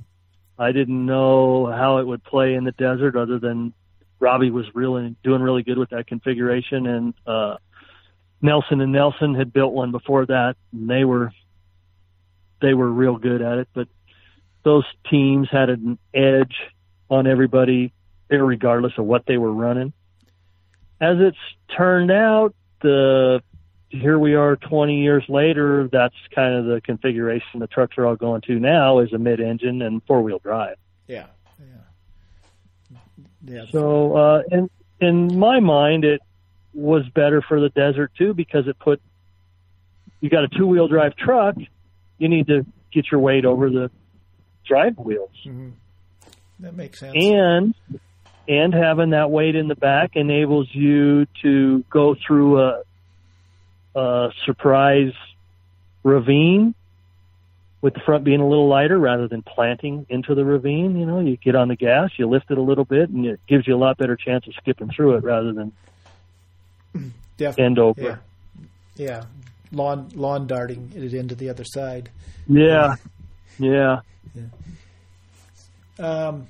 I 0.58 0.72
didn't 0.72 1.06
know 1.06 1.66
how 1.66 1.98
it 1.98 2.06
would 2.08 2.24
play 2.24 2.54
in 2.54 2.64
the 2.64 2.72
desert, 2.72 3.14
other 3.14 3.38
than 3.38 3.74
Robby 4.18 4.50
was 4.50 4.66
really 4.74 5.14
doing 5.22 5.42
really 5.42 5.62
good 5.62 5.78
with 5.78 5.90
that 5.90 6.06
configuration, 6.06 6.86
and 6.86 7.14
uh, 7.26 7.56
Nelson 8.40 8.80
and 8.80 8.92
Nelson 8.92 9.34
had 9.34 9.52
built 9.52 9.72
one 9.72 9.92
before 9.92 10.26
that, 10.26 10.56
and 10.72 10.88
they 10.88 11.04
were 11.04 11.32
they 12.60 12.74
were 12.74 12.90
real 12.90 13.16
good 13.16 13.42
at 13.42 13.58
it. 13.58 13.68
But 13.74 13.88
those 14.64 14.84
teams 15.10 15.48
had 15.50 15.70
an 15.70 15.98
edge 16.14 16.54
on 17.10 17.26
everybody, 17.26 17.92
regardless 18.28 18.92
of 18.98 19.04
what 19.04 19.24
they 19.26 19.36
were 19.36 19.52
running. 19.52 19.92
As 21.00 21.18
it's 21.20 21.36
turned 21.76 22.10
out, 22.10 22.54
the 22.80 23.42
here 23.88 24.18
we 24.18 24.34
are 24.34 24.56
20 24.56 25.00
years 25.00 25.24
later. 25.28 25.88
That's 25.90 26.14
kind 26.34 26.54
of 26.54 26.64
the 26.66 26.80
configuration 26.80 27.60
the 27.60 27.66
trucks 27.66 27.96
are 27.98 28.06
all 28.06 28.16
going 28.16 28.42
to 28.42 28.58
now 28.58 28.98
is 28.98 29.12
a 29.12 29.18
mid-engine 29.18 29.82
and 29.82 30.02
four-wheel 30.06 30.40
drive. 30.40 30.76
Yeah. 31.06 31.26
Yeah. 33.46 33.64
So, 33.70 34.16
uh, 34.16 34.42
in 34.50 34.70
in 35.00 35.38
my 35.38 35.60
mind, 35.60 36.04
it 36.04 36.20
was 36.74 37.02
better 37.14 37.42
for 37.42 37.60
the 37.60 37.68
desert 37.70 38.12
too 38.18 38.34
because 38.34 38.66
it 38.68 38.78
put 38.78 39.00
you 40.20 40.30
got 40.30 40.44
a 40.44 40.48
two-wheel 40.48 40.88
drive 40.88 41.14
truck. 41.16 41.56
You 42.18 42.28
need 42.28 42.46
to 42.48 42.64
get 42.92 43.06
your 43.10 43.20
weight 43.20 43.44
over 43.44 43.68
the 43.70 43.90
drive 44.66 44.98
wheels, 44.98 45.30
Mhm. 45.46 45.72
That 46.60 46.74
makes 46.74 47.00
sense. 47.00 47.14
and 47.16 47.74
and 48.48 48.72
having 48.74 49.10
that 49.10 49.30
weight 49.30 49.54
in 49.56 49.68
the 49.68 49.74
back 49.74 50.12
enables 50.14 50.68
you 50.72 51.26
to 51.42 51.84
go 51.90 52.14
through 52.26 52.60
a, 52.60 52.82
a 53.94 54.28
surprise 54.44 55.12
ravine 56.04 56.74
with 57.86 57.94
the 57.94 58.00
front 58.00 58.24
being 58.24 58.40
a 58.40 58.48
little 58.48 58.66
lighter 58.66 58.98
rather 58.98 59.28
than 59.28 59.42
planting 59.42 60.06
into 60.08 60.34
the 60.34 60.44
ravine. 60.44 60.98
You 60.98 61.06
know, 61.06 61.20
you 61.20 61.36
get 61.36 61.54
on 61.54 61.68
the 61.68 61.76
gas, 61.76 62.10
you 62.18 62.28
lift 62.28 62.50
it 62.50 62.58
a 62.58 62.60
little 62.60 62.84
bit, 62.84 63.10
and 63.10 63.24
it 63.24 63.38
gives 63.46 63.64
you 63.64 63.76
a 63.76 63.78
lot 63.78 63.96
better 63.96 64.16
chance 64.16 64.44
of 64.48 64.54
skipping 64.54 64.90
through 64.90 65.14
it 65.18 65.22
rather 65.22 65.52
than 65.52 65.72
Def- 67.36 67.60
end 67.60 67.78
over. 67.78 68.00
yeah. 68.02 68.16
Yeah. 68.96 69.24
Lawn 69.70 70.08
lawn 70.14 70.48
darting 70.48 70.92
it 70.96 71.14
into 71.14 71.36
the 71.36 71.48
other 71.48 71.62
side. 71.64 72.10
Yeah, 72.48 72.96
yeah. 73.60 74.00
Um, 76.00 76.48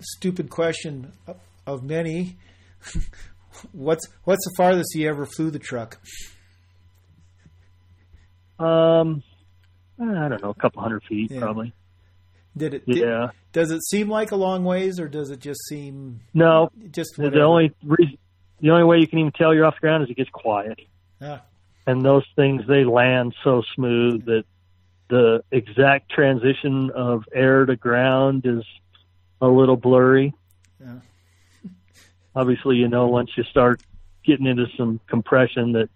stupid 0.00 0.48
question 0.48 1.12
of- 1.26 1.36
of 1.66 1.82
many. 1.84 2.36
what's 3.72 4.06
what's 4.24 4.42
the 4.46 4.54
farthest 4.56 4.94
you 4.94 5.06
ever 5.06 5.26
flew 5.26 5.50
the 5.50 5.58
truck? 5.58 6.00
Um, 8.58 9.22
I 10.00 10.28
don't 10.28 10.42
know, 10.42 10.50
a 10.50 10.54
couple 10.54 10.82
hundred 10.82 11.02
feet 11.04 11.30
Yeah. 11.30 11.40
probably. 11.40 11.72
Did 12.56 12.74
it? 12.74 12.86
did- 12.86 12.96
Yeah. 12.98 13.30
does 13.52 13.70
it 13.70 13.82
seem 13.84 14.08
like 14.08 14.30
a 14.32 14.36
long 14.36 14.64
ways, 14.64 14.98
or 15.00 15.08
does 15.08 15.30
it 15.30 15.40
just 15.40 15.60
seem 15.68 16.20
No, 16.34 16.70
just 16.90 17.16
the 17.16 17.40
only 17.42 17.72
reason, 17.84 18.18
the 18.60 18.70
only 18.70 18.84
way 18.84 18.98
you 18.98 19.06
can 19.06 19.18
even 19.18 19.32
tell 19.32 19.54
you're 19.54 19.66
off 19.66 19.74
the 19.74 19.80
ground 19.80 20.04
is 20.04 20.10
it 20.10 20.16
gets 20.16 20.30
quiet. 20.30 20.80
Ah, 21.20 21.42
and 21.86 22.04
those 22.04 22.24
things 22.34 22.62
they 22.66 22.84
land 22.84 23.34
so 23.44 23.62
smooth 23.74 24.24
that 24.26 24.44
the 25.08 25.42
exact 25.52 26.10
transition 26.10 26.90
of 26.90 27.24
air 27.32 27.64
to 27.66 27.76
ground 27.76 28.44
is 28.44 28.64
a 29.40 29.46
little 29.48 29.76
blurry. 29.76 30.34
yeah. 30.80 30.98
obviously, 32.34 32.76
you 32.76 32.88
know, 32.88 33.06
once 33.06 33.30
you 33.36 33.44
start 33.44 33.80
getting 34.24 34.46
into 34.46 34.66
some 34.76 35.00
compression 35.06 35.72
that 35.72 35.88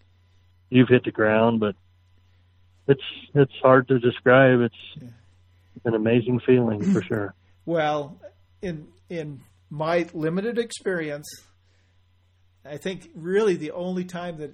you've 0.70 0.88
hit 0.88 1.04
the 1.04 1.10
ground, 1.10 1.60
but 1.60 1.74
it's 2.90 3.02
it's 3.34 3.52
hard 3.62 3.88
to 3.88 3.98
describe. 3.98 4.60
It's 4.60 4.74
yeah. 5.00 5.08
an 5.84 5.94
amazing 5.94 6.40
feeling 6.40 6.92
for 6.92 7.02
sure. 7.08 7.34
Well, 7.64 8.20
in 8.60 8.88
in 9.08 9.40
my 9.70 10.08
limited 10.12 10.58
experience, 10.58 11.28
I 12.64 12.76
think 12.76 13.10
really 13.14 13.56
the 13.56 13.70
only 13.70 14.04
time 14.04 14.38
that 14.38 14.52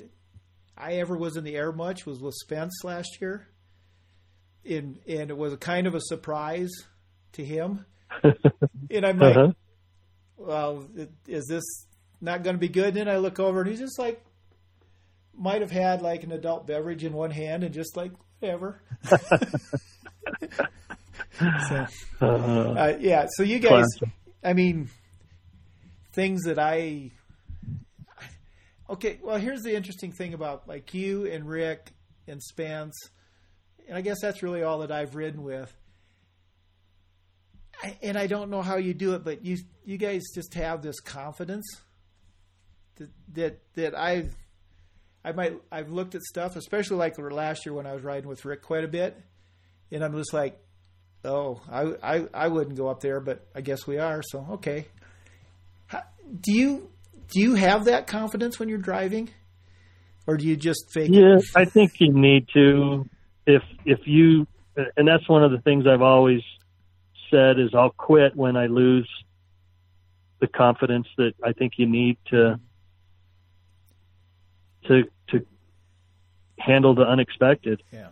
I 0.77 0.95
ever 0.95 1.17
was 1.17 1.37
in 1.37 1.45
the 1.45 1.57
air 1.57 1.73
much 1.73 2.05
was 2.07 2.21
with 2.21 2.35
Spence 2.35 2.85
last 2.85 3.19
year. 3.21 3.49
In 4.65 4.99
and 5.09 5.31
it 5.31 5.37
was 5.37 5.53
a 5.53 5.57
kind 5.57 5.87
of 5.87 5.95
a 5.95 6.01
surprise 6.01 6.71
to 7.33 7.45
him. 7.45 7.87
and 8.23 9.07
I'm 9.07 9.19
like, 9.19 9.37
uh-huh. 9.37 9.53
well, 10.37 10.87
is 11.27 11.47
this 11.47 11.87
not 12.21 12.43
going 12.43 12.57
to 12.57 12.61
be 12.61 12.69
good? 12.69 12.89
And 12.89 12.97
then 12.97 13.09
I 13.09 13.19
look 13.19 13.41
over 13.41 13.61
and 13.61 13.71
he's 13.71 13.81
just 13.81 13.99
like, 13.99 14.23
might 15.37 15.61
have 15.61 15.71
had 15.71 16.03
like 16.03 16.25
an 16.25 16.33
adult 16.33 16.67
beverage 16.67 17.05
in 17.05 17.13
one 17.13 17.31
hand 17.31 17.63
and 17.63 17.75
just 17.75 17.97
like 17.97 18.13
whatever. 18.41 18.81
so, 21.39 21.87
uh-huh. 22.21 22.71
uh, 22.71 22.97
yeah. 23.01 23.27
So 23.37 23.43
you 23.43 23.59
guys, 23.59 23.87
I 24.43 24.53
mean, 24.53 24.89
things 26.13 26.45
that 26.45 26.59
I. 26.59 27.11
Okay, 28.89 29.19
well, 29.23 29.37
here's 29.37 29.63
the 29.63 29.75
interesting 29.75 30.13
thing 30.13 30.33
about 30.33 30.69
like 30.69 30.95
you 30.95 31.27
and 31.27 31.49
Rick 31.49 31.93
and 32.29 32.43
Spence, 32.43 32.95
and 33.89 33.97
I 33.97 34.01
guess 34.01 34.19
that's 34.23 34.43
really 34.43 34.63
all 34.63 34.79
that 34.79 34.93
I've 34.93 35.17
ridden 35.17 35.43
with. 35.43 35.75
I, 37.83 37.99
and 38.03 38.17
I 38.17 38.27
don't 38.27 38.51
know 38.51 38.63
how 38.63 38.77
you 38.77 38.95
do 38.95 39.15
it, 39.15 39.25
but 39.25 39.45
you 39.45 39.59
you 39.85 39.99
guys 39.99 40.23
just 40.35 40.55
have 40.55 40.83
this 40.83 41.01
confidence 41.01 41.67
that 42.97 43.11
that, 43.35 43.61
that 43.75 43.95
I've 43.99 44.35
I 45.27 45.33
might 45.33 45.61
I've 45.73 45.91
looked 45.91 46.15
at 46.15 46.23
stuff, 46.23 46.55
especially 46.55 46.99
like 46.99 47.19
last 47.19 47.67
year 47.67 47.75
when 47.75 47.85
I 47.85 47.95
was 47.95 48.05
riding 48.05 48.29
with 48.29 48.45
Rick 48.45 48.63
quite 48.63 48.85
a 48.85 48.89
bit, 48.89 49.21
and 49.91 50.05
I'm 50.05 50.17
just 50.17 50.33
like, 50.33 50.57
oh, 51.25 51.61
I 51.69 51.95
I, 52.01 52.27
I 52.33 52.49
wouldn't 52.49 52.77
go 52.77 52.87
up 52.87 53.01
there, 53.01 53.19
but 53.19 53.45
I 53.53 53.61
guess 53.61 53.89
we 53.89 53.99
are. 53.99 54.23
So 54.23 54.47
okay. 54.53 54.87
How, 55.87 56.03
do 56.41 56.53
you 56.53 56.89
do 57.33 57.41
you 57.41 57.57
have 57.57 57.87
that 57.87 58.07
confidence 58.07 58.61
when 58.61 58.69
you're 58.69 58.79
driving, 58.79 59.29
or 60.29 60.37
do 60.37 60.47
you 60.47 60.57
just 60.57 60.93
fake? 60.95 61.11
Yeah, 61.13 61.39
it? 61.39 61.45
I 61.57 61.65
think 61.65 61.95
you 61.99 62.13
need 62.13 62.47
to. 62.55 63.05
If 63.49 63.65
if 63.85 63.99
you, 64.05 64.47
and 64.97 65.09
that's 65.09 65.29
one 65.29 65.43
of 65.43 65.51
the 65.51 65.59
things 65.59 65.87
I've 65.89 66.03
always 66.03 66.43
said 67.33 67.59
is 67.59 67.71
I'll 67.75 67.91
quit 67.91 68.37
when 68.37 68.57
I 68.57 68.67
lose 68.67 69.11
the 70.41 70.47
confidence 70.47 71.09
that 71.17 71.33
I 71.43 71.53
think 71.53 71.73
you 71.79 71.87
need 71.87 72.17
to 72.31 72.61
to 74.87 75.03
to 75.03 75.11
handle 76.59 76.95
the 76.95 77.03
unexpected. 77.03 77.83
Yeah. 77.93 78.09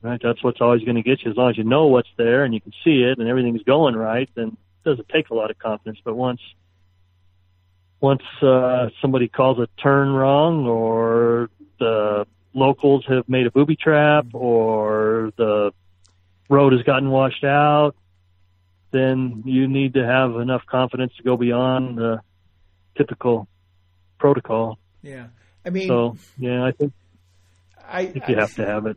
Right. 0.00 0.20
That's 0.22 0.42
what's 0.44 0.60
always 0.60 0.82
going 0.84 0.96
to 0.96 1.02
get 1.02 1.22
you. 1.24 1.30
As 1.30 1.36
long 1.36 1.50
as 1.50 1.58
you 1.58 1.64
know 1.64 1.86
what's 1.86 2.08
there 2.16 2.44
and 2.44 2.54
you 2.54 2.60
can 2.60 2.72
see 2.84 3.02
it 3.02 3.18
and 3.18 3.28
everything's 3.28 3.64
going 3.64 3.96
right, 3.96 4.30
then 4.34 4.48
it 4.48 4.88
doesn't 4.88 5.08
take 5.08 5.30
a 5.30 5.34
lot 5.34 5.50
of 5.50 5.58
confidence. 5.58 5.98
But 6.04 6.14
once 6.14 6.40
once 8.00 8.22
uh, 8.42 8.90
somebody 9.00 9.28
calls 9.28 9.58
a 9.58 9.68
turn 9.82 10.10
wrong, 10.10 10.66
or 10.66 11.50
the 11.80 12.26
locals 12.54 13.04
have 13.08 13.28
made 13.28 13.46
a 13.46 13.50
booby 13.50 13.76
trap, 13.76 14.26
or 14.32 15.32
the 15.36 15.72
road 16.48 16.72
has 16.72 16.82
gotten 16.82 17.10
washed 17.10 17.44
out, 17.44 17.96
then 18.90 19.42
you 19.44 19.68
need 19.68 19.94
to 19.94 20.06
have 20.06 20.36
enough 20.36 20.64
confidence 20.66 21.12
to 21.16 21.22
go 21.22 21.36
beyond 21.36 21.98
the 21.98 22.20
typical 22.96 23.48
protocol. 24.18 24.78
Yeah. 25.02 25.26
I 25.64 25.70
mean, 25.70 25.88
so 25.88 26.16
yeah, 26.38 26.64
I 26.64 26.72
think 26.72 26.92
I, 27.88 28.06
think 28.06 28.28
you 28.28 28.36
have 28.36 28.54
to 28.54 28.66
have 28.66 28.86
it. 28.86 28.96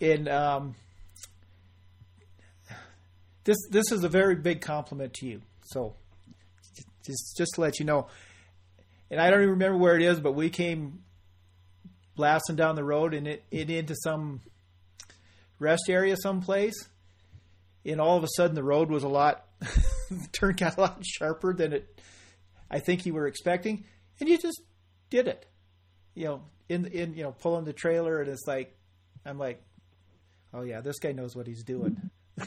And 0.00 0.28
um, 0.28 0.74
this 3.44 3.56
this 3.70 3.92
is 3.92 4.04
a 4.04 4.08
very 4.08 4.34
big 4.34 4.60
compliment 4.60 5.14
to 5.14 5.26
you. 5.26 5.42
So 5.62 5.94
just 7.04 7.36
just 7.36 7.54
to 7.54 7.60
let 7.60 7.78
you 7.78 7.86
know, 7.86 8.08
and 9.10 9.20
I 9.20 9.30
don't 9.30 9.40
even 9.40 9.50
remember 9.50 9.78
where 9.78 9.96
it 9.96 10.02
is, 10.02 10.20
but 10.20 10.32
we 10.32 10.50
came 10.50 11.00
blasting 12.16 12.56
down 12.56 12.76
the 12.76 12.84
road 12.84 13.14
and 13.14 13.26
it, 13.26 13.44
it 13.50 13.70
into 13.70 13.94
some 13.94 14.40
rest 15.58 15.84
area 15.88 16.16
someplace, 16.16 16.88
and 17.84 18.00
all 18.00 18.16
of 18.16 18.24
a 18.24 18.28
sudden 18.36 18.54
the 18.54 18.62
road 18.62 18.90
was 18.90 19.02
a 19.02 19.08
lot 19.08 19.46
turn 20.32 20.54
got 20.54 20.76
a 20.76 20.80
lot 20.80 21.02
sharper 21.04 21.52
than 21.52 21.72
it 21.72 22.00
I 22.70 22.78
think 22.78 23.04
you 23.04 23.14
were 23.14 23.26
expecting, 23.26 23.84
and 24.20 24.28
you 24.28 24.38
just 24.38 24.62
did 25.10 25.26
it. 25.26 25.46
You 26.14 26.24
know, 26.24 26.42
in 26.70 26.86
in 26.86 27.14
you 27.14 27.24
know 27.24 27.32
pulling 27.32 27.64
the 27.64 27.72
trailer, 27.72 28.20
and 28.20 28.30
it's 28.30 28.46
like 28.46 28.74
I'm 29.26 29.38
like, 29.38 29.62
oh 30.54 30.62
yeah, 30.62 30.80
this 30.80 30.98
guy 30.98 31.12
knows 31.12 31.36
what 31.36 31.46
he's 31.46 31.64
doing. 31.64 32.10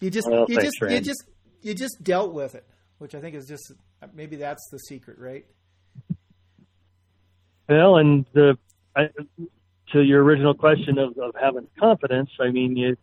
you 0.00 0.10
just 0.10 0.28
well, 0.28 0.46
you 0.48 0.60
just 0.60 0.76
you 0.80 1.00
just 1.00 1.24
you 1.60 1.74
just 1.74 2.02
dealt 2.02 2.32
with 2.32 2.54
it, 2.54 2.66
which 2.98 3.14
I 3.14 3.20
think 3.20 3.36
is 3.36 3.46
just 3.46 3.72
maybe 4.14 4.36
that's 4.36 4.66
the 4.72 4.78
secret, 4.78 5.18
right? 5.18 5.44
Well, 7.68 7.98
and 7.98 8.24
the 8.32 8.56
I, 8.96 9.10
to 9.92 10.00
your 10.00 10.24
original 10.24 10.54
question 10.54 10.98
of, 10.98 11.16
of 11.18 11.34
having 11.40 11.68
confidence, 11.78 12.30
I 12.40 12.50
mean 12.50 12.76
you 12.76 12.96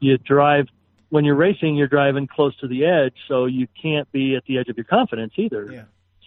you 0.00 0.16
drive 0.16 0.66
when 1.10 1.26
you're 1.26 1.34
racing, 1.34 1.76
you're 1.76 1.88
driving 1.88 2.26
close 2.26 2.56
to 2.60 2.68
the 2.68 2.86
edge, 2.86 3.16
so 3.28 3.44
you 3.44 3.68
can't 3.80 4.10
be 4.12 4.34
at 4.34 4.46
the 4.46 4.56
edge 4.56 4.68
of 4.68 4.78
your 4.78 4.84
confidence 4.84 5.34
either. 5.36 5.70
Yeah. 5.70 5.82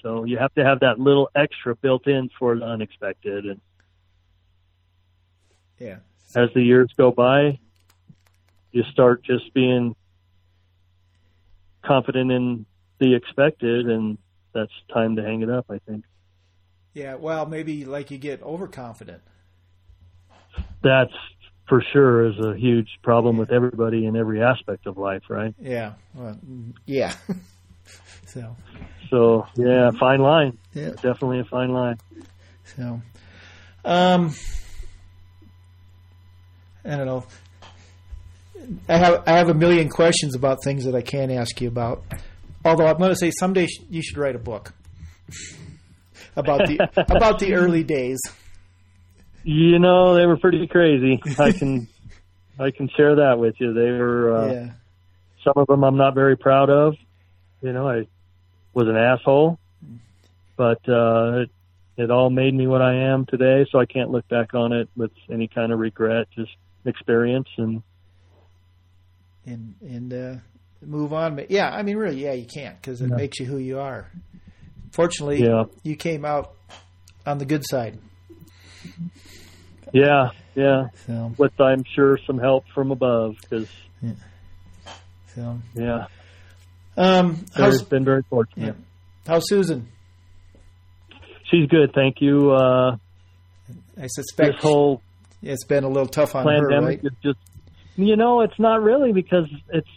So 0.06 0.24
you 0.24 0.38
have 0.38 0.54
to 0.54 0.64
have 0.64 0.82
that 0.82 1.00
little 1.00 1.32
extra 1.34 1.76
built 1.76 2.06
in 2.06 2.30
for 2.38 2.56
the 2.56 2.64
unexpected. 2.64 3.46
And 3.48 3.60
yeah, 5.80 5.98
as 6.36 6.50
the 6.54 6.62
years 6.62 6.92
go 6.96 7.10
by, 7.10 7.58
you 8.72 8.84
start 8.92 9.24
just 9.24 9.52
being 9.56 9.96
confident 11.84 12.32
in 12.32 12.68
the 13.00 13.16
expected, 13.16 13.90
and 13.90 14.20
that's 14.54 14.72
time 14.94 15.16
to 15.16 15.24
hang 15.24 15.42
it 15.42 15.50
up. 15.50 15.66
I 15.72 15.80
think. 15.80 16.06
Yeah, 16.94 17.16
well, 17.16 17.48
maybe 17.48 17.84
like 17.84 18.12
you 18.12 18.20
get 18.20 18.44
overconfident. 18.44 19.24
That's 20.84 21.14
for 21.68 21.84
sure 21.92 22.28
is 22.28 22.38
a 22.38 22.56
huge 22.56 23.00
problem 23.02 23.38
with 23.38 23.52
everybody 23.52 24.06
in 24.06 24.16
every 24.16 24.44
aspect 24.44 24.86
of 24.86 25.00
life, 25.00 25.24
right? 25.30 25.56
Yeah, 25.60 25.94
well, 26.14 26.38
mm, 26.48 26.76
yeah. 26.86 27.16
so 28.28 28.56
so 29.10 29.46
yeah, 29.56 29.92
fine 30.00 30.20
line. 30.20 30.58
Yeah, 30.74 30.90
definitely 30.90 31.40
a 31.40 31.46
fine 31.46 31.72
line. 31.72 31.98
So, 32.76 33.02
um, 33.84 34.34
I 36.84 36.98
don't 36.98 37.06
know. 37.06 37.26
I 38.88 38.98
have 38.98 39.24
I 39.28 39.38
have 39.38 39.50
a 39.50 39.54
million 39.54 39.90
questions 39.90 40.36
about 40.36 40.64
things 40.64 40.86
that 40.86 40.96
I 40.96 41.02
can't 41.02 41.32
ask 41.32 41.60
you 41.62 41.68
about. 41.68 42.04
Although 42.64 42.88
I'm 42.88 42.98
going 42.98 43.12
to 43.12 43.16
say 43.16 43.32
someday 43.32 43.68
you 43.90 44.02
should 44.02 44.18
write 44.18 44.36
a 44.36 44.40
book 44.40 44.74
about 46.36 46.68
the 46.68 47.06
about 47.16 47.40
the 47.40 47.54
early 47.54 47.84
days. 47.84 48.20
You 49.44 49.78
know, 49.78 50.16
they 50.16 50.26
were 50.26 50.38
pretty 50.38 50.66
crazy. 50.68 51.22
I 51.38 51.52
can 51.52 51.88
I 52.60 52.72
can 52.72 52.90
share 52.96 53.16
that 53.18 53.38
with 53.38 53.56
you. 53.60 53.74
They 53.74 53.92
were 53.92 54.36
uh, 54.36 54.54
yeah. 54.54 54.70
some 55.44 55.54
of 55.56 55.68
them 55.68 55.84
I'm 55.84 55.98
not 55.98 56.16
very 56.16 56.38
proud 56.38 56.70
of. 56.70 56.96
You 57.62 57.74
know, 57.74 57.88
I 57.88 58.08
was 58.76 58.88
an 58.88 58.98
asshole, 58.98 59.58
but 60.56 60.88
uh, 60.88 61.44
it, 61.44 61.50
it 61.98 62.12
all 62.12 62.30
made 62.30 62.54
me 62.54 62.68
what 62.68 62.82
I 62.82 63.12
am 63.12 63.26
today. 63.26 63.66
So 63.72 63.80
I 63.80 63.86
can't 63.86 64.12
look 64.12 64.28
back 64.28 64.54
on 64.54 64.74
it 64.74 64.90
with 64.96 65.12
any 65.32 65.48
kind 65.48 65.72
of 65.72 65.80
regret. 65.80 66.28
Just 66.36 66.52
experience 66.86 67.48
and 67.58 67.82
and 69.46 69.76
and 69.82 70.14
uh, 70.14 70.36
move 70.82 71.14
on. 71.14 71.36
But 71.38 71.50
yeah, 71.50 71.70
I 71.70 71.82
mean, 71.82 71.98
really, 71.98 72.22
yeah, 72.22 72.34
you 72.34 72.46
can't 72.46 72.80
because 72.80 73.02
it 73.02 73.10
makes 73.10 73.40
you 73.40 73.46
who 73.46 73.58
you 73.58 73.80
are. 73.80 74.12
Fortunately, 74.92 75.42
yeah. 75.42 75.64
you 75.84 75.96
came 75.96 76.26
out 76.26 76.54
on 77.26 77.38
the 77.38 77.46
good 77.46 77.66
side. 77.66 77.98
Yeah, 79.92 80.30
yeah. 80.54 80.88
So, 81.08 81.34
with 81.38 81.60
I'm 81.60 81.84
sure 81.96 82.20
some 82.28 82.38
help 82.38 82.66
from 82.74 82.92
above 82.92 83.36
because. 83.42 83.70
Yeah. 84.02 84.12
So. 85.34 85.60
Yeah. 85.74 86.08
Um, 86.98 87.46
how's 87.54 87.84
been 87.84 88.06
very 88.06 88.24
fortunate. 88.30 88.76
Yeah. 88.76 88.84
How's 89.28 89.48
Susan? 89.48 89.90
She's 91.52 91.68
good, 91.68 91.94
thank 91.94 92.22
you. 92.22 92.52
Uh, 92.52 92.98
I 94.02 94.08
suspect 94.08 94.54
this 94.54 94.62
whole 94.62 95.02
it's 95.46 95.66
been 95.66 95.84
a 95.84 95.90
little 95.90 96.08
tough 96.08 96.36
on 96.36 96.48
her, 96.48 96.68
right? 96.82 97.02
Just, 97.22 97.38
you 97.96 98.16
know, 98.16 98.42
it's 98.42 98.58
not 98.60 98.82
really 98.82 99.14
because 99.14 99.48
it's 99.70 99.88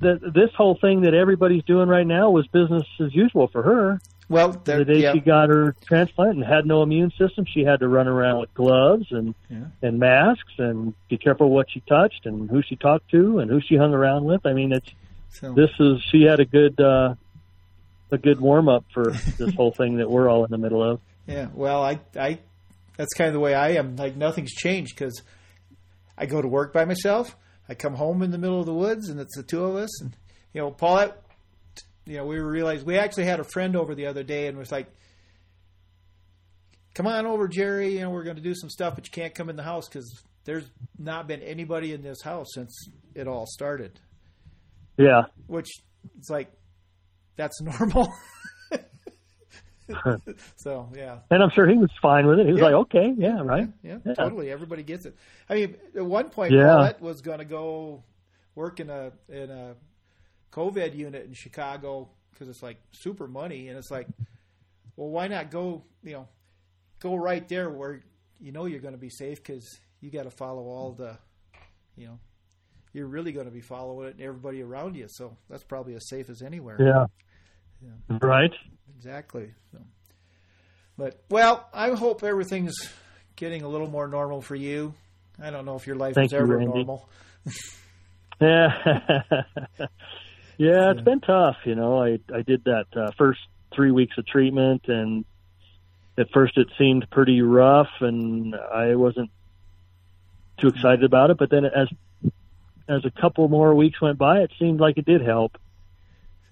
the, 0.00 0.18
this 0.34 0.50
whole 0.56 0.78
thing 0.80 1.02
that 1.02 1.14
everybody's 1.14 1.64
doing 1.64 1.88
right 1.88 2.06
now 2.06 2.30
was 2.30 2.46
business 2.48 2.84
as 3.00 3.14
usual 3.14 3.48
for 3.48 3.62
her. 3.62 4.00
Well, 4.28 4.52
the 4.52 4.84
day 4.84 5.00
yeah. 5.00 5.12
she 5.12 5.20
got 5.20 5.48
her 5.48 5.74
transplant 5.86 6.36
and 6.36 6.44
had 6.44 6.64
no 6.64 6.82
immune 6.82 7.10
system, 7.18 7.46
she 7.52 7.64
had 7.64 7.80
to 7.80 7.88
run 7.88 8.06
around 8.06 8.38
with 8.38 8.54
gloves 8.54 9.06
and 9.10 9.34
yeah. 9.48 9.64
and 9.82 9.98
masks 9.98 10.52
and 10.58 10.94
be 11.08 11.18
careful 11.18 11.50
what 11.50 11.66
she 11.68 11.80
touched 11.80 12.26
and 12.26 12.48
who 12.48 12.62
she 12.62 12.76
talked 12.76 13.10
to 13.10 13.40
and 13.40 13.50
who 13.50 13.60
she 13.60 13.74
hung 13.74 13.92
around 13.92 14.24
with. 14.24 14.46
I 14.46 14.52
mean, 14.52 14.72
it's 14.72 14.88
So 15.30 15.52
this 15.52 15.70
is 15.78 16.02
she 16.10 16.22
had 16.22 16.40
a 16.40 16.44
good 16.44 16.80
uh, 16.80 17.14
a 18.10 18.18
good 18.18 18.40
warm 18.40 18.68
up 18.68 18.84
for 18.92 19.12
this 19.38 19.54
whole 19.54 19.72
thing 19.72 19.98
that 19.98 20.10
we're 20.10 20.28
all 20.28 20.44
in 20.44 20.50
the 20.50 20.58
middle 20.58 20.82
of. 20.82 21.00
yeah, 21.26 21.48
well, 21.54 21.82
I 21.82 22.00
I 22.16 22.38
that's 22.96 23.14
kind 23.14 23.28
of 23.28 23.34
the 23.34 23.40
way 23.40 23.54
I 23.54 23.70
am. 23.70 23.96
Like 23.96 24.16
nothing's 24.16 24.52
changed 24.52 24.94
because 24.94 25.22
I 26.18 26.26
go 26.26 26.42
to 26.42 26.48
work 26.48 26.72
by 26.72 26.84
myself. 26.84 27.36
I 27.68 27.74
come 27.74 27.94
home 27.94 28.22
in 28.22 28.30
the 28.30 28.38
middle 28.38 28.60
of 28.60 28.66
the 28.66 28.74
woods, 28.74 29.08
and 29.08 29.20
it's 29.20 29.36
the 29.36 29.42
two 29.42 29.64
of 29.64 29.76
us. 29.76 30.02
And 30.02 30.16
you 30.52 30.60
know, 30.60 30.70
Paulette, 30.70 31.22
you 32.04 32.16
know, 32.16 32.26
we 32.26 32.38
realized 32.40 32.84
we 32.84 32.98
actually 32.98 33.24
had 33.24 33.40
a 33.40 33.44
friend 33.44 33.76
over 33.76 33.94
the 33.94 34.06
other 34.06 34.24
day, 34.24 34.48
and 34.48 34.58
was 34.58 34.72
like, 34.72 34.92
"Come 36.94 37.06
on 37.06 37.26
over, 37.26 37.46
Jerry. 37.46 37.94
You 37.94 38.00
know, 38.00 38.10
we're 38.10 38.24
going 38.24 38.36
to 38.36 38.42
do 38.42 38.54
some 38.54 38.68
stuff, 38.68 38.96
but 38.96 39.06
you 39.06 39.12
can't 39.12 39.34
come 39.34 39.48
in 39.48 39.56
the 39.56 39.62
house 39.62 39.88
because 39.88 40.22
there's 40.44 40.68
not 40.98 41.28
been 41.28 41.42
anybody 41.42 41.92
in 41.92 42.02
this 42.02 42.20
house 42.22 42.48
since 42.52 42.88
it 43.14 43.28
all 43.28 43.46
started." 43.46 44.00
Yeah, 45.00 45.22
Which 45.46 45.68
it's 46.18 46.30
like 46.30 46.50
that's 47.36 47.60
normal. 47.60 48.12
so 50.56 50.88
yeah, 50.94 51.18
and 51.30 51.42
I'm 51.42 51.50
sure 51.50 51.66
he 51.68 51.76
was 51.76 51.90
fine 52.00 52.26
with 52.26 52.38
it. 52.38 52.46
He 52.46 52.52
was 52.52 52.60
Yeah. 52.60 52.66
like, 52.66 52.74
"Okay, 52.74 53.14
yeah, 53.16 53.40
right." 53.42 53.68
Yeah, 53.82 53.98
Yeah. 54.04 54.14
totally. 54.14 54.50
Everybody 54.50 54.82
gets 54.82 55.04
it. 55.06 55.16
I 55.48 55.54
mean, 55.54 55.76
at 55.96 56.04
one 56.04 56.30
point, 56.30 56.52
Yeah. 56.52 56.66
Paulette 56.74 57.00
was 57.00 57.20
going 57.22 57.38
to 57.40 57.44
go 57.44 58.04
work 58.54 58.78
in 58.80 58.88
a 58.90 59.12
in 59.28 59.50
a 59.50 59.74
COVID 60.52 60.94
unit 60.94 61.24
in 61.26 61.32
Chicago 61.32 62.08
because 62.32 62.48
it's 62.48 62.62
like 62.62 62.76
super 62.92 63.26
money, 63.26 63.68
and 63.68 63.76
it's 63.78 63.90
like, 63.90 64.06
well, 64.96 65.08
why 65.08 65.26
not 65.28 65.50
go? 65.50 65.82
You 66.04 66.12
know, 66.12 66.28
go 67.00 67.16
right 67.16 67.46
there 67.48 67.68
where 67.70 68.00
you 68.38 68.52
know 68.52 68.66
you're 68.66 68.80
going 68.80 68.94
to 68.94 69.00
be 69.00 69.10
safe 69.10 69.42
because 69.42 69.80
you 70.00 70.10
got 70.10 70.22
to 70.22 70.30
follow 70.30 70.62
all 70.62 70.92
the, 70.92 71.16
you 71.96 72.06
know, 72.06 72.18
you're 72.92 73.06
really 73.06 73.32
going 73.32 73.46
to 73.46 73.52
be 73.52 73.60
following 73.60 74.08
it 74.08 74.14
and 74.14 74.22
everybody 74.22 74.62
around 74.62 74.96
you. 74.96 75.06
So 75.08 75.36
that's 75.48 75.62
probably 75.64 75.94
as 75.94 76.08
safe 76.08 76.28
as 76.30 76.42
anywhere. 76.42 76.76
Yeah, 76.80 77.06
Yeah. 78.10 78.18
right. 78.20 78.52
Exactly. 78.96 79.52
So, 79.72 79.78
but 80.98 81.22
well, 81.30 81.68
I 81.72 81.90
hope 81.90 82.22
everything's 82.24 82.74
getting 83.36 83.62
a 83.62 83.68
little 83.68 83.88
more 83.88 84.06
normal 84.08 84.42
for 84.42 84.54
you. 84.56 84.92
I 85.42 85.50
don't 85.50 85.64
know 85.64 85.76
if 85.76 85.86
your 85.86 85.96
life 85.96 86.14
Thank 86.14 86.26
is 86.26 86.32
you, 86.32 86.38
ever 86.38 86.56
Randy. 86.58 86.66
normal. 86.84 87.08
Yeah, 88.42 88.70
yeah, 90.56 90.90
it's 90.92 91.02
been 91.02 91.20
tough. 91.20 91.56
You 91.66 91.74
know, 91.74 92.02
I 92.02 92.18
I 92.34 92.40
did 92.40 92.64
that 92.64 92.86
uh, 92.96 93.10
first 93.18 93.40
three 93.74 93.90
weeks 93.90 94.16
of 94.16 94.26
treatment, 94.26 94.86
and 94.88 95.26
at 96.16 96.28
first 96.32 96.56
it 96.56 96.68
seemed 96.78 97.06
pretty 97.10 97.42
rough, 97.42 97.90
and 98.00 98.54
I 98.54 98.94
wasn't 98.94 99.30
too 100.58 100.68
excited 100.68 101.04
about 101.04 101.28
it. 101.30 101.36
But 101.36 101.50
then 101.50 101.66
as 101.66 101.88
as 102.90 103.04
a 103.04 103.20
couple 103.20 103.48
more 103.48 103.74
weeks 103.74 104.00
went 104.00 104.18
by, 104.18 104.40
it 104.40 104.50
seemed 104.58 104.80
like 104.80 104.98
it 104.98 105.04
did 105.04 105.22
help. 105.22 105.56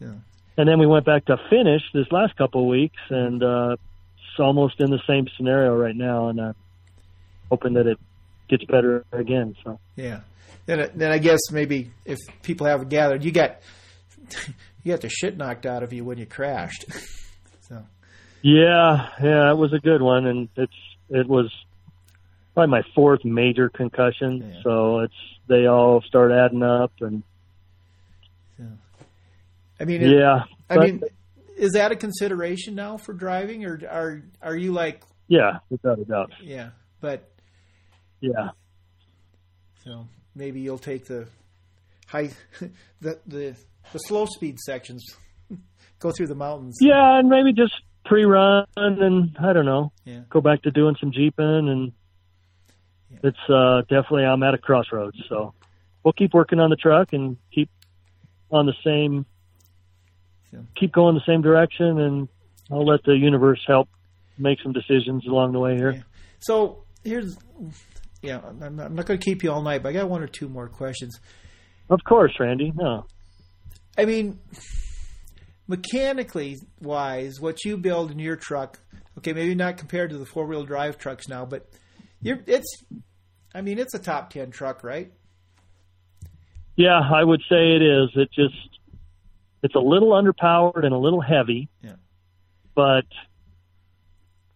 Yeah. 0.00 0.14
And 0.56 0.68
then 0.68 0.78
we 0.78 0.86
went 0.86 1.04
back 1.04 1.26
to 1.26 1.36
finish 1.50 1.82
this 1.92 2.06
last 2.10 2.36
couple 2.36 2.62
of 2.62 2.68
weeks, 2.68 3.00
and 3.10 3.42
uh, 3.42 3.72
it's 3.72 4.40
almost 4.40 4.80
in 4.80 4.90
the 4.90 5.00
same 5.06 5.26
scenario 5.36 5.74
right 5.74 5.96
now, 5.96 6.28
and 6.28 6.40
uh, 6.40 6.52
hoping 7.50 7.74
that 7.74 7.86
it 7.86 7.98
gets 8.48 8.64
better 8.64 9.04
again. 9.12 9.56
So. 9.64 9.78
Yeah. 9.96 10.20
Then, 10.66 10.90
then 10.94 11.12
I 11.12 11.18
guess 11.18 11.40
maybe 11.50 11.90
if 12.04 12.18
people 12.42 12.66
haven't 12.66 12.88
gathered, 12.88 13.24
you 13.24 13.32
got 13.32 13.60
you 14.82 14.92
got 14.92 15.00
the 15.00 15.08
shit 15.08 15.36
knocked 15.36 15.66
out 15.66 15.82
of 15.82 15.92
you 15.92 16.04
when 16.04 16.18
you 16.18 16.26
crashed. 16.26 16.84
so 17.60 17.84
Yeah, 18.42 19.08
yeah, 19.22 19.50
it 19.50 19.56
was 19.56 19.72
a 19.72 19.78
good 19.78 20.02
one, 20.02 20.26
and 20.26 20.48
it's 20.56 20.72
it 21.08 21.26
was 21.26 21.50
probably 22.58 22.72
my 22.72 22.82
fourth 22.92 23.24
major 23.24 23.68
concussion. 23.68 24.50
Yeah. 24.52 24.60
So 24.64 24.98
it's 25.00 25.14
they 25.48 25.66
all 25.66 26.02
start 26.02 26.32
adding 26.32 26.64
up, 26.64 26.90
and 27.00 27.22
I 29.80 29.84
mean, 29.84 30.02
it- 30.02 30.10
yeah, 30.10 30.42
I 30.68 30.74
but- 30.76 30.84
mean, 30.84 31.02
is 31.56 31.72
that 31.72 31.92
a 31.92 31.96
consideration 31.96 32.74
now 32.74 32.96
for 32.96 33.12
driving, 33.12 33.64
or 33.64 33.80
are 33.88 34.22
are 34.42 34.56
you 34.56 34.72
like, 34.72 35.02
yeah, 35.28 35.58
without 35.70 35.98
a 36.00 36.04
doubt, 36.04 36.32
yeah, 36.42 36.70
but 37.00 37.30
yeah, 38.20 38.50
So 39.84 40.08
maybe 40.34 40.60
you'll 40.60 40.78
take 40.78 41.06
the 41.06 41.28
high, 42.06 42.30
the 43.00 43.18
the 43.26 43.56
the 43.92 43.98
slow 44.00 44.26
speed 44.26 44.58
sections, 44.58 45.04
go 46.00 46.10
through 46.10 46.26
the 46.26 46.34
mountains. 46.34 46.78
yeah, 46.80 47.18
and 47.20 47.28
maybe 47.28 47.52
just 47.52 47.74
pre-run, 48.04 48.64
and 48.76 49.36
I 49.40 49.52
don't 49.52 49.66
know, 49.66 49.92
Yeah. 50.04 50.22
go 50.30 50.40
back 50.40 50.62
to 50.62 50.70
doing 50.72 50.96
some 51.00 51.12
jeeping, 51.12 51.68
and. 51.68 51.92
It's 53.22 53.38
uh, 53.48 53.82
definitely 53.82 54.24
I'm 54.24 54.42
at 54.42 54.54
a 54.54 54.58
crossroads. 54.58 55.16
So 55.28 55.54
we'll 56.02 56.12
keep 56.12 56.34
working 56.34 56.60
on 56.60 56.70
the 56.70 56.76
truck 56.76 57.12
and 57.12 57.36
keep 57.54 57.70
on 58.50 58.66
the 58.66 58.74
same, 58.84 59.26
Yeah. 60.52 60.60
keep 60.76 60.92
going 60.92 61.14
the 61.14 61.22
same 61.26 61.42
direction, 61.42 62.00
and 62.00 62.28
I'll 62.70 62.86
let 62.86 63.02
the 63.04 63.14
universe 63.16 63.60
help 63.66 63.88
make 64.38 64.58
some 64.62 64.72
decisions 64.72 65.26
along 65.26 65.52
the 65.52 65.58
way 65.58 65.76
here. 65.76 65.92
Yeah. 65.92 66.02
So 66.40 66.84
here's, 67.04 67.36
yeah, 68.22 68.40
I'm, 68.46 68.62
I'm 68.80 68.94
not 68.94 69.06
going 69.06 69.18
to 69.18 69.24
keep 69.24 69.42
you 69.42 69.50
all 69.50 69.62
night, 69.62 69.82
but 69.82 69.90
I 69.90 69.92
got 69.92 70.08
one 70.08 70.22
or 70.22 70.28
two 70.28 70.48
more 70.48 70.68
questions. 70.68 71.18
Of 71.90 72.00
course, 72.04 72.32
Randy. 72.38 72.72
No. 72.74 73.06
I 73.96 74.04
mean, 74.04 74.38
mechanically 75.66 76.56
wise, 76.80 77.40
what 77.40 77.64
you 77.64 77.76
build 77.76 78.10
in 78.10 78.18
your 78.18 78.36
truck, 78.36 78.78
okay, 79.18 79.32
maybe 79.32 79.54
not 79.54 79.76
compared 79.76 80.10
to 80.10 80.18
the 80.18 80.26
four 80.26 80.46
wheel 80.46 80.64
drive 80.64 80.98
trucks 80.98 81.28
now, 81.28 81.44
but 81.44 81.68
you're 82.22 82.38
it's, 82.46 82.82
I 83.54 83.60
mean, 83.62 83.78
it's 83.78 83.94
a 83.94 83.98
top 83.98 84.30
ten 84.30 84.50
truck, 84.50 84.82
right? 84.84 85.12
Yeah, 86.76 87.00
I 87.00 87.24
would 87.24 87.40
say 87.48 87.74
it 87.74 87.82
is. 87.82 88.10
It 88.14 88.30
just 88.32 88.54
it's 89.62 89.74
a 89.74 89.80
little 89.80 90.10
underpowered 90.10 90.84
and 90.84 90.94
a 90.94 90.98
little 90.98 91.20
heavy. 91.20 91.68
Yeah. 91.82 91.94
But 92.74 93.06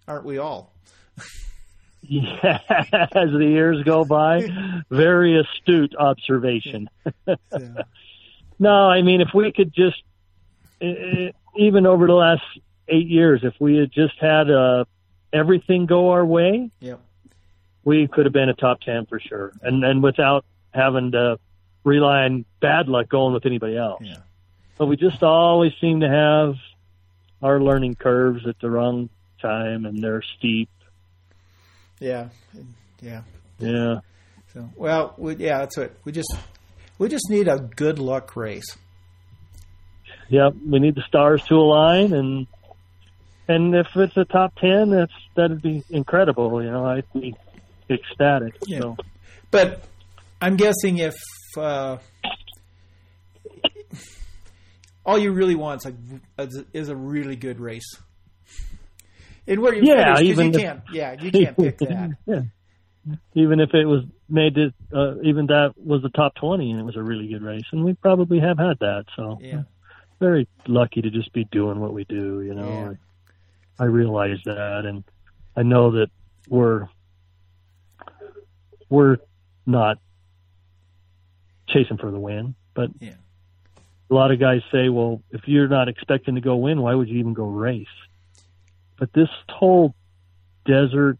Aren't 0.06 0.24
we 0.24 0.38
all? 0.38 0.72
yeah, 2.02 2.58
as 3.14 3.30
the 3.30 3.46
years 3.48 3.82
go 3.84 4.04
by, 4.04 4.48
very 4.90 5.40
astute 5.40 5.94
observation. 5.96 6.88
Yeah. 7.26 7.36
No, 8.58 8.70
I 8.88 9.02
mean 9.02 9.20
if 9.20 9.30
we 9.34 9.50
could 9.50 9.72
just 9.74 10.00
even 10.80 11.86
over 11.86 12.06
the 12.06 12.12
last 12.12 12.42
8 12.86 13.08
years 13.08 13.40
if 13.42 13.54
we 13.58 13.76
had 13.76 13.90
just 13.90 14.14
had 14.20 14.48
uh 14.52 14.84
everything 15.32 15.86
go 15.86 16.10
our 16.10 16.24
way, 16.24 16.70
Yep. 16.78 17.00
We 17.84 18.08
could 18.08 18.26
have 18.26 18.32
been 18.32 18.48
a 18.48 18.54
top 18.54 18.80
10 18.80 19.06
for 19.06 19.20
sure. 19.20 19.52
And 19.62 19.84
and 19.84 20.02
without 20.02 20.44
having 20.72 21.12
to 21.12 21.38
rely 21.84 22.24
on 22.24 22.44
bad 22.60 22.88
luck 22.88 23.08
going 23.08 23.34
with 23.34 23.44
anybody 23.46 23.76
else. 23.76 24.02
Yeah. 24.04 24.18
but 24.78 24.86
we 24.86 24.96
just 24.96 25.22
always 25.22 25.72
seem 25.80 26.00
to 26.00 26.08
have 26.08 26.54
our 27.42 27.60
learning 27.60 27.96
curves 27.96 28.46
at 28.46 28.58
the 28.60 28.70
wrong 28.70 29.08
time 29.40 29.84
and 29.84 30.02
they're 30.02 30.22
steep. 30.38 30.68
Yeah. 31.98 32.28
Yeah. 33.00 33.22
Yeah. 33.58 33.96
So, 34.52 34.68
well, 34.76 35.14
we, 35.16 35.36
yeah, 35.36 35.58
that's 35.58 35.78
it. 35.78 35.96
We 36.04 36.12
just 36.12 36.34
we 36.98 37.08
just 37.08 37.28
need 37.30 37.48
a 37.48 37.58
good 37.58 37.98
luck 37.98 38.36
race. 38.36 38.76
Yep. 40.28 40.54
We 40.68 40.78
need 40.78 40.94
the 40.94 41.02
stars 41.06 41.42
to 41.44 41.54
align 41.54 42.12
and 42.12 42.46
and 43.48 43.74
if 43.74 43.88
it's 43.96 44.16
a 44.16 44.24
top 44.24 44.54
ten 44.56 44.90
that's 44.90 45.12
that'd 45.34 45.62
be 45.62 45.82
incredible, 45.90 46.62
you 46.62 46.70
know, 46.70 46.86
I'd 46.86 47.04
be 47.12 47.34
ecstatic. 47.92 48.54
Yeah. 48.66 48.80
So 48.80 48.96
But 49.50 49.84
I'm 50.40 50.56
guessing 50.56 50.98
if 50.98 51.14
uh, 51.56 51.98
all 55.04 55.18
you 55.18 55.32
really 55.32 55.54
want 55.54 55.84
is, 55.84 55.94
like, 56.38 56.66
is 56.72 56.88
a 56.88 56.96
really 56.96 57.36
good 57.36 57.60
race, 57.60 57.96
and 59.46 59.60
where 59.60 59.74
you 59.74 59.82
Yeah, 59.84 60.14
finish, 60.16 60.30
even 60.30 60.46
you 60.46 60.52
if- 60.52 60.60
can't, 60.64 60.80
yeah, 60.92 61.16
you 61.20 61.30
can't 61.32 61.56
pick 61.56 61.78
that. 61.78 62.10
yeah. 62.26 62.42
Even 63.34 63.58
if 63.58 63.74
it 63.74 63.84
was 63.84 64.04
made 64.28 64.56
it 64.56 64.72
uh, 64.94 65.16
even 65.24 65.46
that 65.46 65.74
was 65.76 66.02
the 66.02 66.08
top 66.10 66.36
twenty 66.36 66.70
and 66.70 66.78
it 66.78 66.84
was 66.84 66.94
a 66.96 67.02
really 67.02 67.26
good 67.26 67.42
race 67.42 67.64
and 67.72 67.84
we 67.84 67.94
probably 67.94 68.38
have 68.38 68.58
had 68.58 68.78
that. 68.78 69.06
So 69.16 69.38
Yeah, 69.40 69.62
very 70.20 70.46
lucky 70.68 71.02
to 71.02 71.10
just 71.10 71.32
be 71.32 71.42
doing 71.50 71.80
what 71.80 71.92
we 71.92 72.04
do. 72.04 72.42
You 72.42 72.54
know, 72.54 72.68
Yeah. 72.68 72.92
I, 73.80 73.82
I 73.82 73.86
realize 73.86 74.38
that, 74.44 74.84
and 74.86 75.02
I 75.56 75.64
know 75.64 75.90
that 75.98 76.10
we're 76.48 76.86
we're 78.92 79.16
not 79.64 79.98
chasing 81.66 81.96
for 81.96 82.10
the 82.10 82.20
win, 82.20 82.54
but 82.74 82.90
Yeah. 83.00 83.14
a 84.10 84.14
lot 84.14 84.30
of 84.30 84.38
guys 84.38 84.60
say, 84.70 84.90
"Well, 84.90 85.22
if 85.30 85.48
you're 85.48 85.66
not 85.68 85.88
expecting 85.88 86.34
to 86.34 86.42
go 86.42 86.56
win, 86.56 86.82
why 86.82 86.94
would 86.94 87.08
you 87.08 87.18
even 87.18 87.32
go 87.32 87.46
race?" 87.46 87.86
But 88.98 89.14
this 89.14 89.30
whole 89.48 89.94
desert 90.66 91.18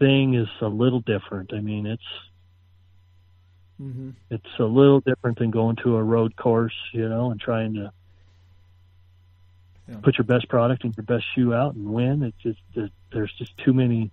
thing 0.00 0.34
is 0.34 0.48
a 0.60 0.66
little 0.66 1.00
different. 1.00 1.54
I 1.54 1.60
mean, 1.60 1.86
it's 1.86 2.02
hmm 3.78 4.10
it's 4.28 4.58
a 4.58 4.64
little 4.64 5.00
different 5.00 5.38
than 5.38 5.52
going 5.52 5.76
to 5.76 5.96
a 5.96 6.02
road 6.02 6.34
course, 6.34 6.74
you 6.92 7.08
know, 7.08 7.30
and 7.30 7.40
trying 7.40 7.74
to 7.74 7.92
Yeah. 9.88 10.00
put 10.02 10.18
your 10.18 10.24
best 10.24 10.48
product 10.48 10.82
and 10.82 10.96
your 10.96 11.04
best 11.04 11.26
shoe 11.34 11.54
out 11.54 11.74
and 11.74 11.92
win. 11.92 12.22
It's 12.24 12.38
just 12.38 12.60
there- 12.74 12.90
there's 13.12 13.32
just 13.34 13.56
too 13.58 13.72
many 13.72 14.10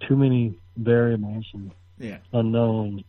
too 0.00 0.16
many 0.16 0.58
variables 0.76 1.46
and 1.54 1.72
yeah. 1.98 2.18
unknowns. 2.32 3.02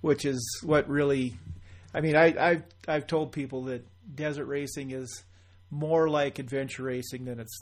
Which 0.00 0.24
is 0.24 0.60
what 0.62 0.88
really, 0.88 1.34
I 1.94 2.00
mean, 2.00 2.14
I, 2.14 2.34
I've 2.38 2.64
I've 2.86 3.06
told 3.06 3.32
people 3.32 3.64
that 3.64 3.86
desert 4.14 4.46
racing 4.46 4.90
is 4.90 5.24
more 5.70 6.08
like 6.08 6.38
adventure 6.38 6.82
racing 6.82 7.24
than 7.24 7.40
it's 7.40 7.58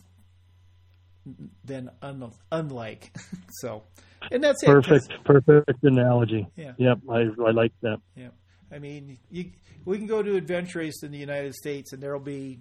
than 1.65 1.91
un, 2.03 2.33
unlike. 2.51 3.15
so, 3.61 3.85
and 4.31 4.43
that's 4.43 4.65
perfect, 4.65 5.13
it, 5.13 5.25
perfect 5.25 5.85
analogy. 5.85 6.49
Yeah. 6.57 6.73
Yep. 6.79 6.99
I 7.09 7.21
I 7.47 7.51
like 7.53 7.73
that. 7.83 7.99
Yeah. 8.17 8.29
I 8.73 8.79
mean, 8.79 9.19
you, 9.31 9.51
we 9.85 9.99
can 9.99 10.07
go 10.07 10.23
to 10.23 10.37
adventure 10.37 10.79
race 10.79 11.03
in 11.03 11.13
the 11.13 11.19
United 11.19 11.55
States, 11.55 11.93
and 11.93 12.03
there'll 12.03 12.21
be 12.21 12.59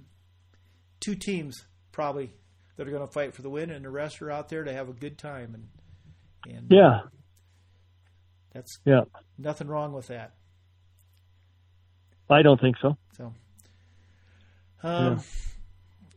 two 1.00 1.16
teams 1.16 1.66
probably 1.92 2.32
that 2.76 2.88
are 2.88 2.92
going 2.92 3.06
to 3.06 3.12
fight 3.12 3.34
for 3.34 3.42
the 3.42 3.50
win, 3.50 3.70
and 3.70 3.86
the 3.86 3.90
rest 3.90 4.22
are 4.22 4.32
out 4.32 4.50
there 4.50 4.64
to 4.64 4.74
have 4.74 4.90
a 4.90 4.94
good 4.94 5.18
time. 5.18 5.54
And 5.54 5.68
and 6.46 6.68
yeah, 6.70 7.02
that's 8.54 8.80
yeah, 8.86 9.02
nothing 9.38 9.68
wrong 9.68 9.94
with 9.94 10.08
that. 10.08 10.34
I 12.30 12.42
don't 12.42 12.60
think 12.60 12.78
so. 12.82 12.98
So, 13.18 13.34
um, 14.84 15.22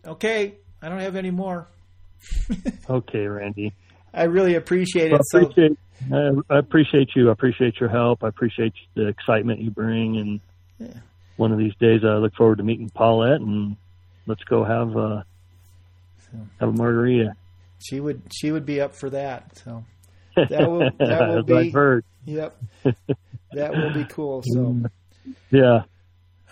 yeah. 0.04 0.10
okay, 0.10 0.54
I 0.80 0.88
don't 0.88 1.00
have 1.00 1.16
any 1.16 1.30
more. 1.30 1.68
okay, 2.90 3.26
Randy. 3.26 3.74
I 4.12 4.24
really 4.24 4.54
appreciate 4.54 5.12
it. 5.12 5.20
Well, 5.32 5.42
appreciate, 5.42 5.76
so, 6.08 6.42
I 6.48 6.58
appreciate 6.58 7.10
you. 7.16 7.28
I 7.30 7.32
appreciate 7.32 7.80
your 7.80 7.88
help. 7.88 8.22
I 8.22 8.28
appreciate 8.28 8.72
the 8.94 9.08
excitement 9.08 9.60
you 9.60 9.70
bring. 9.70 10.16
And 10.18 10.40
yeah. 10.78 11.00
one 11.36 11.52
of 11.52 11.58
these 11.58 11.74
days, 11.80 12.02
I 12.04 12.14
look 12.14 12.34
forward 12.36 12.58
to 12.58 12.64
meeting 12.64 12.90
Paulette 12.90 13.40
and 13.40 13.76
let's 14.26 14.44
go 14.44 14.64
have 14.64 14.96
a 14.96 15.24
so, 16.18 16.38
have 16.60 16.68
a 16.68 16.72
margarita. 16.72 17.34
She 17.84 18.00
would 18.00 18.22
she 18.32 18.52
would 18.52 18.64
be 18.64 18.80
up 18.80 18.94
for 18.94 19.10
that. 19.10 19.58
So 19.58 19.84
that 20.36 20.70
will 20.70 20.90
that 20.98 21.28
will 21.28 21.42
be. 21.42 21.54
I've 21.54 21.72
heard. 21.72 22.04
Yep, 22.26 22.56
that 23.52 23.72
will 23.72 23.92
be 23.92 24.04
cool. 24.04 24.42
So 24.46 24.76
yeah. 25.50 25.82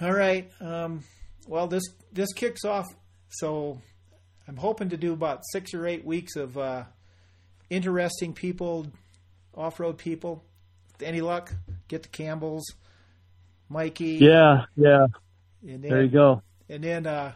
All 0.01 0.13
right. 0.13 0.51
Um, 0.61 1.05
well, 1.47 1.67
this 1.67 1.85
this 2.13 2.33
kicks 2.33 2.65
off. 2.65 2.87
So 3.29 3.81
I'm 4.49 4.57
hoping 4.57 4.91
to 4.91 4.97
do 4.97 5.13
about 5.13 5.41
six 5.53 5.75
or 5.75 5.87
eight 5.87 6.05
weeks 6.05 6.37
of 6.37 6.59
uh, 6.59 6.85
interesting 7.71 8.33
people, 8.33 8.87
off 9.55 9.81
road 9.81 9.99
people. 9.99 10.45
Any 11.01 11.21
luck, 11.21 11.53
get 11.89 12.03
the 12.03 12.09
Campbells, 12.09 12.65
Mikey. 13.69 14.19
Yeah, 14.21 14.67
yeah. 14.77 15.07
Then, 15.63 15.81
there 15.81 16.03
you 16.03 16.11
go. 16.11 16.43
And 16.69 16.85
then 16.85 17.07
uh, 17.07 17.33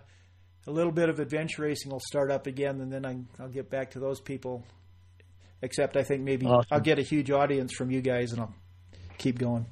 a 0.67 0.71
little 0.71 0.93
bit 0.93 1.09
of 1.09 1.21
adventure 1.21 1.63
racing 1.63 1.91
will 1.91 2.01
start 2.01 2.31
up 2.31 2.47
again, 2.47 2.81
and 2.81 2.93
then 2.93 3.05
I, 3.05 3.43
will 3.43 3.49
get 3.49 3.71
back 3.71 3.93
to 3.93 3.99
those 3.99 4.21
people. 4.21 4.65
Except 5.63 5.97
I 5.97 6.03
think 6.03 6.23
maybe 6.23 6.47
awesome. 6.47 6.69
I'll 6.71 6.81
get 6.81 6.99
a 6.99 7.03
huge 7.03 7.31
audience 7.31 7.73
from 7.73 7.91
you 7.91 8.01
guys, 8.01 8.33
and 8.33 8.41
I'll 8.43 8.55
keep 9.19 9.39
going. 9.39 9.67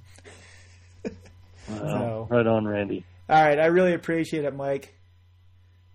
Wow. 1.68 1.78
So, 1.78 2.26
right 2.30 2.46
on, 2.46 2.66
Randy. 2.66 3.04
All 3.28 3.42
right, 3.42 3.58
I 3.58 3.66
really 3.66 3.94
appreciate 3.94 4.44
it, 4.44 4.54
Mike. 4.54 4.94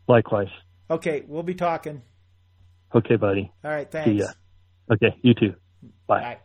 Likewise. 0.07 0.49
Okay, 0.89 1.23
we'll 1.27 1.43
be 1.43 1.53
talking. 1.53 2.01
Okay, 2.95 3.17
buddy. 3.17 3.51
All 3.63 3.69
right, 3.69 3.89
thanks. 3.91 4.09
See 4.09 4.17
ya. 4.17 4.27
Okay, 4.91 5.15
you 5.21 5.33
too. 5.35 5.53
Bye. 6.07 6.37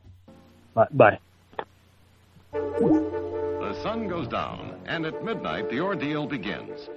Bye. 0.74 0.88
Bye. 0.92 1.18
The 2.52 3.74
sun 3.82 4.08
goes 4.08 4.28
down, 4.28 4.78
and 4.86 5.06
at 5.06 5.24
midnight 5.24 5.70
the 5.70 5.80
ordeal 5.80 6.26
begins. 6.26 6.90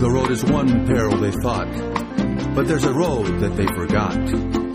The 0.00 0.10
road 0.10 0.30
is 0.30 0.44
one 0.44 0.86
peril 0.86 1.16
they 1.18 1.32
fought, 1.42 1.68
but 2.56 2.66
there's 2.66 2.84
a 2.84 2.92
road 2.92 3.26
that 3.40 3.54
they 3.54 3.66
forgot. 3.66 4.16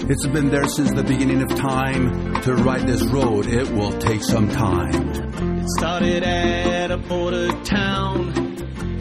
It's 0.08 0.28
been 0.28 0.50
there 0.52 0.68
since 0.68 0.92
the 0.92 1.04
beginning 1.04 1.42
of 1.42 1.50
time. 1.56 2.40
To 2.44 2.54
ride 2.54 2.86
this 2.88 3.04
road, 3.08 3.48
it 3.48 3.72
will 3.72 3.98
take 3.98 4.22
some 4.24 4.50
time. 4.50 5.10
It 5.10 5.66
started 5.80 6.22
at 6.22 6.92
a 6.92 6.98
border 6.98 7.50
town, 7.64 8.34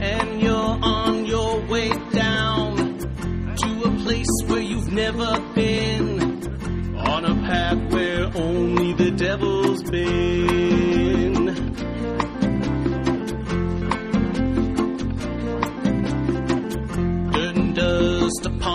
and 0.00 0.40
you're 0.40 0.78
on 0.82 1.26
your 1.26 1.60
way 1.66 1.90
down 2.10 2.96
to 2.96 3.82
a 3.84 3.90
place 4.02 4.34
where 4.46 4.62
you've 4.62 4.90
never 4.90 5.38
been, 5.54 6.96
on 6.96 7.26
a 7.26 7.34
path 7.34 7.92
where 7.92 8.30
only 8.34 8.94
the 8.94 9.10
devil's 9.10 9.82
been. 9.90 11.19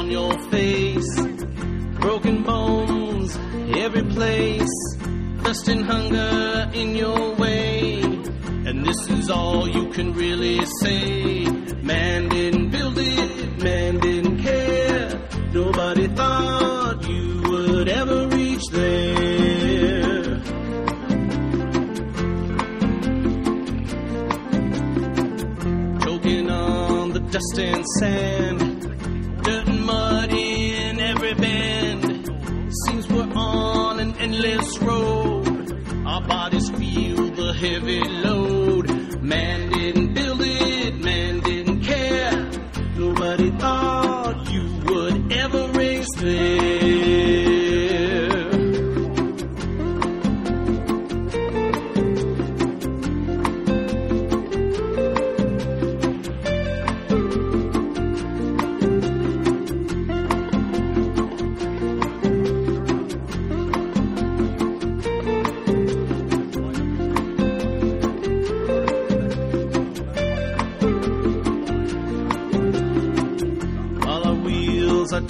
Upon 0.05 0.11
your 0.11 0.37
face 0.49 1.15
broken 1.99 2.43
bones 2.43 3.37
every 3.77 4.03
place, 4.03 4.97
thirst 5.41 5.67
and 5.67 5.83
hunger 5.85 6.69
in 6.73 6.95
your 6.95 7.35
way. 7.35 8.01
And 8.67 8.85
this 8.85 9.09
is 9.09 9.29
all 9.29 9.67
you 9.67 9.89
can 9.89 10.13
really 10.13 10.63
say. 10.81 11.45
Man 11.81 12.29
didn't 12.29 12.69
build 12.71 12.97
it, 12.97 13.63
man 13.63 13.99
didn't 13.99 14.41
care. 14.41 15.21
Nobody 15.53 16.07
thought 16.07 17.07
you 17.07 17.41
would 17.49 17.87
ever 17.89 18.27
reach 18.27 18.65
there. 18.71 20.23
Choking 26.03 26.49
on 26.49 27.13
the 27.13 27.19
dust 27.31 27.59
and 27.59 27.85
sand, 27.99 28.54
heavy 37.65 38.24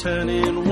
turning 0.06 0.65